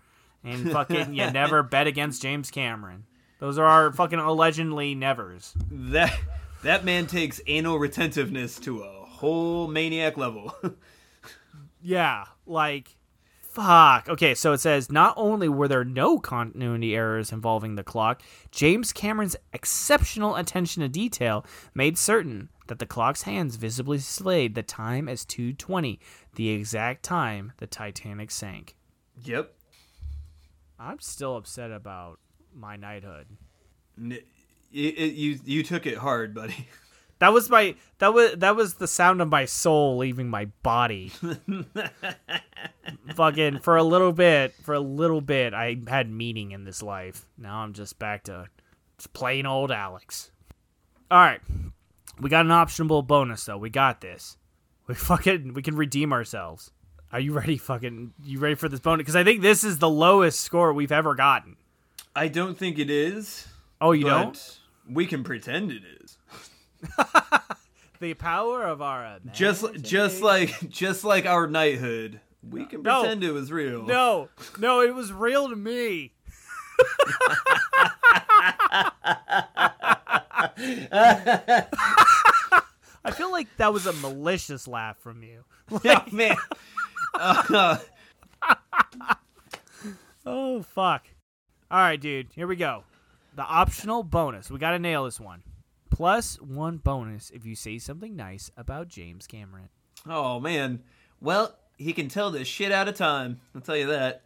And 0.45 0.71
fucking 0.71 1.15
you 1.15 1.31
never 1.33 1.63
bet 1.63 1.87
against 1.87 2.21
James 2.21 2.51
Cameron. 2.51 3.05
Those 3.39 3.57
are 3.57 3.65
our 3.65 3.93
fucking 3.95 4.19
allegedly 4.19 4.95
nevers. 4.95 5.55
That 5.71 6.15
that 6.63 6.85
man 6.85 7.07
takes 7.07 7.41
anal 7.47 7.79
retentiveness 7.79 8.59
to 8.61 8.83
a 8.83 9.05
whole 9.07 9.67
maniac 9.67 10.19
level. 10.19 10.55
Yeah, 11.83 12.27
like 12.47 12.95
fuck. 13.53 14.09
Okay, 14.09 14.35
so 14.35 14.53
it 14.53 14.59
says 14.61 14.91
not 14.91 15.15
only 15.17 15.49
were 15.49 15.69
there 15.69 15.85
no 15.85 16.19
continuity 16.19 16.95
errors 16.95 17.33
involving 17.33 17.75
the 17.75 17.83
clock, 17.85 18.23
James 18.51 18.93
Cameron's 18.93 19.37
exceptional 19.53 20.37
attention 20.37 20.83
to 20.83 20.89
detail 20.89 21.45
made 21.75 21.99
certain 21.99 22.49
that 22.69 22.79
the 22.79 22.87
clock's 22.87 23.23
hands 23.23 23.57
visibly 23.57 23.99
slayed 23.99 24.55
the 24.55 24.63
time 24.63 25.09
as 25.09 25.25
2:20, 25.25 25.99
the 26.37 26.51
exact 26.51 27.03
time 27.03 27.53
the 27.59 27.67
Titanic 27.67 28.31
sank. 28.31 28.77
yep. 29.23 29.55
I'm 30.79 30.99
still 31.01 31.37
upset 31.37 31.71
about 31.71 32.21
my 32.55 32.77
knighthood. 32.77 33.27
N- 33.99 34.13
it- 34.13 34.25
it- 34.73 35.15
you 35.15 35.39
you 35.45 35.63
took 35.63 35.85
it 35.87 35.99
hard, 35.99 36.33
buddy. 36.35 36.69
That 37.21 37.35
was 37.35 37.51
my 37.51 37.75
that 37.99 38.15
was 38.15 38.33
that 38.39 38.57
was 38.57 38.75
the 38.75 38.89
sound 38.89 39.21
of 39.21 39.29
my 39.29 39.45
soul 39.45 39.99
leaving 39.99 40.29
my 40.29 40.47
body. 40.63 41.13
Fucking 43.15 43.61
for 43.61 43.77
a 43.77 43.83
little 43.83 44.13
bit, 44.13 44.55
for 44.63 44.75
a 44.75 44.81
little 44.81 45.21
bit, 45.21 45.53
I 45.53 45.77
had 45.87 46.11
meaning 46.11 46.53
in 46.53 46.65
this 46.65 46.83
life. 46.83 47.27
Now 47.37 47.59
I'm 47.59 47.75
just 47.75 47.99
back 47.99 48.25
to 48.25 48.47
just 48.97 49.13
plain 49.13 49.45
old 49.45 49.71
Alex. 49.71 50.31
All 51.11 51.19
right, 51.19 51.41
we 52.19 52.31
got 52.31 52.47
an 52.47 52.53
optional 52.53 53.03
bonus 53.03 53.45
though. 53.45 53.59
We 53.59 53.69
got 53.69 54.01
this. 54.01 54.39
We 54.87 54.95
fucking 54.95 55.53
we 55.53 55.61
can 55.61 55.77
redeem 55.77 56.15
ourselves. 56.15 56.73
Are 57.13 57.21
you 57.21 57.35
ready? 57.35 57.59
Fucking 57.59 58.15
you 58.25 58.39
ready 58.39 58.55
for 58.55 58.69
this 58.71 58.81
bonus? 58.81 59.03
Because 59.03 59.17
I 59.17 59.25
think 59.25 59.43
this 59.43 59.63
is 59.63 59.77
the 59.77 59.91
lowest 59.91 60.41
score 60.41 60.73
we've 60.73 60.93
ever 60.93 61.15
gotten. 61.15 61.57
I 62.17 62.29
don't 62.29 62.57
think 62.57 62.79
it 62.79 62.89
is. 62.89 63.47
Oh, 63.79 63.93
you 63.93 64.07
don't? 64.07 64.59
We 64.89 65.05
can 65.05 65.23
pretend 65.23 65.71
it 65.71 65.83
is. 66.03 66.17
The 68.01 68.15
power 68.15 68.63
of 68.65 68.81
our 68.81 69.19
Just 69.33 69.75
just 69.83 70.23
like 70.23 70.71
just 70.71 71.05
like 71.05 71.27
our 71.27 71.47
knighthood. 71.47 72.21
We 72.49 72.65
can 72.65 72.83
No. 72.83 73.01
pretend 73.01 73.23
it 73.25 73.33
was 73.33 73.53
real. 73.53 73.83
No, 73.83 74.31
no, 74.59 74.81
it 74.81 74.95
was 74.95 75.13
real 75.13 75.51
to 75.51 75.57
me. 75.57 76.15
I 83.03 83.11
feel 83.13 83.31
like 83.31 83.49
that 83.57 83.73
was 83.73 83.87
a 83.87 83.93
malicious 83.95 84.69
laugh 84.69 84.99
from 84.99 85.23
you. 85.23 85.45
Yeah, 85.85 86.05
man. 86.11 86.37
Uh, 87.15 87.79
Oh 90.27 90.63
fuck. 90.63 91.07
All 91.71 91.79
right, 91.79 92.01
dude. 92.01 92.29
Here 92.35 92.47
we 92.49 92.57
go. 92.57 92.83
The 93.37 93.43
optional 93.43 94.03
bonus. 94.03 94.51
We 94.51 94.59
got 94.59 94.73
to 94.73 94.79
nail 94.81 95.05
this 95.05 95.21
one. 95.21 95.43
Plus 95.91 96.41
one 96.41 96.79
bonus 96.79 97.31
if 97.31 97.45
you 97.45 97.55
say 97.55 97.79
something 97.79 98.17
nice 98.17 98.51
about 98.57 98.89
James 98.89 99.27
Cameron. 99.27 99.69
Oh 100.09 100.41
man. 100.41 100.83
Well, 101.21 101.57
he 101.77 101.93
can 101.93 102.09
tell 102.09 102.31
this 102.31 102.49
shit 102.49 102.73
out 102.73 102.89
of 102.89 102.95
time. 102.95 103.41
I'll 103.55 103.61
tell 103.61 103.77
you 103.77 103.89
that. 103.89 104.23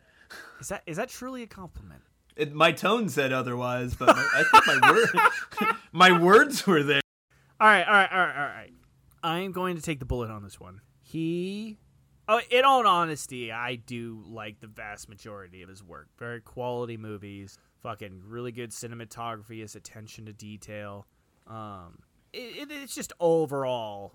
Is 0.60 0.68
that 0.68 0.82
is 0.86 0.96
that 0.96 1.08
truly 1.08 1.42
a 1.42 1.46
compliment? 1.46 2.02
It, 2.36 2.52
my 2.52 2.72
tone 2.72 3.08
said 3.08 3.32
otherwise, 3.32 3.94
but 3.94 4.08
my, 4.08 4.28
I 4.34 4.42
think 4.42 4.82
my 4.82 4.90
word, 4.90 5.76
my 5.92 6.20
words 6.20 6.66
were 6.66 6.82
there. 6.82 7.00
All 7.60 7.68
right, 7.68 7.86
all 7.86 7.94
right, 7.94 8.12
all 8.12 8.18
right, 8.18 8.36
all 8.36 8.46
right. 8.46 8.72
I 9.22 9.38
am 9.40 9.52
going 9.52 9.76
to 9.76 9.82
take 9.82 10.00
the 10.00 10.04
bullet 10.04 10.30
on 10.30 10.42
this 10.42 10.58
one. 10.58 10.80
He, 11.00 11.78
oh, 12.28 12.40
in 12.50 12.64
all 12.64 12.84
honesty, 12.86 13.52
I 13.52 13.76
do 13.76 14.22
like 14.26 14.58
the 14.58 14.66
vast 14.66 15.08
majority 15.08 15.62
of 15.62 15.68
his 15.68 15.82
work. 15.82 16.08
Very 16.18 16.40
quality 16.40 16.96
movies, 16.96 17.56
fucking 17.82 18.22
really 18.26 18.50
good 18.50 18.70
cinematography, 18.70 19.60
his 19.60 19.76
attention 19.76 20.26
to 20.26 20.32
detail. 20.32 21.06
Um, 21.46 21.98
it, 22.32 22.70
it, 22.70 22.70
it's 22.70 22.94
just 22.94 23.12
overall 23.20 24.14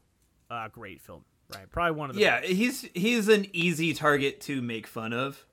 a 0.49 0.69
great 0.69 1.01
film, 1.01 1.23
right? 1.53 1.69
Probably 1.71 1.91
one 1.91 2.09
of 2.09 2.15
the 2.15 2.21
Yeah, 2.21 2.41
he's 2.41 2.88
he's 2.93 3.27
an 3.27 3.47
easy 3.53 3.93
target 3.93 4.41
to 4.41 4.61
make 4.61 4.88
fun 4.88 5.13
of 5.13 5.45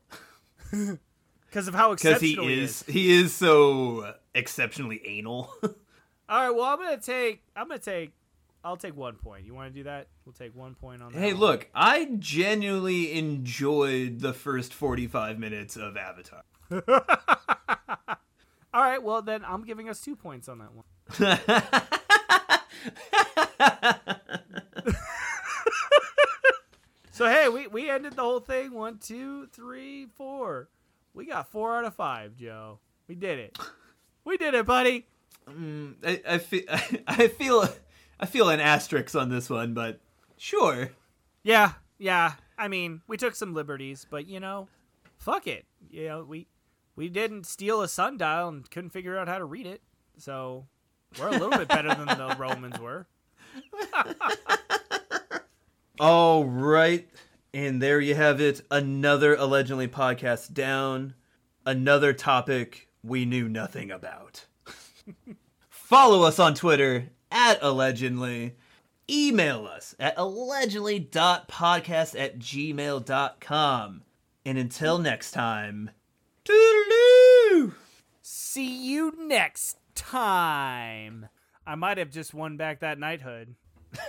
because 0.70 1.68
of 1.68 1.74
how 1.74 1.92
exceptional 1.92 2.48
he 2.48 2.62
is 2.62 2.82
he 2.84 3.12
is 3.12 3.34
so 3.34 4.14
exceptionally 4.34 5.02
anal. 5.06 5.50
All 6.28 6.40
right, 6.40 6.50
well, 6.50 6.64
I'm 6.64 6.78
gonna 6.78 6.98
take. 6.98 7.42
I'm 7.54 7.68
gonna 7.68 7.78
take. 7.78 8.12
I'll 8.64 8.76
take 8.76 8.96
one 8.96 9.14
point. 9.14 9.44
You 9.44 9.54
want 9.54 9.72
to 9.72 9.78
do 9.78 9.84
that? 9.84 10.08
We'll 10.24 10.32
take 10.32 10.56
one 10.56 10.74
point 10.74 11.00
on 11.00 11.12
that. 11.12 11.18
hey, 11.20 11.32
one. 11.32 11.40
look, 11.40 11.68
I 11.72 12.08
genuinely 12.18 13.12
enjoyed 13.12 14.18
the 14.18 14.32
first 14.32 14.74
45 14.74 15.38
minutes 15.38 15.76
of 15.76 15.96
Avatar. 15.96 16.42
All 18.74 18.82
right, 18.82 19.00
well 19.00 19.22
then 19.22 19.44
I'm 19.44 19.64
giving 19.64 19.88
us 19.88 20.00
two 20.00 20.16
points 20.16 20.48
on 20.48 20.58
that 20.58 20.74
one. 20.74 20.84
So 27.16 27.24
hey, 27.24 27.48
we 27.48 27.66
we 27.66 27.88
ended 27.88 28.12
the 28.12 28.20
whole 28.20 28.40
thing. 28.40 28.74
One, 28.74 28.98
two, 28.98 29.46
three, 29.46 30.04
four. 30.16 30.68
We 31.14 31.24
got 31.24 31.50
four 31.50 31.74
out 31.74 31.86
of 31.86 31.94
five, 31.94 32.36
Joe. 32.36 32.78
We 33.08 33.14
did 33.14 33.38
it. 33.38 33.58
We 34.26 34.36
did 34.36 34.52
it, 34.52 34.66
buddy. 34.66 35.06
Mm, 35.48 35.94
I, 36.04 36.34
I 36.34 36.36
feel 36.36 36.64
I 37.08 37.28
feel 37.28 37.66
I 38.20 38.26
feel 38.26 38.50
an 38.50 38.60
asterisk 38.60 39.16
on 39.16 39.30
this 39.30 39.48
one, 39.48 39.72
but 39.72 39.98
sure. 40.36 40.90
Yeah, 41.42 41.72
yeah. 41.96 42.34
I 42.58 42.68
mean, 42.68 43.00
we 43.08 43.16
took 43.16 43.34
some 43.34 43.54
liberties, 43.54 44.06
but 44.10 44.26
you 44.26 44.38
know, 44.38 44.68
fuck 45.16 45.46
it. 45.46 45.64
You 45.88 46.08
know, 46.08 46.22
we 46.22 46.48
we 46.96 47.08
didn't 47.08 47.46
steal 47.46 47.80
a 47.80 47.88
sundial 47.88 48.48
and 48.48 48.70
couldn't 48.70 48.90
figure 48.90 49.16
out 49.16 49.26
how 49.26 49.38
to 49.38 49.46
read 49.46 49.66
it. 49.66 49.80
So 50.18 50.66
we're 51.18 51.28
a 51.28 51.32
little 51.32 51.50
bit 51.50 51.68
better 51.68 51.94
than 51.94 52.06
the 52.06 52.36
Romans 52.38 52.78
were. 52.78 53.06
All 56.00 56.44
right. 56.44 57.08
And 57.54 57.80
there 57.80 58.00
you 58.00 58.14
have 58.14 58.40
it. 58.40 58.60
Another 58.70 59.34
allegedly 59.34 59.88
podcast 59.88 60.52
down. 60.52 61.14
Another 61.64 62.12
topic 62.12 62.88
we 63.02 63.24
knew 63.24 63.48
nothing 63.48 63.90
about. 63.90 64.44
Follow 65.68 66.24
us 66.24 66.38
on 66.38 66.54
Twitter 66.54 67.08
at 67.30 67.58
allegedly. 67.62 68.56
Email 69.08 69.66
us 69.66 69.94
at 69.98 70.18
allegedly.podcast 70.18 72.20
at 72.20 72.38
gmail.com. 72.38 74.02
And 74.44 74.58
until 74.58 74.98
next 74.98 75.30
time, 75.30 75.90
toodaloo! 76.44 77.72
See 78.20 78.86
you 78.86 79.14
next 79.16 79.78
time. 79.96 81.28
I 81.66 81.74
might 81.74 81.98
have 81.98 82.10
just 82.10 82.32
won 82.32 82.56
back 82.56 82.80
that 82.80 82.98
knighthood. 82.98 83.56